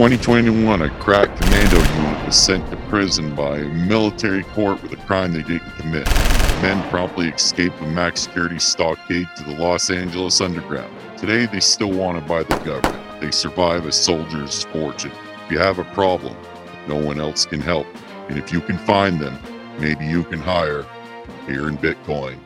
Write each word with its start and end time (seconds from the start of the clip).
2021, 0.00 0.80
a 0.80 0.88
crack 0.98 1.28
commando 1.36 1.76
unit 1.76 2.24
was 2.24 2.34
sent 2.34 2.66
to 2.70 2.76
prison 2.88 3.34
by 3.34 3.58
a 3.58 3.68
military 3.68 4.44
court 4.44 4.82
with 4.82 4.90
a 4.94 4.96
crime 5.04 5.34
they 5.34 5.42
didn't 5.42 5.70
commit. 5.72 6.06
Men 6.62 6.82
promptly 6.88 7.28
escaped 7.28 7.78
a 7.82 7.86
max 7.88 8.22
security 8.22 8.58
stockade 8.58 9.28
to 9.36 9.44
the 9.44 9.56
Los 9.56 9.90
Angeles 9.90 10.40
underground. 10.40 10.90
Today, 11.18 11.44
they 11.44 11.60
still 11.60 11.92
wanted 11.92 12.26
by 12.26 12.44
the 12.44 12.56
government. 12.60 13.20
They 13.20 13.30
survive 13.30 13.84
a 13.84 13.92
soldier's 13.92 14.64
fortune. 14.64 15.12
If 15.44 15.52
you 15.52 15.58
have 15.58 15.78
a 15.78 15.84
problem, 15.84 16.34
no 16.88 16.96
one 16.96 17.20
else 17.20 17.44
can 17.44 17.60
help. 17.60 17.86
And 18.30 18.38
if 18.38 18.54
you 18.54 18.62
can 18.62 18.78
find 18.78 19.20
them, 19.20 19.38
maybe 19.78 20.06
you 20.06 20.24
can 20.24 20.38
hire 20.38 20.86
here 21.44 21.68
in 21.68 21.76
Bitcoin. 21.76 22.38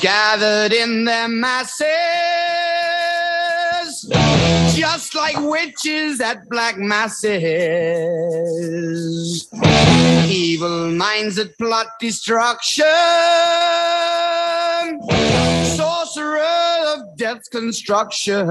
Gathered 0.00 0.72
in 0.72 1.04
their 1.04 1.28
masses, 1.28 1.86
just 4.74 5.14
like 5.14 5.36
witches 5.40 6.20
at 6.20 6.48
black 6.50 6.76
masses. 6.76 7.38
Evil 10.28 10.90
minds 10.90 11.36
that 11.36 11.56
plot 11.58 11.86
destruction, 12.00 12.84
sorcerer 15.76 16.38
of 16.38 16.63
death's 17.16 17.48
construction. 17.48 18.48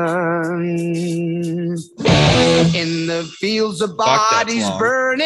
In 2.76 3.08
the 3.08 3.30
fields 3.40 3.82
of 3.82 3.98
bodies 3.98 4.70
burning. 4.78 5.26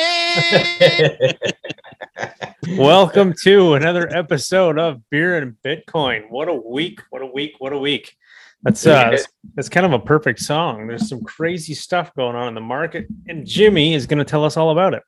Welcome 2.77 3.33
to 3.43 3.75
another 3.75 4.09
episode 4.15 4.79
of 4.79 5.07
Beer 5.09 5.37
and 5.37 5.55
Bitcoin. 5.63 6.29
What 6.29 6.49
a 6.49 6.53
week! 6.53 7.01
What 7.09 7.21
a 7.21 7.27
week! 7.27 7.55
What 7.59 7.73
a 7.73 7.77
week! 7.77 8.15
That's 8.63 8.85
uh, 8.85 9.11
that's, 9.11 9.27
that's 9.55 9.69
kind 9.69 9.85
of 9.85 9.93
a 9.93 9.99
perfect 9.99 10.39
song. 10.39 10.87
There's 10.87 11.07
some 11.07 11.23
crazy 11.23 11.73
stuff 11.73 12.13
going 12.15 12.35
on 12.35 12.47
in 12.47 12.55
the 12.55 12.61
market, 12.61 13.07
and 13.27 13.45
Jimmy 13.45 13.93
is 13.93 14.07
going 14.07 14.19
to 14.19 14.25
tell 14.25 14.43
us 14.43 14.57
all 14.57 14.71
about 14.71 14.93
it. 14.93 15.03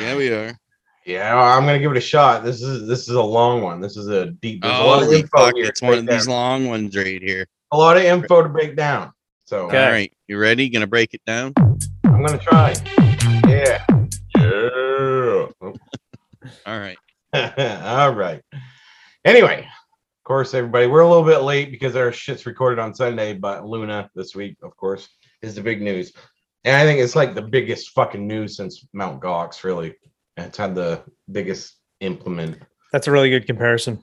Yeah, 0.00 0.16
we 0.16 0.28
are. 0.28 0.56
Yeah, 1.06 1.34
I'm 1.34 1.64
gonna 1.64 1.78
give 1.78 1.92
it 1.92 1.96
a 1.96 2.00
shot. 2.00 2.44
This 2.44 2.62
is 2.62 2.86
this 2.86 3.08
is 3.08 3.14
a 3.14 3.22
long 3.22 3.62
one. 3.62 3.80
This 3.80 3.96
is 3.96 4.08
a 4.08 4.26
deep. 4.26 4.62
There's 4.62 4.74
a 4.74 4.78
oh, 4.82 4.86
lot 4.86 5.02
of 5.02 5.12
info 5.12 5.28
fuck! 5.38 5.54
It's 5.56 5.80
to 5.80 5.86
one 5.86 5.94
break 5.94 6.00
of 6.00 6.06
these 6.14 6.26
down. 6.26 6.34
long 6.34 6.66
ones 6.66 6.96
right 6.96 7.22
here. 7.22 7.46
A 7.72 7.76
lot 7.76 7.96
of 7.96 8.02
info 8.02 8.42
to 8.42 8.48
break 8.48 8.76
down. 8.76 9.12
So 9.46 9.66
Okay. 9.66 9.84
All 9.84 9.90
right, 9.90 10.12
you 10.28 10.38
ready? 10.38 10.68
Gonna 10.68 10.86
break 10.86 11.14
it 11.14 11.22
down? 11.26 11.54
I'm 12.04 12.24
gonna 12.24 12.38
try. 12.38 12.74
Yeah. 13.48 13.84
Yeah. 14.36 15.46
All 16.66 16.78
right. 16.78 16.98
All 17.34 18.14
right. 18.14 18.42
Anyway, 19.24 19.60
of 19.60 20.24
course, 20.24 20.52
everybody, 20.54 20.86
we're 20.86 21.00
a 21.00 21.08
little 21.08 21.24
bit 21.24 21.38
late 21.38 21.70
because 21.70 21.96
our 21.96 22.12
shit's 22.12 22.46
recorded 22.46 22.78
on 22.78 22.94
Sunday, 22.94 23.34
but 23.34 23.66
Luna 23.66 24.10
this 24.14 24.34
week, 24.34 24.56
of 24.62 24.76
course, 24.76 25.08
is 25.42 25.54
the 25.54 25.62
big 25.62 25.80
news. 25.80 26.12
And 26.64 26.76
I 26.76 26.84
think 26.84 27.00
it's 27.00 27.16
like 27.16 27.34
the 27.34 27.42
biggest 27.42 27.90
fucking 27.90 28.26
news 28.26 28.56
since 28.56 28.86
Mount 28.92 29.22
Gox, 29.22 29.64
really. 29.64 29.94
It's 30.40 30.58
had 30.58 30.74
the 30.74 31.02
biggest 31.30 31.76
implement. 32.00 32.58
That's 32.92 33.06
a 33.06 33.12
really 33.12 33.30
good 33.30 33.46
comparison. 33.46 34.00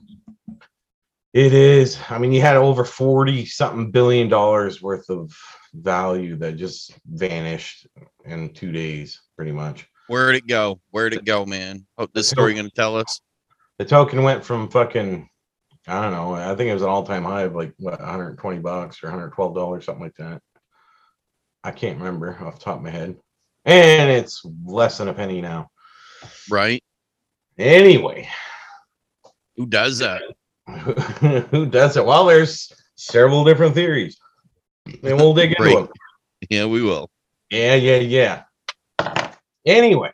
It 1.34 1.52
is. 1.52 1.98
I 2.08 2.18
mean, 2.18 2.32
you 2.32 2.40
had 2.40 2.56
over 2.56 2.84
40 2.84 3.44
something 3.46 3.90
billion 3.90 4.28
dollars 4.28 4.80
worth 4.80 5.10
of 5.10 5.30
value 5.74 6.36
that 6.36 6.56
just 6.56 6.92
vanished 7.06 7.86
in 8.24 8.52
two 8.54 8.72
days, 8.72 9.20
pretty 9.36 9.52
much. 9.52 9.86
Where'd 10.08 10.36
it 10.36 10.46
go? 10.46 10.80
Where'd 10.90 11.12
it 11.12 11.26
go, 11.26 11.44
man? 11.44 11.86
Hope 11.98 12.12
this 12.14 12.30
story 12.30 12.54
gonna 12.54 12.70
tell 12.70 12.96
us. 12.96 13.20
The 13.78 13.84
token 13.84 14.22
went 14.22 14.42
from 14.42 14.70
fucking, 14.70 15.28
I 15.86 16.02
don't 16.02 16.12
know, 16.12 16.32
I 16.34 16.54
think 16.56 16.70
it 16.70 16.74
was 16.74 16.82
an 16.82 16.88
all 16.88 17.04
time 17.04 17.24
high 17.24 17.42
of 17.42 17.54
like 17.54 17.74
what, 17.78 18.00
120 18.00 18.58
bucks 18.60 19.02
or 19.02 19.08
112 19.08 19.54
dollars, 19.54 19.84
something 19.84 20.02
like 20.02 20.16
that. 20.16 20.40
I 21.62 21.72
can't 21.72 21.98
remember 21.98 22.38
off 22.40 22.58
the 22.58 22.64
top 22.64 22.78
of 22.78 22.82
my 22.82 22.90
head. 22.90 23.16
And 23.66 24.10
it's 24.10 24.42
less 24.64 24.96
than 24.96 25.08
a 25.08 25.14
penny 25.14 25.42
now. 25.42 25.68
Right? 26.50 26.82
Anyway, 27.58 28.28
Who 29.56 29.66
does 29.66 29.98
that? 29.98 30.22
who 31.50 31.66
does 31.66 31.96
it? 31.96 32.04
Well, 32.04 32.26
there's 32.26 32.72
several 32.94 33.44
different 33.44 33.74
theories. 33.74 34.18
And 34.86 35.16
we'll 35.16 35.34
dig 35.34 35.52
into 35.52 35.74
them. 35.74 35.88
Yeah, 36.48 36.66
we 36.66 36.82
will. 36.82 37.10
Yeah, 37.50 37.74
yeah, 37.74 37.96
yeah. 37.96 39.32
Anyway, 39.66 40.12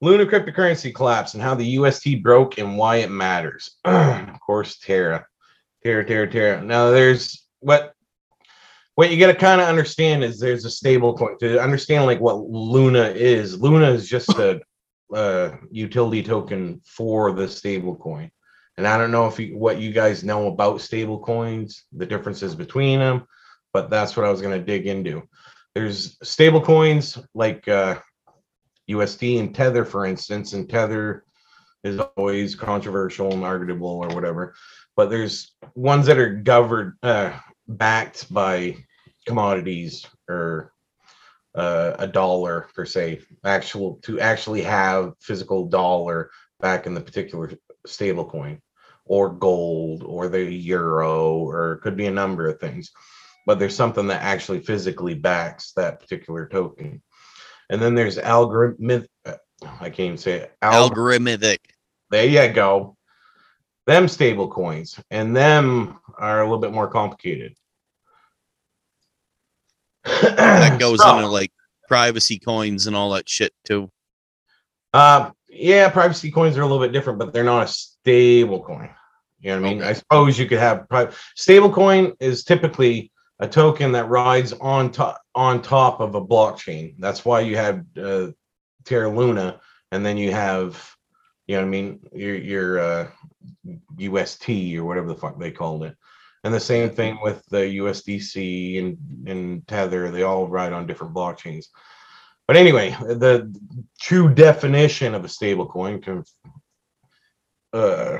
Luna 0.00 0.26
cryptocurrency 0.26 0.94
collapse 0.94 1.34
and 1.34 1.42
how 1.42 1.54
the 1.54 1.78
UST 1.78 2.22
broke 2.22 2.58
and 2.58 2.76
why 2.76 2.96
it 2.96 3.10
matters. 3.10 3.76
of 3.84 4.40
course, 4.40 4.78
Terra, 4.78 5.26
Terra, 5.82 6.04
Terra, 6.04 6.30
Terra. 6.30 6.62
Now, 6.62 6.90
there's 6.90 7.46
what 7.60 7.94
what 8.96 9.10
you 9.10 9.18
got 9.18 9.28
to 9.28 9.34
kind 9.34 9.60
of 9.60 9.68
understand 9.68 10.22
is 10.22 10.38
there's 10.38 10.64
a 10.64 10.70
stable 10.70 11.16
coin 11.16 11.38
to 11.38 11.60
understand 11.60 12.06
like 12.06 12.20
what 12.20 12.38
Luna 12.38 13.04
is. 13.08 13.60
Luna 13.60 13.90
is 13.90 14.08
just 14.08 14.28
a 14.30 14.60
uh, 15.12 15.50
utility 15.70 16.22
token 16.22 16.80
for 16.84 17.32
the 17.32 17.48
stable 17.48 17.96
coin. 17.96 18.30
And 18.76 18.86
I 18.86 18.98
don't 18.98 19.12
know 19.12 19.26
if 19.26 19.38
you, 19.38 19.56
what 19.56 19.78
you 19.78 19.92
guys 19.92 20.24
know 20.24 20.48
about 20.48 20.80
stable 20.80 21.20
coins, 21.20 21.84
the 21.92 22.06
differences 22.06 22.54
between 22.54 22.98
them, 22.98 23.26
but 23.72 23.90
that's 23.90 24.16
what 24.16 24.26
I 24.26 24.30
was 24.30 24.40
going 24.40 24.58
to 24.58 24.64
dig 24.64 24.86
into 24.86 25.28
there's 25.74 26.16
stable 26.22 26.60
coins 26.60 27.18
like 27.34 27.66
uh, 27.68 27.98
USD 28.88 29.40
and 29.40 29.54
Tether, 29.54 29.84
for 29.84 30.06
instance, 30.06 30.52
and 30.52 30.68
Tether 30.68 31.24
is 31.82 31.98
always 32.16 32.54
controversial 32.54 33.32
and 33.32 33.44
arguable 33.44 33.88
or 33.88 34.08
whatever. 34.08 34.54
But 34.96 35.10
there's 35.10 35.52
ones 35.74 36.06
that 36.06 36.18
are 36.18 36.34
governed, 36.34 36.94
uh, 37.02 37.32
backed 37.66 38.32
by 38.32 38.76
commodities 39.26 40.06
or 40.28 40.72
uh, 41.54 41.94
a 41.98 42.06
dollar 42.06 42.68
per 42.74 42.84
se, 42.84 43.20
actual 43.44 43.96
to 44.02 44.20
actually 44.20 44.62
have 44.62 45.12
physical 45.20 45.66
dollar 45.66 46.30
back 46.60 46.86
in 46.86 46.94
the 46.94 47.00
particular 47.00 47.52
stable 47.86 48.24
coin, 48.24 48.60
or 49.04 49.30
gold, 49.30 50.02
or 50.02 50.28
the 50.28 50.42
euro, 50.42 51.34
or 51.34 51.72
it 51.72 51.80
could 51.80 51.96
be 51.96 52.06
a 52.06 52.10
number 52.10 52.48
of 52.48 52.60
things 52.60 52.90
but 53.46 53.58
there's 53.58 53.76
something 53.76 54.06
that 54.06 54.22
actually 54.22 54.60
physically 54.60 55.14
backs 55.14 55.72
that 55.72 56.00
particular 56.00 56.48
token. 56.48 57.02
And 57.68 57.80
then 57.80 57.94
there's 57.94 58.16
algorithmic 58.16 59.06
I 59.80 59.88
can't 59.88 60.00
even 60.00 60.18
say 60.18 60.32
it. 60.40 60.56
Algorithmic. 60.62 61.58
there 62.10 62.26
you 62.26 62.52
go. 62.52 62.96
Them 63.86 64.08
stable 64.08 64.48
coins, 64.48 64.98
and 65.10 65.34
them 65.36 65.98
are 66.18 66.40
a 66.40 66.44
little 66.44 66.58
bit 66.58 66.72
more 66.72 66.88
complicated. 66.88 67.54
That 70.04 70.78
goes 70.80 71.00
So, 71.00 71.16
into 71.16 71.28
like 71.28 71.52
privacy 71.88 72.38
coins 72.38 72.86
and 72.86 72.96
all 72.96 73.10
that 73.10 73.28
shit 73.28 73.52
too. 73.64 73.90
Uh, 74.92 75.30
yeah, 75.48 75.88
privacy 75.88 76.30
coins 76.30 76.56
are 76.56 76.62
a 76.62 76.66
little 76.66 76.82
bit 76.82 76.92
different, 76.92 77.18
but 77.18 77.32
they're 77.32 77.44
not 77.44 77.64
a 77.64 77.68
stable 77.68 78.62
coin. 78.62 78.90
You 79.40 79.50
know 79.50 79.60
what 79.60 79.66
I 79.66 79.70
mean? 79.70 79.80
Okay. 79.80 79.90
I 79.90 79.92
suppose 79.92 80.38
you 80.38 80.46
could 80.46 80.58
have 80.58 80.88
pri- 80.88 81.12
stable 81.34 81.70
coin 81.70 82.12
is 82.20 82.44
typically 82.44 83.12
a 83.40 83.48
token 83.48 83.92
that 83.92 84.08
rides 84.08 84.52
on 84.54 84.90
top 84.90 85.20
on 85.34 85.60
top 85.60 86.00
of 86.00 86.14
a 86.14 86.24
blockchain. 86.24 86.94
That's 86.98 87.24
why 87.24 87.40
you 87.40 87.56
have 87.56 87.84
uh, 88.00 88.28
Terra 88.84 89.08
Luna, 89.08 89.60
and 89.92 90.04
then 90.06 90.16
you 90.16 90.30
have, 90.30 90.94
you 91.46 91.56
know 91.56 91.62
what 91.62 91.66
I 91.66 91.70
mean, 91.70 92.00
your 92.12 92.36
your 92.36 92.78
uh, 92.78 93.08
UST 93.98 94.48
or 94.76 94.84
whatever 94.84 95.08
the 95.08 95.16
fuck 95.16 95.38
they 95.38 95.50
called 95.50 95.84
it. 95.84 95.96
And 96.44 96.52
the 96.52 96.60
same 96.60 96.90
thing 96.90 97.18
with 97.22 97.42
the 97.46 97.78
USDC 97.78 98.78
and, 98.78 98.98
and 99.26 99.66
Tether, 99.66 100.10
they 100.10 100.22
all 100.22 100.46
ride 100.46 100.74
on 100.74 100.86
different 100.86 101.14
blockchains. 101.14 101.66
But 102.46 102.56
anyway, 102.56 102.90
the 103.00 103.50
true 103.98 104.32
definition 104.32 105.14
of 105.14 105.24
a 105.24 105.28
stable 105.28 105.66
coin 105.66 106.02
can, 106.02 106.22
uh, 107.72 108.18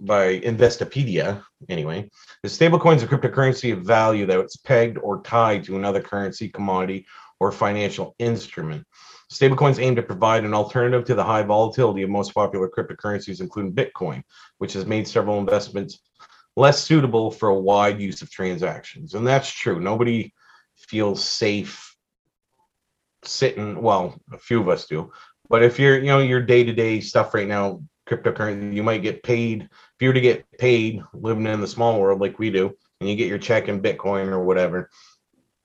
by 0.00 0.40
Investopedia, 0.40 1.44
anyway, 1.68 2.10
the 2.42 2.48
stable 2.48 2.80
coin 2.80 2.96
is 2.96 3.04
a 3.04 3.06
cryptocurrency 3.06 3.72
of 3.72 3.82
value 3.82 4.26
that 4.26 4.44
is 4.44 4.56
pegged 4.56 4.98
or 4.98 5.22
tied 5.22 5.62
to 5.64 5.76
another 5.76 6.02
currency, 6.02 6.48
commodity, 6.48 7.06
or 7.38 7.52
financial 7.52 8.16
instrument. 8.18 8.84
Stablecoins 9.32 9.80
aim 9.80 9.96
to 9.96 10.02
provide 10.02 10.44
an 10.44 10.54
alternative 10.54 11.04
to 11.06 11.14
the 11.14 11.24
high 11.24 11.42
volatility 11.42 12.02
of 12.02 12.10
most 12.10 12.34
popular 12.34 12.68
cryptocurrencies, 12.68 13.40
including 13.40 13.72
Bitcoin, 13.72 14.22
which 14.58 14.72
has 14.74 14.86
made 14.86 15.08
several 15.08 15.38
investments 15.38 16.00
less 16.56 16.82
suitable 16.82 17.30
for 17.30 17.48
a 17.48 17.58
wide 17.58 18.00
use 18.00 18.22
of 18.22 18.30
transactions. 18.30 19.14
And 19.14 19.26
that's 19.26 19.50
true. 19.50 19.80
Nobody 19.80 20.32
feels 20.76 21.24
safe 21.24 21.96
sitting, 23.24 23.80
well, 23.80 24.20
a 24.32 24.38
few 24.38 24.60
of 24.60 24.68
us 24.68 24.86
do. 24.86 25.12
But 25.48 25.62
if 25.62 25.78
you're, 25.78 25.98
you 25.98 26.06
know, 26.06 26.20
your 26.20 26.42
day-to-day 26.42 27.00
stuff 27.00 27.34
right 27.34 27.48
now, 27.48 27.82
cryptocurrency, 28.08 28.74
you 28.74 28.82
might 28.82 29.02
get 29.02 29.22
paid. 29.22 29.62
If 29.62 30.00
you 30.00 30.08
were 30.08 30.14
to 30.14 30.20
get 30.20 30.46
paid 30.58 31.02
living 31.12 31.46
in 31.46 31.60
the 31.60 31.66
small 31.66 32.00
world 32.00 32.20
like 32.20 32.38
we 32.38 32.50
do, 32.50 32.74
and 33.00 33.08
you 33.08 33.16
get 33.16 33.28
your 33.28 33.38
check 33.38 33.68
in 33.68 33.82
Bitcoin 33.82 34.28
or 34.28 34.44
whatever, 34.44 34.90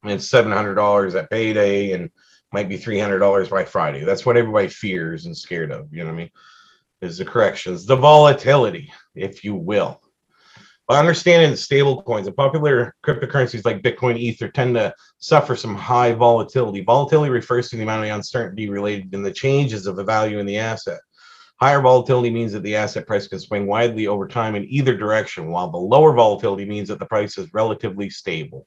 it's 0.04 0.30
seven 0.30 0.52
hundred 0.52 0.76
dollars 0.76 1.16
at 1.16 1.30
payday, 1.30 1.92
and 1.92 2.10
might 2.52 2.70
be 2.70 2.78
three 2.78 3.00
hundred 3.00 3.20
dollars 3.20 3.50
by 3.50 3.66
Friday. 3.66 4.04
That's 4.04 4.26
what 4.26 4.38
everybody 4.38 4.68
fears 4.70 5.26
and 5.26 5.38
scared 5.38 5.72
of. 5.72 5.88
You 5.92 6.00
know 6.00 6.06
what 6.06 6.14
I 6.14 6.18
mean? 6.18 6.32
Is 7.02 7.18
the 7.18 7.26
corrections, 7.26 7.86
the 7.86 7.96
volatility, 7.96 8.92
if 9.16 9.44
you 9.44 9.56
will. 9.56 10.02
Understanding 10.90 11.52
that 11.52 11.58
stable 11.58 12.02
coins 12.02 12.26
and 12.26 12.36
popular 12.36 12.96
cryptocurrencies 13.06 13.64
like 13.64 13.84
Bitcoin, 13.84 14.18
Ether 14.18 14.50
tend 14.50 14.74
to 14.74 14.92
suffer 15.20 15.56
some 15.56 15.76
high 15.76 16.14
volatility. 16.14 16.82
Volatility 16.82 17.30
refers 17.30 17.70
to 17.70 17.76
the 17.76 17.84
amount 17.84 18.06
of 18.06 18.16
uncertainty 18.16 18.70
related 18.70 19.14
in 19.14 19.22
the 19.22 19.32
changes 19.32 19.86
of 19.86 19.96
the 19.96 20.04
value 20.04 20.40
in 20.40 20.48
the 20.48 20.58
asset. 20.58 21.00
Higher 21.62 21.82
volatility 21.82 22.32
means 22.32 22.54
that 22.54 22.64
the 22.64 22.76
asset 22.76 23.06
price 23.06 23.28
can 23.28 23.40
swing 23.40 23.68
widely 23.68 24.08
over 24.08 24.28
time 24.28 24.56
in 24.56 24.66
either 24.68 24.98
direction, 24.98 25.52
while 25.52 25.70
the 25.70 25.78
lower 25.78 26.14
volatility 26.14 26.66
means 26.66 26.88
that 26.88 26.98
the 26.98 27.06
price 27.06 27.38
is 27.38 27.54
relatively 27.54 28.10
stable. 28.10 28.66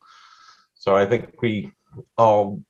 So 0.74 0.94
I 0.94 1.06
think 1.06 1.40
we 1.42 1.72
all 2.16 2.62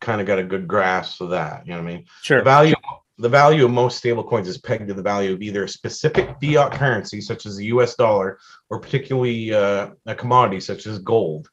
kind 0.00 0.20
of 0.20 0.26
got 0.26 0.38
a 0.38 0.44
good 0.44 0.66
grasp 0.66 1.20
of 1.20 1.30
that. 1.30 1.66
You 1.66 1.72
know 1.72 1.82
what 1.82 1.90
I 1.90 1.94
mean? 1.94 2.04
Sure. 2.22 2.38
The 2.38 2.44
value 2.44 2.74
the 3.18 3.28
value 3.28 3.64
of 3.64 3.70
most 3.70 3.98
stable 3.98 4.24
coins 4.24 4.48
is 4.48 4.58
pegged 4.58 4.88
to 4.88 4.94
the 4.94 5.02
value 5.02 5.32
of 5.32 5.42
either 5.42 5.64
a 5.64 5.68
specific 5.68 6.34
fiat 6.40 6.72
currency, 6.72 7.20
such 7.20 7.46
as 7.46 7.56
the 7.56 7.66
US 7.66 7.94
dollar, 7.94 8.38
or 8.70 8.80
particularly 8.80 9.54
uh, 9.54 9.90
a 10.06 10.14
commodity 10.14 10.60
such 10.60 10.86
as 10.86 10.98
gold. 10.98 11.48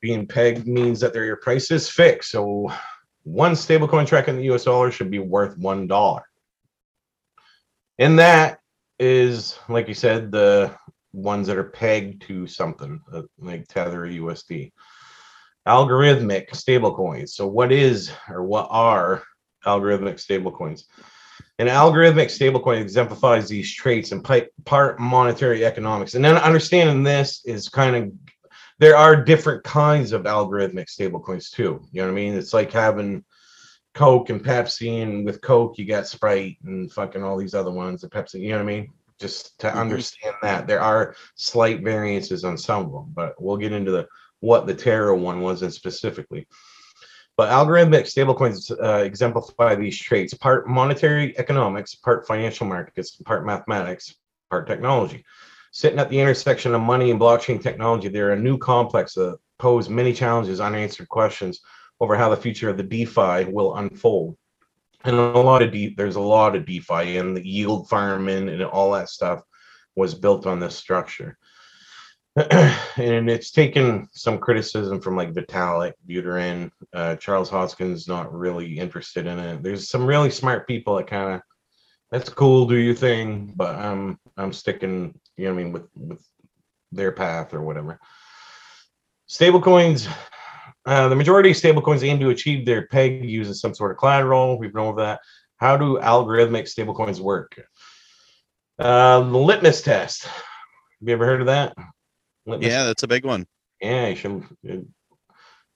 Being 0.00 0.26
pegged 0.26 0.66
means 0.66 1.00
that 1.00 1.12
their 1.12 1.36
price 1.36 1.70
is 1.70 1.88
fixed. 1.88 2.30
So 2.30 2.70
one 3.22 3.56
stable 3.56 3.88
coin 3.88 4.04
tracking 4.04 4.36
the 4.36 4.54
US 4.54 4.64
dollar 4.64 4.90
should 4.90 5.10
be 5.10 5.18
worth 5.18 5.56
one 5.56 5.86
dollar. 5.86 6.22
And 7.98 8.18
that 8.18 8.58
is, 8.98 9.58
like 9.68 9.88
you 9.88 9.94
said, 9.94 10.30
the 10.30 10.76
ones 11.12 11.46
that 11.46 11.56
are 11.56 11.64
pegged 11.70 12.22
to 12.22 12.46
something 12.46 13.00
uh, 13.12 13.22
like 13.38 13.66
Tether 13.68 14.04
or 14.04 14.08
USD. 14.08 14.72
Algorithmic 15.66 16.50
stablecoins. 16.50 17.30
So, 17.30 17.46
what 17.46 17.72
is 17.72 18.12
or 18.28 18.42
what 18.44 18.66
are 18.70 19.22
algorithmic 19.66 20.14
stablecoins? 20.14 20.84
An 21.58 21.68
algorithmic 21.68 22.26
stablecoin 22.26 22.80
exemplifies 22.80 23.48
these 23.48 23.72
traits 23.74 24.12
in 24.12 24.22
pi- 24.22 24.48
part 24.64 24.98
monetary 24.98 25.64
economics. 25.64 26.14
And 26.14 26.24
then 26.24 26.36
understanding 26.36 27.02
this 27.02 27.42
is 27.44 27.68
kind 27.68 27.96
of 27.96 28.12
there 28.80 28.96
are 28.96 29.14
different 29.14 29.62
kinds 29.62 30.12
of 30.12 30.22
algorithmic 30.22 30.86
stablecoins 30.88 31.50
too. 31.50 31.80
You 31.92 32.02
know 32.02 32.08
what 32.08 32.12
I 32.12 32.14
mean? 32.14 32.34
It's 32.34 32.52
like 32.52 32.72
having 32.72 33.24
Coke 33.94 34.30
and 34.30 34.42
Pepsi, 34.44 35.02
and 35.02 35.24
with 35.24 35.40
Coke 35.40 35.78
you 35.78 35.86
got 35.86 36.08
Sprite 36.08 36.56
and 36.64 36.90
fucking 36.92 37.22
all 37.22 37.36
these 37.36 37.54
other 37.54 37.70
ones. 37.70 38.00
The 38.00 38.08
Pepsi, 38.08 38.40
you 38.40 38.48
know 38.48 38.56
what 38.56 38.62
I 38.62 38.66
mean? 38.66 38.92
Just 39.20 39.60
to 39.60 39.68
Mhm. 39.68 39.76
understand 39.76 40.34
that 40.42 40.66
there 40.66 40.80
are 40.80 41.14
slight 41.36 41.84
variances 41.84 42.42
on 42.42 42.58
some 42.58 42.86
of 42.86 42.92
them, 42.92 43.12
but 43.14 43.40
we'll 43.40 43.56
get 43.56 43.72
into 43.72 43.92
the 43.92 44.08
what 44.40 44.66
the 44.66 44.74
Terra 44.74 45.16
one 45.16 45.40
was 45.40 45.62
in 45.62 45.70
specifically. 45.70 46.46
But 47.36 47.50
algorithmic 47.50 48.04
stablecoins 48.04 48.70
uh, 48.70 49.04
exemplify 49.04 49.74
these 49.74 49.98
traits: 49.98 50.34
part 50.34 50.68
monetary 50.68 51.36
economics, 51.38 51.94
part 51.94 52.26
financial 52.26 52.66
markets, 52.66 53.10
part 53.16 53.44
mathematics, 53.44 54.14
part 54.50 54.66
technology. 54.66 55.24
Sitting 55.72 55.98
at 55.98 56.08
the 56.08 56.20
intersection 56.20 56.74
of 56.74 56.80
money 56.80 57.10
and 57.10 57.20
blockchain 57.20 57.60
technology, 57.60 58.08
they're 58.08 58.32
a 58.32 58.38
new 58.38 58.56
complex 58.56 59.14
that 59.14 59.38
pose 59.58 59.88
many 59.88 60.12
challenges, 60.12 60.60
unanswered 60.60 61.08
questions 61.08 61.60
over 62.00 62.16
how 62.16 62.28
the 62.28 62.36
future 62.36 62.68
of 62.68 62.76
the 62.76 62.82
DeFi 62.82 63.44
will 63.46 63.76
unfold. 63.76 64.36
And 65.04 65.16
a 65.16 65.38
lot 65.38 65.62
of 65.62 65.72
de- 65.72 65.94
there's 65.94 66.16
a 66.16 66.20
lot 66.20 66.54
of 66.54 66.66
DeFi 66.66 67.18
and 67.18 67.36
the 67.36 67.46
yield 67.46 67.88
farming 67.88 68.48
and 68.48 68.62
all 68.62 68.92
that 68.92 69.08
stuff 69.08 69.42
was 69.96 70.14
built 70.14 70.46
on 70.46 70.60
this 70.60 70.76
structure. 70.76 71.36
and 72.96 73.30
it's 73.30 73.52
taken 73.52 74.08
some 74.12 74.38
criticism 74.38 75.00
from 75.00 75.16
like 75.16 75.32
Vitalik, 75.32 75.92
Buterin, 76.08 76.68
uh, 76.92 77.14
Charles 77.16 77.48
Hoskins 77.48 78.08
not 78.08 78.34
really 78.34 78.76
interested 78.78 79.26
in 79.26 79.38
it. 79.38 79.62
There's 79.62 79.88
some 79.88 80.04
really 80.04 80.30
smart 80.30 80.66
people 80.66 80.96
that 80.96 81.06
kind 81.06 81.34
of 81.34 81.40
that's 82.10 82.28
cool, 82.28 82.66
do 82.66 82.76
your 82.76 82.94
thing, 82.94 83.52
but 83.54 83.76
I'm 83.76 84.18
I'm 84.36 84.52
sticking, 84.52 85.18
you 85.36 85.44
know 85.44 85.54
what 85.54 85.60
I 85.60 85.62
mean, 85.62 85.72
with 85.72 85.88
with 85.94 86.26
their 86.90 87.12
path 87.12 87.54
or 87.54 87.62
whatever. 87.62 88.00
Stablecoins, 89.28 90.08
uh, 90.86 91.08
the 91.08 91.16
majority 91.16 91.50
of 91.50 91.56
stablecoins 91.56 92.02
aim 92.02 92.18
to 92.18 92.30
achieve 92.30 92.66
their 92.66 92.88
peg 92.88 93.24
using 93.24 93.54
some 93.54 93.74
sort 93.74 93.92
of 93.92 93.98
collateral. 93.98 94.58
We've 94.58 94.74
known 94.74 94.96
that. 94.96 95.20
How 95.58 95.76
do 95.76 95.98
algorithmic 95.98 96.64
stablecoins 96.64 97.20
work? 97.20 97.60
Uh, 98.78 99.20
the 99.20 99.38
litmus 99.38 99.82
test. 99.82 100.24
Have 100.24 100.32
you 101.00 101.14
ever 101.14 101.26
heard 101.26 101.40
of 101.40 101.46
that? 101.46 101.74
Litmus 102.46 102.70
Yeah, 102.70 102.84
that's 102.84 103.02
a 103.02 103.08
big 103.08 103.24
one. 103.24 103.46
yeah, 103.80 104.08
you 104.08 104.16
should 104.16 104.44
uh, 104.70 104.76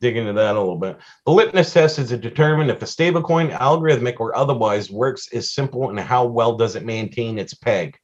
dig 0.00 0.16
into 0.16 0.32
that 0.34 0.54
a 0.56 0.60
little 0.60 0.76
bit. 0.78 0.98
The 1.26 1.32
litmus 1.32 1.72
test 1.72 1.98
is 1.98 2.10
to 2.10 2.16
determine 2.16 2.70
if 2.70 2.82
a 2.82 2.84
stablecoin, 2.84 3.56
algorithmic 3.56 4.20
or 4.20 4.36
otherwise, 4.36 4.90
works 4.90 5.28
is 5.28 5.52
simple 5.52 5.90
and 5.90 5.98
how 5.98 6.26
well 6.26 6.56
does 6.56 6.76
it 6.76 6.84
maintain 6.84 7.38
its 7.38 7.54
peg. 7.54 7.96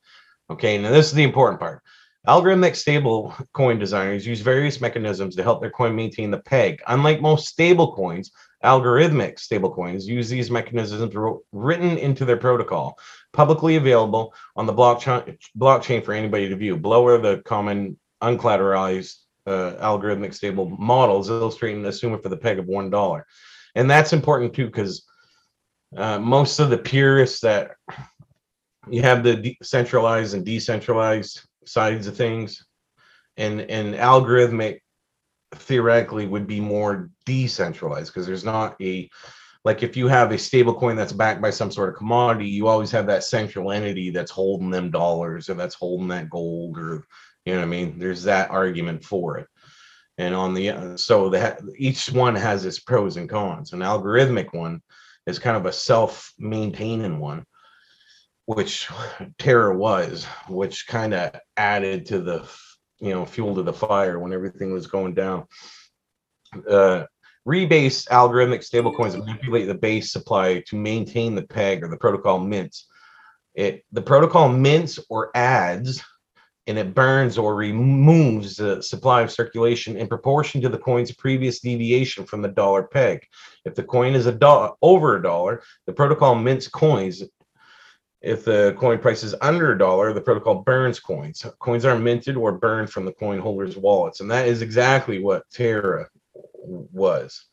Okay, 0.50 0.78
now 0.78 0.90
this 0.90 1.06
is 1.06 1.12
the 1.12 1.22
important 1.22 1.61
part. 1.61 1.82
Algorithmic 2.26 2.75
stable 2.75 3.34
coin 3.52 3.78
designers 3.78 4.26
use 4.26 4.40
various 4.40 4.81
mechanisms 4.81 5.37
to 5.37 5.43
help 5.43 5.60
their 5.60 5.70
coin 5.70 5.94
maintain 5.94 6.31
the 6.31 6.38
peg. 6.38 6.81
Unlike 6.87 7.20
most 7.20 7.49
stable 7.49 7.94
coins, 7.94 8.31
algorithmic 8.64 9.34
stablecoins 9.34 10.05
use 10.05 10.31
these 10.31 10.50
mechanisms 10.50 11.14
written 11.52 11.99
into 11.99 12.25
their 12.25 12.38
protocol, 12.38 12.99
publicly 13.34 13.76
available 13.76 14.34
on 14.56 14.64
the 14.64 14.72
blockchain 14.72 15.37
blockchain 15.56 16.02
for 16.02 16.14
anybody 16.14 16.49
to 16.49 16.56
view. 16.56 16.78
Below 16.78 17.06
are 17.06 17.19
the 17.19 17.43
common 17.44 17.99
uncollateralized 18.24 19.16
uh, 19.46 19.74
algorithmic 19.80 20.34
stable 20.34 20.68
models 20.78 21.28
illustrating 21.28 21.82
the 21.82 21.90
assumer 21.90 22.22
for 22.22 22.28
the 22.28 22.36
peg 22.36 22.58
of 22.58 22.66
one 22.66 22.90
dollar, 22.90 23.26
and 23.74 23.90
that's 23.90 24.12
important 24.12 24.54
too 24.54 24.66
because 24.66 25.04
uh, 25.96 26.18
most 26.18 26.58
of 26.58 26.70
the 26.70 26.78
purists 26.78 27.40
that 27.40 27.72
you 28.90 29.02
have 29.02 29.22
the 29.22 29.56
centralized 29.62 30.34
and 30.34 30.44
decentralized 30.44 31.40
sides 31.66 32.06
of 32.06 32.16
things, 32.16 32.64
and 33.36 33.60
and 33.62 33.94
algorithmic 33.94 34.80
theoretically 35.54 36.26
would 36.26 36.46
be 36.46 36.60
more 36.60 37.10
decentralized 37.26 38.12
because 38.12 38.26
there's 38.26 38.44
not 38.44 38.76
a 38.80 39.08
like 39.64 39.82
if 39.82 39.96
you 39.96 40.08
have 40.08 40.30
a 40.30 40.38
stable 40.38 40.74
coin 40.74 40.96
that's 40.96 41.12
backed 41.12 41.40
by 41.40 41.50
some 41.50 41.70
sort 41.70 41.88
of 41.88 41.94
commodity 41.94 42.46
you 42.46 42.66
always 42.66 42.90
have 42.90 43.06
that 43.06 43.24
central 43.24 43.70
entity 43.70 44.10
that's 44.10 44.30
holding 44.30 44.70
them 44.70 44.90
dollars 44.90 45.48
or 45.48 45.54
that's 45.54 45.74
holding 45.74 46.08
that 46.08 46.28
gold 46.28 46.76
or 46.76 47.04
you 47.44 47.52
know 47.52 47.61
what 47.61 47.67
i 47.67 47.69
mean? 47.69 47.99
There's 47.99 48.25
that 48.25 48.50
argument 48.50 49.05
for 49.05 49.38
it. 49.38 49.46
And 50.17 50.35
on 50.35 50.55
the 50.55 50.70
uh, 50.70 50.96
so 50.96 51.31
that 51.31 51.61
each 51.76 52.11
one 52.11 52.35
has 52.37 52.64
its 52.64 52.79
pros 52.79 53.17
and 53.17 53.29
cons. 53.29 53.73
An 53.73 53.81
algorithmic 53.81 54.55
one 54.55 54.81
is 55.26 55.38
kind 55.38 55.56
of 55.56 55.67
a 55.67 55.73
self-maintaining 55.73 57.19
one 57.19 57.44
which 58.46 58.89
terror 59.39 59.72
was 59.72 60.27
which 60.48 60.86
kind 60.86 61.15
of 61.15 61.34
added 61.56 62.06
to 62.06 62.20
the 62.20 62.48
you 63.01 63.10
know 63.10 63.24
fuel 63.24 63.55
to 63.55 63.63
the 63.63 63.72
fire 63.72 64.19
when 64.19 64.32
everything 64.32 64.72
was 64.72 64.86
going 64.86 65.15
down. 65.15 65.44
Uh 66.69 67.05
rebase 67.46 68.08
algorithmic 68.08 68.60
stablecoins 68.60 69.19
manipulate 69.19 69.67
the 69.67 69.74
base 69.74 70.13
supply 70.13 70.63
to 70.67 70.77
maintain 70.77 71.34
the 71.34 71.43
peg 71.43 71.82
or 71.82 71.89
the 71.89 71.96
protocol 71.96 72.39
mints. 72.39 72.86
It 73.55 73.84
the 73.93 74.03
protocol 74.03 74.48
mints 74.48 74.98
or 75.10 75.31
adds 75.34 76.03
and 76.66 76.78
it 76.78 76.94
burns 76.94 77.36
or 77.36 77.54
removes 77.54 78.56
the 78.56 78.82
supply 78.82 79.20
of 79.22 79.30
circulation 79.30 79.96
in 79.96 80.06
proportion 80.06 80.60
to 80.62 80.68
the 80.68 80.78
coin's 80.78 81.12
previous 81.12 81.60
deviation 81.60 82.24
from 82.24 82.40
the 82.40 82.48
dollar 82.48 82.84
peg. 82.84 83.26
If 83.64 83.74
the 83.74 83.82
coin 83.82 84.14
is 84.14 84.26
a 84.26 84.32
dollar 84.32 84.70
over 84.80 85.16
a 85.16 85.22
dollar, 85.22 85.62
the 85.86 85.92
protocol 85.92 86.34
mints 86.34 86.68
coins. 86.68 87.22
If 88.22 88.46
the 88.46 88.74
coin 88.78 88.98
price 88.98 89.22
is 89.22 89.34
under 89.42 89.72
a 89.72 89.78
dollar, 89.78 90.14
the 90.14 90.20
protocol 90.22 90.62
burns 90.62 90.98
coins. 90.98 91.44
Coins 91.58 91.84
are 91.84 91.98
minted 91.98 92.36
or 92.36 92.52
burned 92.52 92.88
from 92.88 93.04
the 93.04 93.12
coin 93.12 93.38
holders' 93.38 93.76
wallets, 93.76 94.20
and 94.20 94.30
that 94.30 94.48
is 94.48 94.62
exactly 94.62 95.22
what 95.22 95.44
Terra 95.50 96.08
was. 96.64 97.44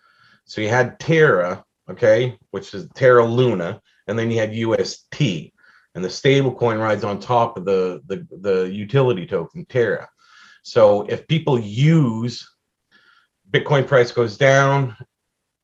So 0.46 0.62
you 0.62 0.70
had 0.70 0.98
Terra, 1.00 1.66
okay, 1.90 2.38
which 2.52 2.74
is 2.74 2.88
Terra 2.96 3.26
Luna, 3.26 3.82
and 4.08 4.18
then 4.18 4.32
you 4.32 4.40
had 4.40 4.56
UST 4.56 5.52
and 5.96 6.04
the 6.04 6.10
stable 6.10 6.54
coin 6.54 6.78
rides 6.78 7.04
on 7.04 7.20
top 7.20 7.58
of 7.58 7.66
the, 7.66 8.02
the 8.08 8.26
the 8.42 8.70
utility 8.72 9.26
token 9.26 9.66
terra 9.66 10.08
so 10.64 11.04
if 11.04 11.28
people 11.28 11.60
use 11.60 12.50
bitcoin 13.52 13.86
price 13.86 14.12
goes 14.12 14.38
down 14.38 14.96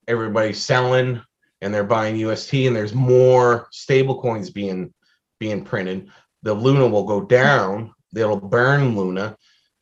everybody's 0.08 0.62
selling 0.62 1.22
and 1.62 1.74
they're 1.74 1.84
buying 1.84 2.18
ust 2.26 2.54
and 2.54 2.76
there's 2.76 2.94
more 2.94 3.68
stable 3.72 4.20
coins 4.22 4.50
being 4.50 4.94
being 5.40 5.64
printed 5.64 6.10
the 6.44 6.54
luna 6.54 6.88
will 6.88 7.04
go 7.06 7.22
down 7.22 7.94
they'll 8.14 8.40
burn 8.40 8.96
luna 8.98 9.36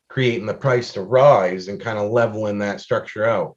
creating 0.08 0.46
the 0.46 0.54
price 0.54 0.92
to 0.92 1.02
rise 1.02 1.68
and 1.68 1.80
kind 1.80 1.98
of 1.98 2.10
leveling 2.10 2.58
that 2.58 2.80
structure 2.80 3.24
out 3.24 3.56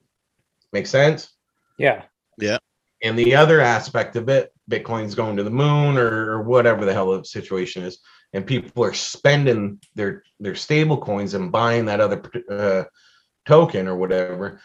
make 0.73 0.87
sense 0.87 1.29
Yeah. 1.77 2.03
Yeah. 2.37 2.57
and 3.03 3.17
the 3.17 3.35
other 3.35 3.59
aspect 3.61 4.15
of 4.15 4.29
it, 4.29 4.51
Bitcoin's 4.69 5.15
going 5.15 5.35
to 5.37 5.43
the 5.43 5.49
moon 5.49 5.97
or, 5.97 6.31
or 6.31 6.43
whatever 6.43 6.85
the 6.85 6.93
hell 6.93 7.17
the 7.17 7.25
situation 7.25 7.83
is, 7.83 7.99
and 8.33 8.45
people 8.45 8.83
are 8.83 8.93
spending 8.93 9.79
their 9.95 10.23
their 10.39 10.55
stable 10.55 10.97
coins 10.97 11.33
and 11.33 11.51
buying 11.51 11.85
that 11.85 11.99
other 11.99 12.21
uh, 12.49 12.83
token 13.45 13.87
or 13.87 13.95
whatever. 13.95 14.61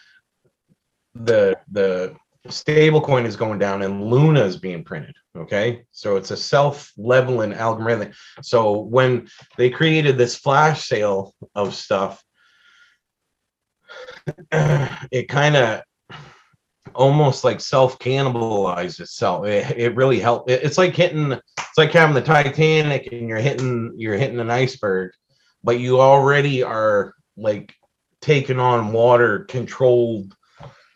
The 1.14 1.56
the 1.70 2.16
stable 2.50 3.00
coin 3.00 3.24
is 3.24 3.36
going 3.36 3.58
down 3.58 3.82
and 3.82 4.04
Luna 4.04 4.44
is 4.44 4.56
being 4.56 4.84
printed. 4.84 5.16
Okay. 5.36 5.84
So 5.92 6.16
it's 6.16 6.30
a 6.30 6.36
self 6.36 6.92
leveling 6.96 7.54
algorithm. 7.54 8.12
So 8.42 8.80
when 8.80 9.28
they 9.56 9.70
created 9.70 10.18
this 10.18 10.36
flash 10.36 10.86
sale 10.86 11.34
of 11.54 11.74
stuff, 11.74 12.22
it 14.52 15.28
kind 15.28 15.56
of 15.56 15.82
almost 16.94 17.44
like 17.44 17.60
self 17.60 17.98
cannibalize 17.98 19.00
itself. 19.00 19.46
It, 19.46 19.78
it 19.78 19.96
really 19.96 20.20
helped. 20.20 20.50
It, 20.50 20.62
it's 20.62 20.78
like 20.78 20.94
hitting, 20.94 21.32
it's 21.32 21.78
like 21.78 21.92
having 21.92 22.14
the 22.14 22.22
Titanic 22.22 23.08
and 23.12 23.28
you're 23.28 23.38
hitting, 23.38 23.94
you're 23.96 24.16
hitting 24.16 24.40
an 24.40 24.50
iceberg, 24.50 25.12
but 25.62 25.80
you 25.80 26.00
already 26.00 26.62
are 26.62 27.14
like 27.36 27.74
taking 28.20 28.60
on 28.60 28.92
water 28.92 29.40
controlled 29.44 30.34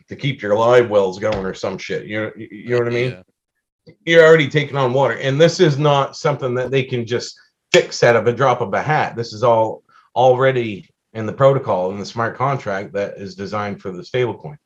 to 0.07 0.15
keep 0.15 0.41
your 0.41 0.55
live 0.55 0.89
wells 0.89 1.19
going 1.19 1.45
or 1.45 1.53
some 1.53 1.77
shit. 1.77 2.05
You 2.05 2.21
know, 2.21 2.31
you 2.35 2.69
know 2.69 2.79
what 2.79 2.87
I 2.87 2.91
mean? 2.91 3.11
Yeah. 3.11 3.93
You're 4.05 4.25
already 4.25 4.47
taking 4.47 4.77
on 4.77 4.93
water, 4.93 5.17
and 5.17 5.41
this 5.41 5.59
is 5.59 5.79
not 5.79 6.15
something 6.15 6.53
that 6.55 6.69
they 6.69 6.83
can 6.83 7.07
just 7.07 7.39
fix 7.71 8.03
out 8.03 8.15
of 8.15 8.27
a 8.27 8.33
drop 8.33 8.61
of 8.61 8.73
a 8.73 8.81
hat. 8.81 9.15
This 9.15 9.33
is 9.33 9.43
all 9.43 9.83
already 10.15 10.89
in 11.13 11.25
the 11.25 11.33
protocol 11.33 11.91
in 11.91 11.99
the 11.99 12.05
smart 12.05 12.37
contract 12.37 12.93
that 12.93 13.17
is 13.17 13.35
designed 13.35 13.81
for 13.81 13.91
the 13.91 14.03
stablecoin. 14.03 14.57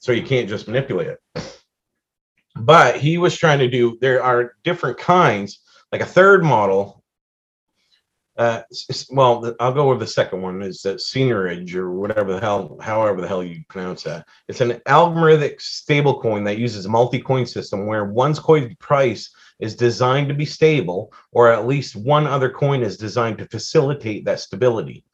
So 0.00 0.12
you 0.12 0.22
can't 0.22 0.48
just 0.48 0.66
manipulate 0.66 1.08
it. 1.08 1.60
But 2.56 2.96
he 2.96 3.16
was 3.16 3.36
trying 3.36 3.60
to 3.60 3.68
do. 3.68 3.96
There 4.00 4.22
are 4.22 4.54
different 4.64 4.98
kinds, 4.98 5.60
like 5.92 6.00
a 6.00 6.06
third 6.06 6.42
model 6.42 7.00
uh, 8.40 8.62
well, 9.10 9.54
I'll 9.60 9.74
go 9.74 9.90
with 9.90 9.98
the 9.98 10.06
second 10.06 10.40
one 10.40 10.62
is 10.62 10.80
that 10.80 10.96
seigniorage 10.96 11.74
or 11.74 11.90
whatever 11.90 12.32
the 12.32 12.40
hell, 12.40 12.78
however 12.80 13.20
the 13.20 13.28
hell 13.28 13.44
you 13.44 13.62
pronounce 13.68 14.04
that. 14.04 14.26
It's 14.48 14.62
an 14.62 14.80
algorithmic 14.88 15.58
stablecoin 15.58 16.46
that 16.46 16.56
uses 16.56 16.86
a 16.86 16.88
multi-coin 16.88 17.44
system 17.44 17.84
where 17.84 18.06
one's 18.06 18.38
coin 18.38 18.74
price 18.78 19.30
is 19.58 19.76
designed 19.76 20.28
to 20.28 20.34
be 20.34 20.46
stable, 20.46 21.12
or 21.32 21.52
at 21.52 21.66
least 21.66 21.96
one 21.96 22.26
other 22.26 22.48
coin 22.48 22.82
is 22.82 22.96
designed 22.96 23.36
to 23.38 23.48
facilitate 23.48 24.24
that 24.24 24.40
stability. 24.40 25.04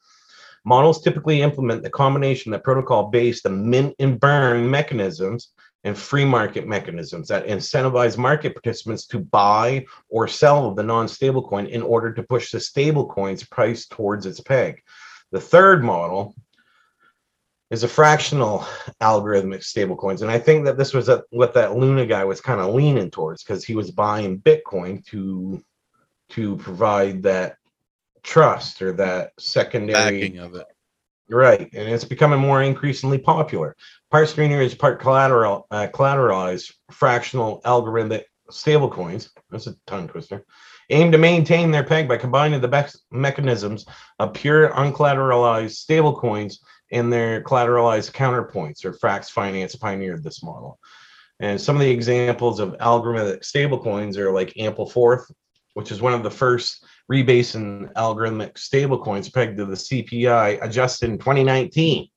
Models 0.66 1.00
typically 1.00 1.42
implement 1.42 1.84
the 1.84 1.90
combination 1.90 2.52
of 2.52 2.64
protocol-based 2.64 3.48
mint 3.48 3.94
and 4.00 4.18
burn 4.18 4.68
mechanisms 4.68 5.52
and 5.84 5.96
free 5.96 6.24
market 6.24 6.66
mechanisms 6.66 7.28
that 7.28 7.46
incentivize 7.46 8.18
market 8.18 8.52
participants 8.52 9.06
to 9.06 9.20
buy 9.20 9.86
or 10.08 10.26
sell 10.26 10.74
the 10.74 10.82
non-stable 10.82 11.46
coin 11.46 11.66
in 11.66 11.82
order 11.82 12.12
to 12.12 12.24
push 12.24 12.50
the 12.50 12.58
stable 12.58 13.06
coin's 13.06 13.44
price 13.44 13.86
towards 13.86 14.26
its 14.26 14.40
peg. 14.40 14.82
The 15.30 15.40
third 15.40 15.84
model 15.84 16.34
is 17.70 17.84
a 17.84 17.88
fractional 17.88 18.66
algorithmic 19.00 19.62
stable 19.62 19.94
coins. 19.94 20.22
And 20.22 20.32
I 20.32 20.40
think 20.40 20.64
that 20.64 20.76
this 20.76 20.92
was 20.92 21.08
a, 21.08 21.22
what 21.30 21.54
that 21.54 21.76
Luna 21.76 22.06
guy 22.06 22.24
was 22.24 22.40
kind 22.40 22.60
of 22.60 22.74
leaning 22.74 23.12
towards 23.12 23.44
because 23.44 23.64
he 23.64 23.76
was 23.76 23.92
buying 23.92 24.40
Bitcoin 24.40 25.04
to 25.06 25.62
to 26.30 26.56
provide 26.56 27.22
that 27.22 27.56
trust 28.26 28.82
or 28.82 28.92
that 28.92 29.32
secondary 29.38 30.20
Backing 30.20 30.38
of 30.38 30.54
it. 30.54 30.66
Right, 31.28 31.68
and 31.72 31.88
it's 31.88 32.04
becoming 32.04 32.38
more 32.38 32.62
increasingly 32.62 33.18
popular. 33.18 33.74
Part 34.10 34.28
screener 34.28 34.64
is 34.64 34.74
part 34.74 35.00
collateral, 35.00 35.66
uh, 35.70 35.88
collateralized 35.92 36.72
fractional 36.90 37.60
algorithmic 37.64 38.24
stablecoins. 38.50 39.30
That's 39.50 39.66
a 39.66 39.74
tongue 39.86 40.08
twister. 40.08 40.44
Aim 40.90 41.10
to 41.10 41.18
maintain 41.18 41.70
their 41.72 41.82
peg 41.82 42.08
by 42.08 42.16
combining 42.16 42.60
the 42.60 42.68
best 42.68 43.04
mechanisms 43.10 43.86
of 44.20 44.34
pure 44.34 44.70
uncollateralized 44.70 45.84
stablecoins 45.84 46.58
and 46.92 47.12
their 47.12 47.42
collateralized 47.42 48.12
counterpoints. 48.12 48.84
Or 48.84 48.92
Frax 48.92 49.28
Finance 49.30 49.74
pioneered 49.74 50.22
this 50.22 50.44
model. 50.44 50.78
And 51.40 51.60
some 51.60 51.74
of 51.74 51.82
the 51.82 51.90
examples 51.90 52.60
of 52.60 52.76
algorithmic 52.78 53.40
stablecoins 53.40 54.16
are 54.16 54.32
like 54.32 54.56
Ample 54.58 54.86
Ampleforth, 54.86 55.24
which 55.74 55.90
is 55.90 56.00
one 56.00 56.14
of 56.14 56.22
the 56.22 56.30
first 56.30 56.84
rebasing 57.10 57.92
algorithmic 57.94 58.54
stablecoins 58.54 59.32
pegged 59.32 59.58
to 59.58 59.64
the 59.64 59.74
CPI 59.74 60.62
adjusted 60.62 61.10
in 61.10 61.18
2019. 61.18 62.08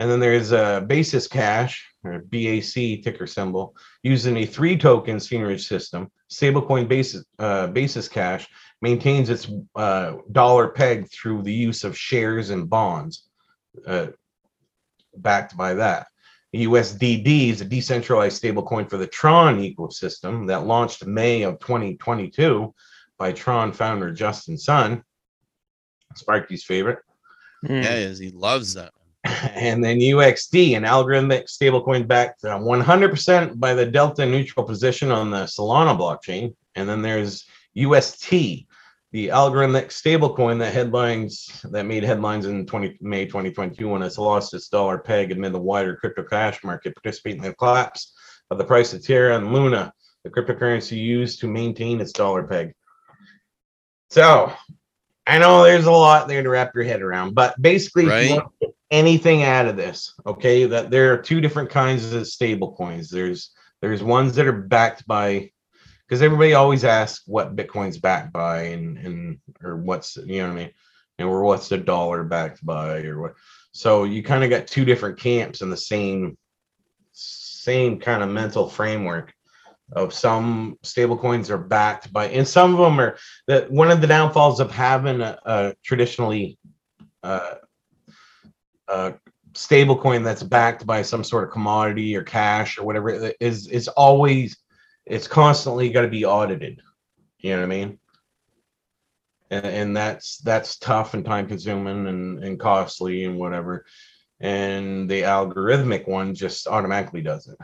And 0.00 0.10
then 0.10 0.18
there's 0.18 0.50
a 0.52 0.84
basis 0.86 1.28
cash 1.28 1.86
or 2.02 2.18
BAC 2.18 3.04
ticker 3.04 3.26
symbol 3.26 3.76
using 4.02 4.36
a 4.38 4.46
three 4.46 4.76
token 4.76 5.18
seigniorage 5.18 5.66
system. 5.66 6.10
Stablecoin 6.32 6.88
basis, 6.88 7.24
uh, 7.38 7.68
basis 7.68 8.08
cash 8.08 8.48
maintains 8.80 9.30
its 9.30 9.48
uh, 9.76 10.14
dollar 10.32 10.68
peg 10.68 11.08
through 11.10 11.42
the 11.42 11.52
use 11.52 11.84
of 11.84 11.96
shares 11.96 12.50
and 12.50 12.68
bonds 12.68 13.28
uh, 13.86 14.08
backed 15.16 15.56
by 15.56 15.74
that. 15.74 16.08
USDD 16.54 17.50
is 17.50 17.60
a 17.60 17.64
decentralized 17.64 18.42
stablecoin 18.42 18.90
for 18.90 18.98
the 18.98 19.06
Tron 19.06 19.60
ecosystem 19.60 20.48
that 20.48 20.66
launched 20.66 21.06
May 21.06 21.42
of 21.42 21.60
2022 21.60 22.74
by 23.22 23.30
Tron 23.30 23.70
founder 23.72 24.10
Justin 24.10 24.58
Sun, 24.58 25.00
Sparky's 26.16 26.64
favorite. 26.64 26.98
Hmm. 27.64 27.74
Yeah, 27.74 27.94
he 27.94 28.02
is. 28.02 28.18
he 28.18 28.30
loves 28.32 28.74
that. 28.74 28.92
And 29.54 29.82
then 29.84 30.00
UXD, 30.00 30.76
an 30.76 30.82
algorithmic 30.82 31.44
stablecoin 31.44 32.08
backed 32.08 32.44
uh, 32.44 32.58
100% 32.58 33.60
by 33.60 33.74
the 33.74 33.86
Delta 33.86 34.26
neutral 34.26 34.66
position 34.66 35.12
on 35.12 35.30
the 35.30 35.44
Solana 35.44 35.96
blockchain. 35.96 36.52
And 36.74 36.88
then 36.88 37.00
there's 37.00 37.44
UST, 37.74 38.30
the 39.12 39.28
algorithmic 39.28 39.90
stablecoin 40.00 40.58
that 40.58 40.74
headlines 40.74 41.64
that 41.70 41.86
made 41.86 42.02
headlines 42.02 42.46
in 42.46 42.66
20 42.66 42.98
May 43.00 43.26
2022 43.26 43.88
when 43.88 44.02
it's 44.02 44.18
lost 44.18 44.52
its 44.52 44.68
dollar 44.68 44.98
peg 44.98 45.30
amid 45.30 45.52
the 45.52 45.60
wider 45.60 45.94
crypto 45.94 46.24
cash 46.24 46.64
market, 46.64 46.96
participating 46.96 47.44
in 47.44 47.50
the 47.50 47.54
collapse 47.54 48.14
of 48.50 48.58
the 48.58 48.64
price 48.64 48.92
of 48.92 49.06
Terra 49.06 49.36
and 49.36 49.52
Luna, 49.52 49.92
the 50.24 50.30
cryptocurrency 50.30 50.96
used 50.96 51.38
to 51.40 51.46
maintain 51.46 52.00
its 52.00 52.12
dollar 52.12 52.42
peg. 52.42 52.74
So 54.12 54.52
I 55.26 55.38
know 55.38 55.64
there's 55.64 55.86
a 55.86 55.90
lot 55.90 56.28
there 56.28 56.42
to 56.42 56.48
wrap 56.50 56.74
your 56.74 56.84
head 56.84 57.00
around, 57.00 57.34
but 57.34 57.54
basically, 57.62 58.02
if 58.02 58.08
you 58.10 58.28
Right. 58.28 58.28
want 58.28 58.52
to 58.60 58.66
get 58.66 58.74
anything 58.90 59.42
out 59.42 59.64
of 59.64 59.78
this, 59.78 60.12
okay, 60.26 60.66
that 60.66 60.90
there 60.90 61.14
are 61.14 61.16
two 61.16 61.40
different 61.40 61.70
kinds 61.70 62.12
of 62.12 62.26
stable 62.28 62.74
coins. 62.74 63.08
There's 63.08 63.52
there's 63.80 64.02
ones 64.02 64.34
that 64.34 64.46
are 64.46 64.52
backed 64.52 65.06
by 65.06 65.50
because 66.06 66.20
everybody 66.20 66.52
always 66.52 66.84
asks 66.84 67.26
what 67.26 67.56
Bitcoin's 67.56 67.96
backed 67.96 68.34
by 68.34 68.64
and 68.64 68.98
and 68.98 69.38
or 69.62 69.78
what's 69.78 70.18
you 70.18 70.42
know 70.42 70.48
what 70.48 70.52
I 70.52 70.64
mean, 70.64 70.70
and 71.18 71.26
or 71.26 71.42
what's 71.44 71.70
the 71.70 71.78
dollar 71.78 72.22
backed 72.22 72.62
by 72.66 73.04
or 73.04 73.18
what. 73.18 73.34
So 73.72 74.04
you 74.04 74.22
kind 74.22 74.44
of 74.44 74.50
got 74.50 74.66
two 74.66 74.84
different 74.84 75.18
camps 75.18 75.62
in 75.62 75.70
the 75.70 75.76
same 75.78 76.36
same 77.12 77.98
kind 77.98 78.22
of 78.22 78.28
mental 78.28 78.68
framework 78.68 79.32
of 79.94 80.14
some 80.14 80.78
stable 80.82 81.18
coins 81.18 81.50
are 81.50 81.58
backed 81.58 82.12
by 82.12 82.26
and 82.28 82.48
some 82.48 82.72
of 82.72 82.78
them 82.78 82.98
are 82.98 83.16
that 83.46 83.70
one 83.70 83.90
of 83.90 84.00
the 84.00 84.06
downfalls 84.06 84.58
of 84.58 84.70
having 84.70 85.20
a, 85.20 85.38
a 85.44 85.74
traditionally 85.84 86.58
uh, 87.22 87.54
a 88.88 89.14
stable 89.54 89.96
coin 89.96 90.22
that's 90.22 90.42
backed 90.42 90.86
by 90.86 91.02
some 91.02 91.24
sort 91.24 91.44
of 91.44 91.50
commodity 91.50 92.16
or 92.16 92.22
cash 92.22 92.78
or 92.78 92.84
whatever 92.84 93.32
is 93.40 93.68
is 93.68 93.88
always 93.88 94.56
it's 95.06 95.26
constantly 95.26 95.90
got 95.90 96.02
to 96.02 96.08
be 96.08 96.24
audited. 96.24 96.80
You 97.38 97.50
know 97.50 97.58
what 97.58 97.64
i 97.64 97.68
mean? 97.68 97.98
And, 99.50 99.66
and 99.66 99.96
that's 99.96 100.38
that's 100.38 100.78
tough 100.78 101.14
and 101.14 101.24
time 101.24 101.48
consuming 101.48 102.06
and, 102.06 102.42
and 102.42 102.58
costly 102.58 103.24
and 103.24 103.38
whatever. 103.38 103.84
And 104.40 105.08
the 105.08 105.22
algorithmic 105.22 106.08
one 106.08 106.34
just 106.34 106.66
automatically 106.66 107.22
does 107.22 107.48
it 107.48 107.58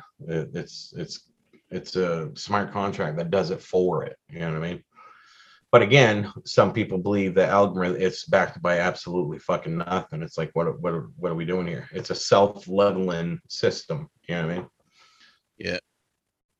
it's 0.54 0.92
it's 0.96 1.28
it's 1.70 1.96
a 1.96 2.30
smart 2.34 2.72
contract 2.72 3.16
that 3.18 3.30
does 3.30 3.50
it 3.50 3.60
for 3.60 4.04
it 4.04 4.16
you 4.30 4.40
know 4.40 4.52
what 4.52 4.64
i 4.64 4.70
mean 4.70 4.82
but 5.70 5.82
again, 5.82 6.32
some 6.46 6.72
people 6.72 6.96
believe 6.96 7.34
that 7.34 7.50
algorithm 7.50 8.00
it's 8.00 8.24
backed 8.24 8.62
by 8.62 8.78
absolutely 8.78 9.38
fucking 9.38 9.78
nothing. 9.78 10.22
It's 10.22 10.38
like, 10.38 10.50
what 10.54 10.80
what 10.80 10.94
what 11.16 11.32
are 11.32 11.34
we 11.34 11.44
doing 11.44 11.66
here? 11.66 11.88
It's 11.92 12.10
a 12.10 12.14
self-leveling 12.14 13.40
system. 13.48 14.08
You 14.28 14.34
know 14.34 14.46
what 14.46 14.50
I 14.50 14.56
mean? 14.56 14.68
Yeah. 15.58 15.78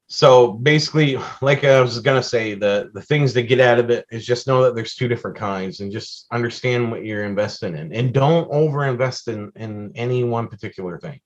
So 0.09 0.53
basically, 0.53 1.19
like 1.41 1.65
I 1.65 1.81
was 1.81 2.01
gonna 2.01 2.23
say, 2.23 2.55
the 2.55 2.91
the 2.93 3.01
things 3.01 3.33
to 3.33 3.43
get 3.43 3.61
out 3.61 3.79
of 3.79 3.89
it 3.89 4.05
is 4.11 4.27
just 4.27 4.47
know 4.47 4.63
that 4.65 4.75
there's 4.75 4.95
two 4.95 5.09
different 5.09 5.39
kinds 5.39 5.81
and 5.81 5.91
just 5.91 6.27
understand 6.31 6.91
what 6.91 7.05
you're 7.05 7.25
investing 7.25 7.77
in, 7.77 7.95
and 7.95 8.13
don't 8.13 8.51
over-invest 8.51 9.29
in 9.29 9.51
in 9.57 9.91
any 9.95 10.23
one 10.23 10.49
particular 10.49 10.99
thing. 10.99 11.21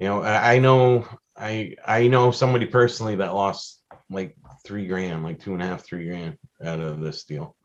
You 0.00 0.08
know, 0.08 0.22
I, 0.22 0.54
I 0.54 0.58
know 0.58 1.06
I 1.40 1.74
I 1.86 2.06
know 2.08 2.30
somebody 2.30 2.66
personally 2.66 3.16
that 3.16 3.34
lost 3.34 3.80
like 4.10 4.36
three 4.64 4.86
grand, 4.86 5.22
like 5.24 5.40
two 5.40 5.54
and 5.54 5.62
a 5.62 5.66
half, 5.66 5.84
three 5.84 6.06
grand 6.06 6.36
out 6.64 6.80
of 6.80 7.00
this 7.00 7.24
deal. 7.24 7.56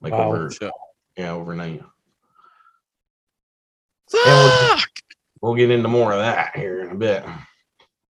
Like 0.00 0.12
Wow. 0.12 0.28
over 0.32 0.50
Sure. 0.50 0.70
yeah, 1.16 1.32
overnight. 1.32 1.82
we'll- 4.12 4.68
Fuck! 4.78 4.88
We'll 5.40 5.54
get 5.54 5.70
into 5.70 5.88
more 5.88 6.12
of 6.12 6.18
that 6.18 6.56
here 6.56 6.80
in 6.82 6.90
a 6.90 6.94
bit. 6.94 7.24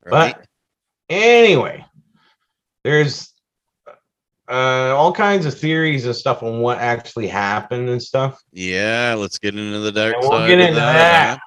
Right? 0.06 0.36
But 0.38 0.46
anyway, 1.10 1.86
there's 2.84 3.32
uh 4.48 4.94
all 4.96 5.12
kinds 5.12 5.46
of 5.48 5.58
theories 5.58 6.06
and 6.06 6.16
stuff 6.16 6.44
on 6.44 6.60
what 6.62 6.78
actually 6.78 7.28
happened 7.28 7.90
and 7.90 8.02
stuff. 8.02 8.40
yeah, 8.52 9.16
let's 9.18 9.40
get 9.40 9.56
into 9.56 9.80
the 9.80 9.92
dark 9.92 10.14
And 10.16 10.22
we'll 10.22 10.32
side. 10.40 10.48
get 10.50 10.60
into 10.60 10.76
that. 10.76 11.40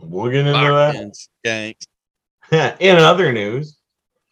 We'll 0.00 0.30
get 0.30 0.46
into 0.46 0.52
that. 0.52 0.94
Fucking 0.94 1.12
skanks. 1.44 1.86
in 2.80 2.96
other 2.96 3.32
news. 3.32 3.78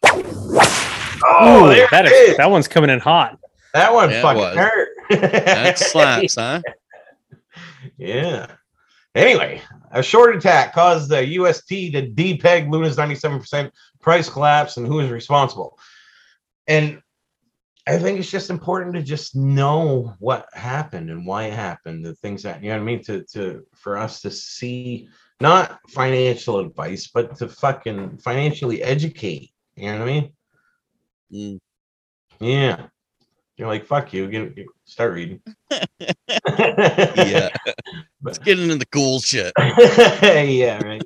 Oh, 0.03 1.67
there 1.67 1.87
that 1.91 2.05
is, 2.05 2.11
is. 2.11 2.37
that 2.37 2.49
one's 2.49 2.67
coming 2.67 2.89
in 2.89 2.99
hot. 2.99 3.37
That 3.73 3.93
one 3.93 4.09
Yeah, 4.09 4.21
fucking 4.21 4.57
hurt. 4.57 4.89
That 5.09 5.79
slaps, 5.79 6.35
huh? 6.35 6.61
Yeah. 7.97 8.47
Anyway, 9.15 9.61
a 9.91 10.03
short 10.03 10.35
attack 10.35 10.73
caused 10.73 11.09
the 11.09 11.25
UST 11.25 11.69
to 11.69 12.07
depeg 12.07 12.69
Luna's 12.69 12.97
97% 12.97 13.71
price 13.99 14.29
collapse, 14.29 14.77
and 14.77 14.85
who 14.85 14.99
is 14.99 15.09
responsible? 15.09 15.79
And 16.67 17.01
I 17.87 17.97
think 17.97 18.19
it's 18.19 18.29
just 18.29 18.49
important 18.49 18.95
to 18.95 19.01
just 19.01 19.35
know 19.35 20.13
what 20.19 20.47
happened 20.53 21.09
and 21.09 21.25
why 21.25 21.45
it 21.45 21.53
happened, 21.53 22.05
the 22.05 22.15
things 22.15 22.43
that 22.43 22.61
you 22.61 22.69
know 22.69 22.75
what 22.75 22.81
I 22.81 22.85
mean, 22.85 23.03
to 23.05 23.23
to 23.31 23.63
for 23.75 23.97
us 23.97 24.21
to 24.21 24.31
see 24.31 25.07
not 25.39 25.79
financial 25.89 26.59
advice, 26.59 27.07
but 27.13 27.35
to 27.37 27.47
fucking 27.47 28.17
financially 28.17 28.81
educate. 28.83 29.51
You 29.75 29.91
know 29.91 29.99
what 29.99 30.01
I 30.09 30.11
mean? 30.11 30.31
Mm. 31.33 31.59
Yeah. 32.39 32.87
You're 33.57 33.67
like, 33.67 33.85
fuck 33.85 34.13
you, 34.13 34.27
get, 34.29 34.55
get- 34.55 34.65
start 34.85 35.13
reading. 35.13 35.41
Yeah. 36.57 37.49
Let's 38.21 38.37
get 38.39 38.59
into 38.59 38.75
the 38.75 38.85
cool 38.87 39.19
shit. 39.19 39.53
yeah, 39.59 40.83
right. 40.83 41.01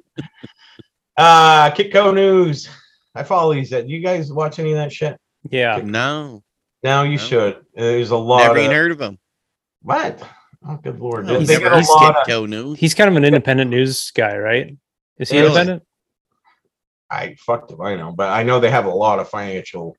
Uh 1.18 1.70
Kitco 1.72 2.14
News. 2.14 2.70
I 3.16 3.24
follow 3.24 3.54
these. 3.54 3.70
Do 3.70 3.84
you 3.86 4.00
guys 4.02 4.32
watch 4.32 4.60
any 4.60 4.72
of 4.72 4.78
that 4.78 4.92
shit? 4.94 5.18
Yeah. 5.50 5.82
No, 5.84 6.44
No, 6.84 7.04
you 7.04 7.18
No. 7.18 7.18
should. 7.18 7.66
There's 7.76 8.12
a 8.12 8.18
lot 8.18 8.40
never 8.40 8.58
of 8.58 8.64
even 8.64 8.76
heard 8.76 8.92
of 8.92 8.98
them. 8.98 9.18
what? 9.82 10.22
Oh, 10.68 10.76
good 10.84 11.00
lord! 11.00 11.26
No, 11.26 11.40
They, 11.40 11.56
he's- 11.56 11.60
got 11.60 11.74
a 11.74 11.92
lot 11.92 12.16
of, 12.18 12.28
Kitco 12.28 12.48
news. 12.48 12.80
He's 12.80 12.94
kind 12.94 13.10
of 13.10 13.16
an 13.16 13.26
independent 13.26 13.72
news 13.72 14.12
guy, 14.12 14.38
right? 14.38 14.78
Is 15.18 15.30
he 15.30 15.38
Really? 15.38 15.48
independent? 15.50 15.84
I 17.10 17.36
fucked 17.40 17.72
it. 17.72 17.78
I 17.82 17.96
know, 17.96 18.12
but 18.12 18.30
I 18.30 18.44
know 18.44 18.60
they 18.60 18.70
have 18.72 18.86
a 18.86 18.90
lot 18.90 19.20
of 19.20 19.28
financial 19.30 19.96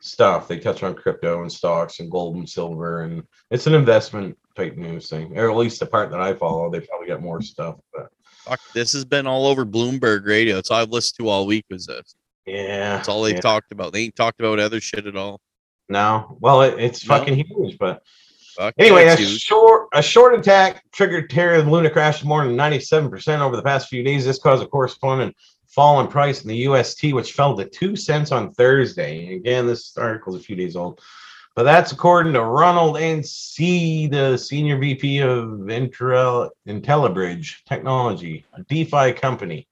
stuff. 0.00 0.48
They 0.48 0.58
touch 0.58 0.82
on 0.82 0.94
crypto 0.94 1.42
and 1.42 1.50
stocks 1.50 1.98
and 2.00 2.10
gold 2.10 2.36
and 2.36 2.48
silver, 2.48 3.02
and 3.02 3.22
it's 3.50 3.66
an 3.66 3.74
investment 3.74 4.36
type 4.54 4.76
news 4.76 5.08
thing, 5.08 5.36
or 5.38 5.50
at 5.50 5.56
least 5.56 5.80
the 5.80 5.86
part 5.86 6.10
that 6.10 6.20
I 6.20 6.34
follow. 6.34 6.70
They 6.70 6.80
probably 6.80 7.08
got 7.08 7.22
more 7.22 7.40
stuff, 7.42 7.76
but 7.92 8.08
Fuck, 8.44 8.60
this 8.74 8.92
has 8.92 9.04
been 9.04 9.26
all 9.26 9.46
over 9.46 9.64
Bloomberg 9.64 10.26
Radio. 10.26 10.58
It's 10.58 10.70
all 10.70 10.82
I've 10.82 10.90
listened 10.90 11.24
to 11.24 11.28
all 11.30 11.46
week. 11.46 11.64
Was 11.70 11.86
this? 11.86 12.14
yeah, 12.44 12.96
That's 12.96 13.08
all 13.08 13.22
they've 13.22 13.34
yeah. 13.36 13.40
talked 13.40 13.70
about. 13.72 13.92
They 13.92 14.02
ain't 14.02 14.16
talked 14.16 14.40
about 14.40 14.58
other 14.58 14.80
shit 14.80 15.06
at 15.06 15.16
all. 15.16 15.40
No, 15.88 16.36
well, 16.40 16.62
it, 16.62 16.74
it's 16.78 17.06
No. 17.06 17.16
fucking 17.18 17.36
huge, 17.46 17.78
but 17.78 18.02
Fuck, 18.62 18.74
Anyway, 18.78 19.06
a 19.06 19.16
huge. 19.16 19.40
short 19.40 19.88
a 19.92 20.00
short 20.00 20.38
attack 20.38 20.84
triggered 20.92 21.28
Terra 21.28 21.58
and 21.58 21.68
Luna 21.68 21.90
crashed 21.90 22.24
more 22.24 22.44
than 22.44 22.56
97% 22.56 23.40
over 23.40 23.56
the 23.56 23.62
past 23.62 23.88
few 23.88 24.04
days. 24.04 24.24
This 24.24 24.38
caused 24.38 24.62
a 24.62 24.68
corresponding 24.68 25.34
fall 25.66 25.98
in 25.98 26.06
price 26.06 26.42
in 26.42 26.48
the 26.48 26.58
UST, 26.68 27.12
which 27.12 27.32
fell 27.32 27.56
to 27.56 27.64
two 27.64 27.96
cents 27.96 28.30
on 28.30 28.54
Thursday. 28.54 29.26
And 29.26 29.34
again, 29.34 29.66
this 29.66 29.96
article 29.96 30.32
is 30.36 30.40
a 30.40 30.44
few 30.44 30.54
days 30.54 30.76
old. 30.76 31.00
But 31.56 31.64
that's 31.64 31.90
according 31.90 32.34
to 32.34 32.44
Ronald 32.44 32.98
Anstey, 32.98 34.06
the 34.06 34.36
senior 34.36 34.78
VP 34.78 35.22
of 35.22 35.48
Intel, 35.66 36.50
IntelliBridge 36.68 37.64
Technology, 37.66 38.44
a 38.54 38.62
DeFi 38.62 39.12
company. 39.14 39.66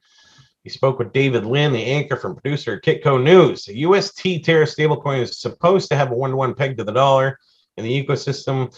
He 0.64 0.68
spoke 0.68 0.98
with 0.98 1.12
David 1.12 1.46
Lin, 1.46 1.72
the 1.72 1.84
anchor 1.84 2.16
from 2.16 2.34
producer 2.34 2.80
Kitco 2.80 3.22
News. 3.22 3.66
The 3.66 3.76
UST 3.86 4.44
Terra 4.44 4.66
stablecoin 4.66 5.22
is 5.22 5.40
supposed 5.40 5.88
to 5.90 5.96
have 5.96 6.10
a 6.10 6.16
one-to-one 6.16 6.54
peg 6.54 6.76
to 6.76 6.82
the 6.82 6.92
dollar 6.92 7.38
in 7.76 7.84
the 7.84 8.04
ecosystem. 8.04 8.74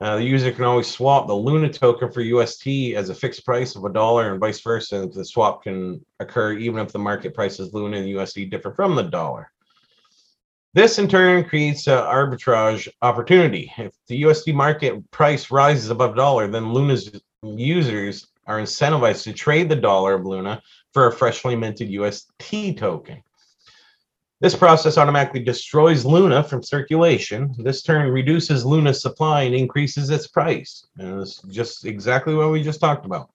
Uh, 0.00 0.16
the 0.16 0.24
user 0.24 0.50
can 0.50 0.64
always 0.64 0.90
swap 0.90 1.26
the 1.26 1.34
Luna 1.34 1.70
token 1.70 2.10
for 2.10 2.22
UST 2.22 2.94
as 2.96 3.10
a 3.10 3.14
fixed 3.14 3.44
price 3.44 3.76
of 3.76 3.84
a 3.84 3.92
dollar 3.92 4.30
and 4.30 4.40
vice 4.40 4.60
versa. 4.60 5.06
The 5.12 5.24
swap 5.24 5.62
can 5.62 6.04
occur 6.20 6.54
even 6.54 6.80
if 6.80 6.90
the 6.90 6.98
market 6.98 7.34
price 7.34 7.60
is 7.60 7.74
Luna 7.74 7.98
and 7.98 8.06
USD 8.06 8.50
differ 8.50 8.72
from 8.72 8.94
the 8.94 9.02
dollar. 9.02 9.50
This 10.72 10.98
in 10.98 11.08
turn 11.08 11.44
creates 11.44 11.86
an 11.86 11.98
arbitrage 11.98 12.88
opportunity. 13.02 13.72
If 13.76 13.92
the 14.06 14.22
USD 14.22 14.54
market 14.54 15.10
price 15.10 15.50
rises 15.50 15.90
above 15.90 16.16
dollar, 16.16 16.46
then 16.46 16.72
Luna's 16.72 17.10
users 17.42 18.28
are 18.46 18.60
incentivized 18.60 19.24
to 19.24 19.32
trade 19.32 19.68
the 19.68 19.76
dollar 19.76 20.14
of 20.14 20.24
Luna 20.24 20.62
for 20.92 21.08
a 21.08 21.12
freshly 21.12 21.56
minted 21.56 21.90
UST 21.90 22.78
token. 22.78 23.22
This 24.40 24.56
process 24.56 24.96
automatically 24.96 25.40
destroys 25.40 26.06
Luna 26.06 26.42
from 26.42 26.62
circulation. 26.62 27.54
This 27.58 27.82
turn 27.82 28.10
reduces 28.10 28.64
Luna's 28.64 29.02
supply 29.02 29.42
and 29.42 29.54
increases 29.54 30.08
its 30.08 30.28
price. 30.28 30.86
And 30.96 31.20
it's 31.20 31.42
just 31.42 31.84
exactly 31.84 32.34
what 32.34 32.50
we 32.50 32.62
just 32.62 32.80
talked 32.80 33.04
about. 33.04 33.30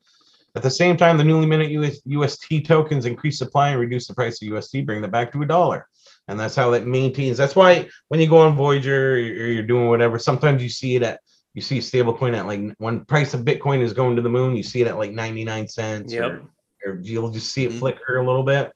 At 0.56 0.64
the 0.64 0.72
same 0.72 0.98
time, 0.98 1.18
the 1.18 1.24
newly 1.24 1.46
minted 1.46 1.70
US, 1.72 2.00
UST 2.06 2.66
tokens 2.66 3.06
increase 3.06 3.38
supply 3.38 3.70
and 3.70 3.80
reduce 3.80 4.08
the 4.08 4.16
price 4.16 4.42
of 4.42 4.48
UST, 4.48 4.86
bring 4.86 5.04
it 5.04 5.12
back 5.12 5.32
to 5.34 5.42
a 5.44 5.46
dollar. 5.46 5.88
And 6.28 6.40
that's 6.40 6.56
how 6.56 6.74
it 6.74 6.88
maintains. 6.88 7.38
That's 7.38 7.56
why 7.56 7.88
when 8.08 8.20
you 8.20 8.28
go 8.28 8.40
on 8.40 8.56
Voyager 8.56 9.14
or 9.14 9.18
you're 9.20 9.62
doing 9.64 9.90
whatever, 9.90 10.18
sometimes 10.18 10.64
you 10.64 10.70
see 10.70 10.96
it 10.96 11.04
at 11.04 11.20
you 11.54 11.62
see 11.62 11.78
stablecoin 11.80 12.36
at 12.36 12.48
like 12.48 12.62
when 12.80 13.06
price 13.06 13.34
of 13.34 13.42
Bitcoin 13.42 13.82
is 13.82 13.94
going 13.94 14.16
to 14.16 14.22
the 14.22 14.30
moon, 14.30 14.58
you 14.58 14.64
see 14.64 14.82
it 14.82 14.88
at 14.88 14.98
like 14.98 15.12
99 15.12 15.68
cents. 15.68 16.12
Yep. 16.12 16.24
Or, 16.24 16.50
or 16.92 17.00
you'll 17.02 17.30
just 17.30 17.52
see 17.52 17.66
it 17.66 17.72
Mhm. 17.72 17.80
flicker 17.80 18.18
a 18.18 18.26
little 18.26 18.44
bit. 18.44 18.74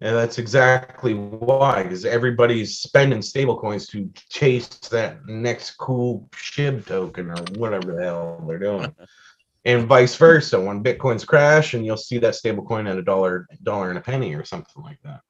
And 0.00 0.14
that's 0.14 0.38
exactly 0.38 1.14
why, 1.14 1.82
because 1.82 2.04
everybody's 2.04 2.78
spending 2.78 3.20
stable 3.20 3.58
coins 3.58 3.88
to 3.88 4.08
chase 4.28 4.68
that 4.90 5.26
next 5.26 5.72
cool 5.72 6.28
SHIB 6.32 6.86
token 6.86 7.30
or 7.30 7.42
whatever 7.56 7.96
the 7.96 8.04
hell 8.04 8.44
they're 8.46 8.60
doing. 8.60 8.94
and 9.64 9.86
vice 9.86 10.14
versa. 10.14 10.60
When 10.60 10.84
Bitcoins 10.84 11.26
crash, 11.26 11.74
and 11.74 11.84
you'll 11.84 11.96
see 11.96 12.18
that 12.18 12.36
stable 12.36 12.64
coin 12.64 12.86
at 12.86 12.96
a 12.96 13.02
dollar, 13.02 13.46
dollar 13.64 13.90
and 13.90 13.98
a 13.98 14.02
penny 14.02 14.34
or 14.34 14.44
something 14.44 14.82
like 14.82 15.00
that. 15.02 15.20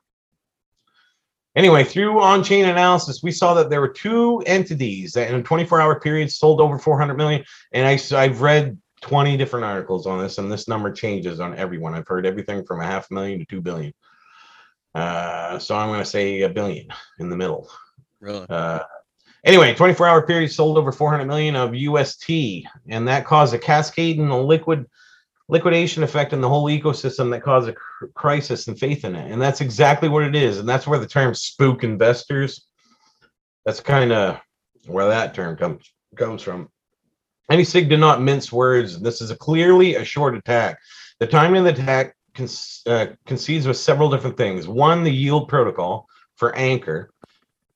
Anyway, 1.57 1.83
through 1.83 2.21
on-chain 2.21 2.67
analysis, 2.67 3.23
we 3.23 3.33
saw 3.33 3.55
that 3.55 3.69
there 3.69 3.81
were 3.81 3.89
two 3.89 4.43
entities 4.47 5.13
that 5.13 5.31
in 5.31 5.41
a 5.41 5.43
24-hour 5.43 5.99
period 5.99 6.31
sold 6.31 6.61
over 6.61 6.79
400 6.79 7.15
million. 7.15 7.43
And 7.73 7.87
I, 7.87 7.99
I've 8.17 8.43
read 8.43 8.79
20 9.01 9.37
different 9.37 9.65
articles 9.65 10.07
on 10.07 10.21
this, 10.21 10.39
and 10.39 10.53
this 10.53 10.69
number 10.69 10.93
changes 10.93 11.41
on 11.41 11.57
everyone. 11.57 11.95
I've 11.95 12.07
heard 12.07 12.27
everything 12.27 12.65
from 12.65 12.81
a 12.81 12.87
half 12.87 13.11
million 13.11 13.41
to 13.41 13.45
two 13.47 13.61
billion. 13.61 13.93
Uh, 14.99 15.59
so 15.61 15.77
I'm 15.77 15.89
going 15.89 16.01
to 16.01 16.05
say 16.05 16.43
a 16.43 16.49
billion 16.49 16.89
in 17.21 17.31
the 17.31 17.37
middle. 17.37 17.71
Really? 18.21 18.45
Uh, 18.49 18.81
anyway, 19.45 19.73
24 19.73 20.07
hour 20.09 20.27
period 20.27 20.51
sold 20.51 20.77
over 20.77 20.91
400 20.91 21.25
million 21.25 21.55
of 21.55 21.73
UST, 21.73 22.65
and 22.89 23.07
that 23.07 23.25
caused 23.25 23.55
a 23.55 23.59
cascade 23.59 24.19
and 24.19 24.31
a 24.31 24.37
liquid 24.37 24.87
liquidation 25.49 26.03
effect 26.03 26.33
in 26.33 26.41
the 26.41 26.49
whole 26.49 26.67
ecosystem 26.67 27.31
that 27.31 27.45
caused 27.45 27.69
a 27.69 27.73
cr- 27.75 28.07
crisis 28.15 28.67
and 28.67 28.79
faith 28.79 29.05
in 29.05 29.15
it. 29.15 29.31
And 29.31 29.41
that's 29.41 29.61
exactly 29.61 30.09
what 30.09 30.25
it 30.25 30.35
is. 30.35 30.59
And 30.59 30.69
that's 30.69 30.87
where 30.87 30.99
the 30.99 31.07
term 31.07 31.33
spook 31.33 31.85
investors, 31.85 32.67
that's 33.65 33.81
kind 33.81 34.13
of 34.13 34.41
where 34.87 35.07
that 35.09 35.33
term 35.33 35.57
comes 35.57 35.91
comes 36.17 36.43
from. 36.43 36.69
Any 37.51 37.63
sig 37.63 37.89
did 37.89 38.01
not 38.01 38.21
mince 38.21 38.51
words. 38.51 39.01
This 39.01 39.21
is 39.21 39.31
a 39.31 39.37
clearly 39.37 39.95
a 39.95 40.05
short 40.05 40.37
attack. 40.37 40.79
The 41.21 41.27
timing 41.29 41.67
of 41.67 41.77
the 41.77 41.83
attack 41.83 42.17
uh, 42.87 43.07
concedes 43.27 43.67
with 43.67 43.77
several 43.77 44.11
different 44.11 44.37
things. 44.37 44.69
One, 44.69 45.03
the 45.03 45.11
yield 45.11 45.49
protocol 45.49 46.09
for 46.37 46.55
Anchor 46.55 47.11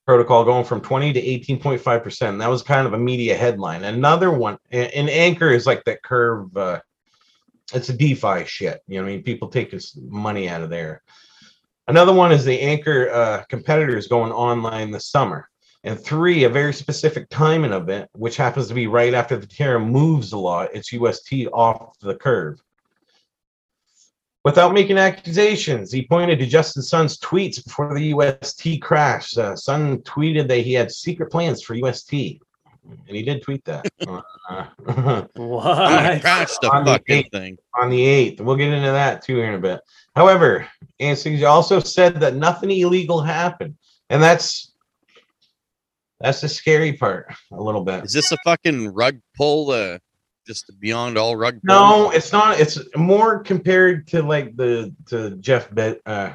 protocol 0.04 0.44
going 0.44 0.64
from 0.64 0.80
20 0.80 1.12
to 1.12 1.22
18.5%. 1.22 2.38
That 2.38 2.50
was 2.50 2.62
kind 2.62 2.86
of 2.86 2.92
a 2.92 2.98
media 2.98 3.36
headline. 3.36 3.84
Another 3.84 4.30
one, 4.30 4.58
and 4.70 5.08
Anchor 5.08 5.50
is 5.50 5.66
like 5.66 5.84
that 5.84 6.02
curve. 6.02 6.56
Uh, 6.56 6.80
it's 7.72 7.88
a 7.88 7.92
DeFi 7.92 8.44
shit. 8.44 8.80
You 8.86 9.00
know, 9.00 9.06
I 9.06 9.10
mean, 9.10 9.22
people 9.22 9.48
take 9.48 9.70
this 9.70 9.96
money 9.96 10.48
out 10.48 10.62
of 10.62 10.70
there. 10.70 11.02
Another 11.88 12.12
one 12.12 12.32
is 12.32 12.44
the 12.44 12.60
Anchor 12.60 13.10
uh, 13.10 13.44
competitors 13.48 14.06
going 14.06 14.32
online 14.32 14.90
this 14.90 15.06
summer. 15.06 15.48
And 15.84 15.98
three, 15.98 16.44
a 16.44 16.48
very 16.48 16.72
specific 16.72 17.28
timing 17.28 17.72
event, 17.72 18.08
which 18.12 18.36
happens 18.36 18.68
to 18.68 18.74
be 18.74 18.86
right 18.86 19.14
after 19.14 19.36
the 19.36 19.46
Terra 19.46 19.80
moves 19.80 20.32
a 20.32 20.38
lot, 20.38 20.70
it's 20.72 20.92
UST 20.92 21.46
off 21.52 21.98
the 22.00 22.14
curve. 22.14 22.60
Without 24.44 24.74
making 24.74 24.98
accusations, 24.98 25.92
he 25.92 26.04
pointed 26.06 26.38
to 26.40 26.46
Justin 26.46 26.82
Sun's 26.82 27.16
tweets 27.18 27.62
before 27.64 27.94
the 27.94 28.06
UST 28.12 28.80
crash. 28.82 29.36
Uh, 29.38 29.54
Sun 29.54 29.98
tweeted 29.98 30.48
that 30.48 30.58
he 30.58 30.72
had 30.72 30.90
secret 30.90 31.30
plans 31.30 31.62
for 31.62 31.74
UST, 31.74 32.12
and 32.12 33.16
he 33.16 33.22
did 33.22 33.40
tweet 33.42 33.64
that 33.66 33.86
uh, 34.08 35.24
What? 35.36 36.20
crash 36.22 36.50
the 36.60 36.70
On 36.72 36.84
the 36.84 37.00
eighth. 37.08 37.30
thing. 37.30 37.56
on 37.80 37.88
the 37.88 38.00
8th. 38.00 38.40
We'll 38.40 38.56
get 38.56 38.72
into 38.72 38.90
that 38.90 39.22
too 39.22 39.36
here 39.36 39.46
in 39.46 39.54
a 39.54 39.58
bit. 39.60 39.80
However, 40.16 40.66
Anstey 40.98 41.44
also 41.44 41.78
said 41.78 42.16
that 42.20 42.34
nothing 42.34 42.72
illegal 42.72 43.20
happened, 43.22 43.76
and 44.10 44.20
that's 44.20 44.72
that's 46.20 46.40
the 46.40 46.48
scary 46.48 46.92
part 46.94 47.32
a 47.52 47.60
little 47.62 47.84
bit. 47.84 48.04
Is 48.04 48.12
this 48.12 48.32
a 48.32 48.36
fucking 48.44 48.88
rug 48.92 49.20
pull? 49.36 49.70
Uh, 49.70 49.98
just 50.46 50.70
beyond 50.80 51.16
all 51.18 51.36
rug 51.36 51.54
pull? 51.64 51.74
No, 51.74 52.10
it's 52.10 52.32
not. 52.32 52.58
It's 52.60 52.78
more 52.96 53.38
compared 53.40 54.06
to 54.08 54.22
like 54.22 54.56
the 54.56 54.94
to 55.06 55.36
Jeff 55.36 55.72
Bet, 55.74 56.00
uh, 56.06 56.32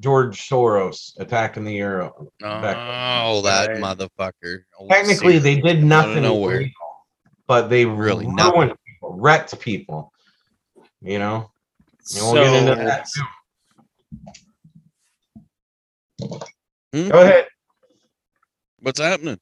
George 0.00 0.48
Soros 0.48 1.18
attacking 1.18 1.64
the 1.64 1.72
euro. 1.74 2.30
back- 2.40 2.76
Oh, 3.26 3.40
that 3.42 3.68
Right. 3.70 3.78
motherfucker. 3.80 4.58
Oh, 4.78 4.88
Technically, 4.88 5.38
they 5.38 5.60
did 5.60 5.82
nothing 5.82 6.22
nowhere. 6.22 6.56
illegal, 6.56 7.06
but 7.46 7.68
they 7.68 7.84
Really, 7.84 8.24
ruined 8.26 8.36
nothing. 8.36 8.76
people, 8.86 9.14
wrecked 9.18 9.58
people. 9.60 10.12
You 11.02 11.18
know, 11.18 11.50
and 12.16 12.24
we'll 12.24 12.34
get 12.34 12.54
into 12.54 12.84
that 12.84 13.06
too. 13.08 13.22
Hmm? 16.92 17.08
Go 17.08 17.22
ahead. 17.22 17.46
What's 18.80 19.00
happening? 19.00 19.38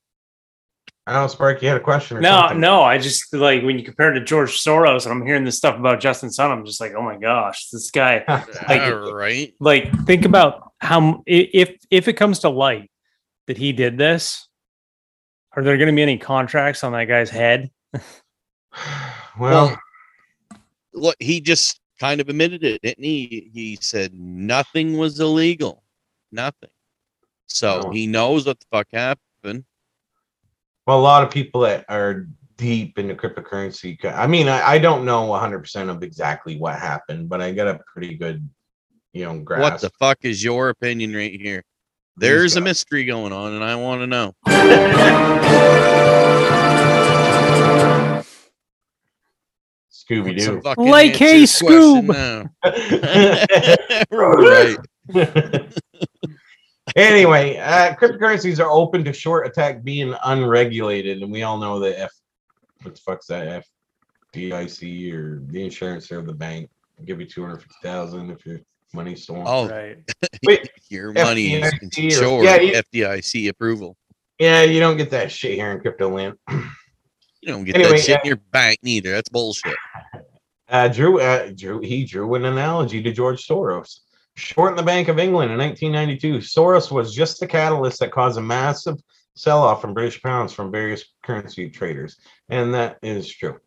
I 1.07 1.13
don't 1.13 1.23
know, 1.23 1.27
Spark. 1.29 1.61
You 1.61 1.69
had 1.69 1.77
a 1.77 1.81
question? 1.81 2.17
Or 2.17 2.21
No, 2.21 2.41
something. 2.43 2.61
no. 2.61 2.83
I 2.83 2.97
just 2.97 3.33
like 3.35 3.63
when 3.63 3.79
you 3.79 3.85
compare 3.85 4.11
it 4.15 4.19
to 4.19 4.25
George 4.25 4.59
Soros, 4.59 5.05
and 5.05 5.13
I'm 5.13 5.25
hearing 5.27 5.45
this 5.45 5.57
stuff 5.59 5.79
about 5.79 6.01
Justin 6.01 6.31
Sun. 6.31 6.51
I'm 6.51 6.65
just 6.65 6.81
like, 6.81 6.93
oh 6.97 7.03
my 7.03 7.17
gosh, 7.17 7.69
this 7.71 7.91
guy. 7.91 8.25
Like- 8.69 8.81
All 8.83 9.13
right. 9.13 9.53
Like, 9.61 9.93
think 10.07 10.25
about 10.25 10.73
how 10.79 11.23
if 11.27 11.77
if 11.91 12.09
it 12.09 12.15
comes 12.15 12.39
to 12.41 12.49
light 12.49 12.91
that 13.49 13.59
he 13.59 13.73
did 13.73 13.99
this, 13.99 14.49
are 15.53 15.63
there 15.63 15.77
going 15.77 15.89
to 15.89 15.95
be 15.95 16.03
any 16.03 16.17
contracts 16.17 16.83
on 16.83 16.93
that 16.93 17.05
guy's 17.05 17.29
head? 17.31 17.71
well, 19.39 19.79
Look, 20.95 21.17
he 21.21 21.41
just 21.41 21.81
kind 22.01 22.21
of 22.21 22.29
admitted 22.29 22.63
it, 22.65 22.81
didn't 22.83 23.03
he? 23.05 23.51
He 23.53 23.77
said 23.81 24.15
nothing 24.15 24.97
was 24.97 25.19
illegal, 25.21 25.83
nothing. 26.33 26.71
So 27.47 27.83
Oh. 27.87 27.91
he 27.91 28.07
knows 28.07 28.47
what 28.47 28.59
the 28.61 28.67
fuck 28.71 28.87
happened. 28.93 29.65
Well, 30.87 30.99
a 30.99 31.01
lot 31.01 31.23
of 31.23 31.31
people 31.31 31.63
that 31.63 31.85
are 31.89 32.27
deep 32.57 32.99
into 32.99 33.15
cryptocurrency. 33.15 34.03
I 34.05 34.27
mean, 34.27 34.49
I, 34.49 34.73
I 34.73 34.79
don't 34.79 35.05
know 35.05 35.29
100% 35.29 35.91
of 35.91 36.03
exactly 36.03 36.57
what 36.57 36.79
happened, 36.79 37.29
but 37.29 37.41
I 37.41 37.53
got 37.53 37.69
a 37.69 37.81
pretty 37.93 38.17
good, 38.17 38.49
you 39.13 39.25
know, 39.25 39.39
grasp. 39.41 39.63
What 39.63 39.81
the 39.81 39.91
fuck 39.99 40.19
is 40.23 40.43
your 40.45 40.69
opinion 40.69 41.15
right 41.15 41.33
here? 41.33 41.63
There's 42.17 42.57
a 42.57 42.61
mystery 42.61 43.05
going 43.05 43.33
on, 43.33 43.55
and 43.55 43.65
I 43.65 43.75
want 43.75 44.03
to 44.03 44.07
know. 44.07 44.35
Scooby 49.91 50.39
Doo. 50.39 50.61
Like, 50.77 51.21
answer 51.21 51.25
hey, 51.25 51.47
question 51.67 52.07
Scoob. 52.07 52.51
right. 54.13 54.79
anyway, 56.97 57.57
uh, 57.59 57.95
cryptocurrencies 57.95 58.59
are 58.65 58.71
open 58.71 59.05
to 59.05 59.13
short 59.13 59.47
attack 59.47 59.83
being 59.83 60.15
unregulated, 60.25 61.23
and 61.23 61.31
we 61.33 61.43
all 61.43 61.59
know 61.59 61.79
that 61.81 61.99
F. 62.01 62.13
What 62.83 62.95
the 62.95 63.01
fuck's 63.01 63.27
that? 63.29 63.65
FDIC 64.35 65.13
or 65.15 65.41
the 65.47 65.65
insurance 65.65 66.11
or 66.13 66.21
the 66.23 66.33
bank 66.35 66.69
will 66.99 67.05
give 67.07 67.21
you 67.21 67.27
two 67.27 67.43
hundred 67.43 67.63
fifty 67.63 67.75
thousand 67.83 68.31
if 68.31 68.45
your 68.45 68.61
money's 68.93 69.23
stolen. 69.23 69.45
Oh, 69.47 69.69
Right. 69.69 69.99
Wait, 70.47 70.69
your 70.91 71.13
money 71.13 71.55
is 71.55 71.73
FDIC 71.73 71.99
or- 71.99 72.03
insured. 72.03 72.45
yeah, 72.45 72.57
you- 72.61 72.73
FDIC 73.05 73.49
approval. 73.49 73.97
yeah, 74.39 74.63
you 74.63 74.81
don't 74.81 74.97
get 74.97 75.11
that 75.11 75.31
shit 75.33 75.55
here 75.55 75.71
in 75.73 75.81
crypto 75.81 76.09
land. 76.09 76.35
You 77.47 77.53
don't 77.53 77.65
get 77.65 77.75
Anyway, 77.75 77.91
that 77.91 77.99
shit 77.99 78.09
yeah. 78.09 78.21
in 78.23 78.27
your 78.29 78.37
bank 78.53 78.79
neither. 78.83 79.11
That's 79.11 79.29
bullshit. 79.29 79.77
Uh, 80.67 80.89
Drew, 80.89 81.21
uh, 81.21 81.51
Drew, 81.55 81.81
he 81.81 82.07
drew 82.07 82.35
an 82.37 82.47
analogy 82.47 83.03
to 83.03 83.13
George 83.13 83.47
Soros. 83.47 83.99
Short 84.37 84.73
in 84.73 84.77
the 84.77 84.83
Bank 84.83 85.09
of 85.09 85.19
England 85.19 85.53
in 85.53 85.59
1992, 85.59 86.39
Soros 86.39 86.91
was 86.91 87.15
just 87.15 87.39
the 87.39 87.47
catalyst 87.47 88.01
that 88.01 88.11
caused 88.11 88.39
a 88.39 88.43
massive 88.43 88.97
sell-off 89.37 89.85
in 89.85 89.95
British 89.95 90.21
pounds 90.23 90.53
from 90.53 90.73
various 90.73 91.05
currency 91.23 91.71
traders, 91.71 92.17
and 92.49 92.75
that 92.75 92.99
is 93.03 93.29
true. 93.29 93.59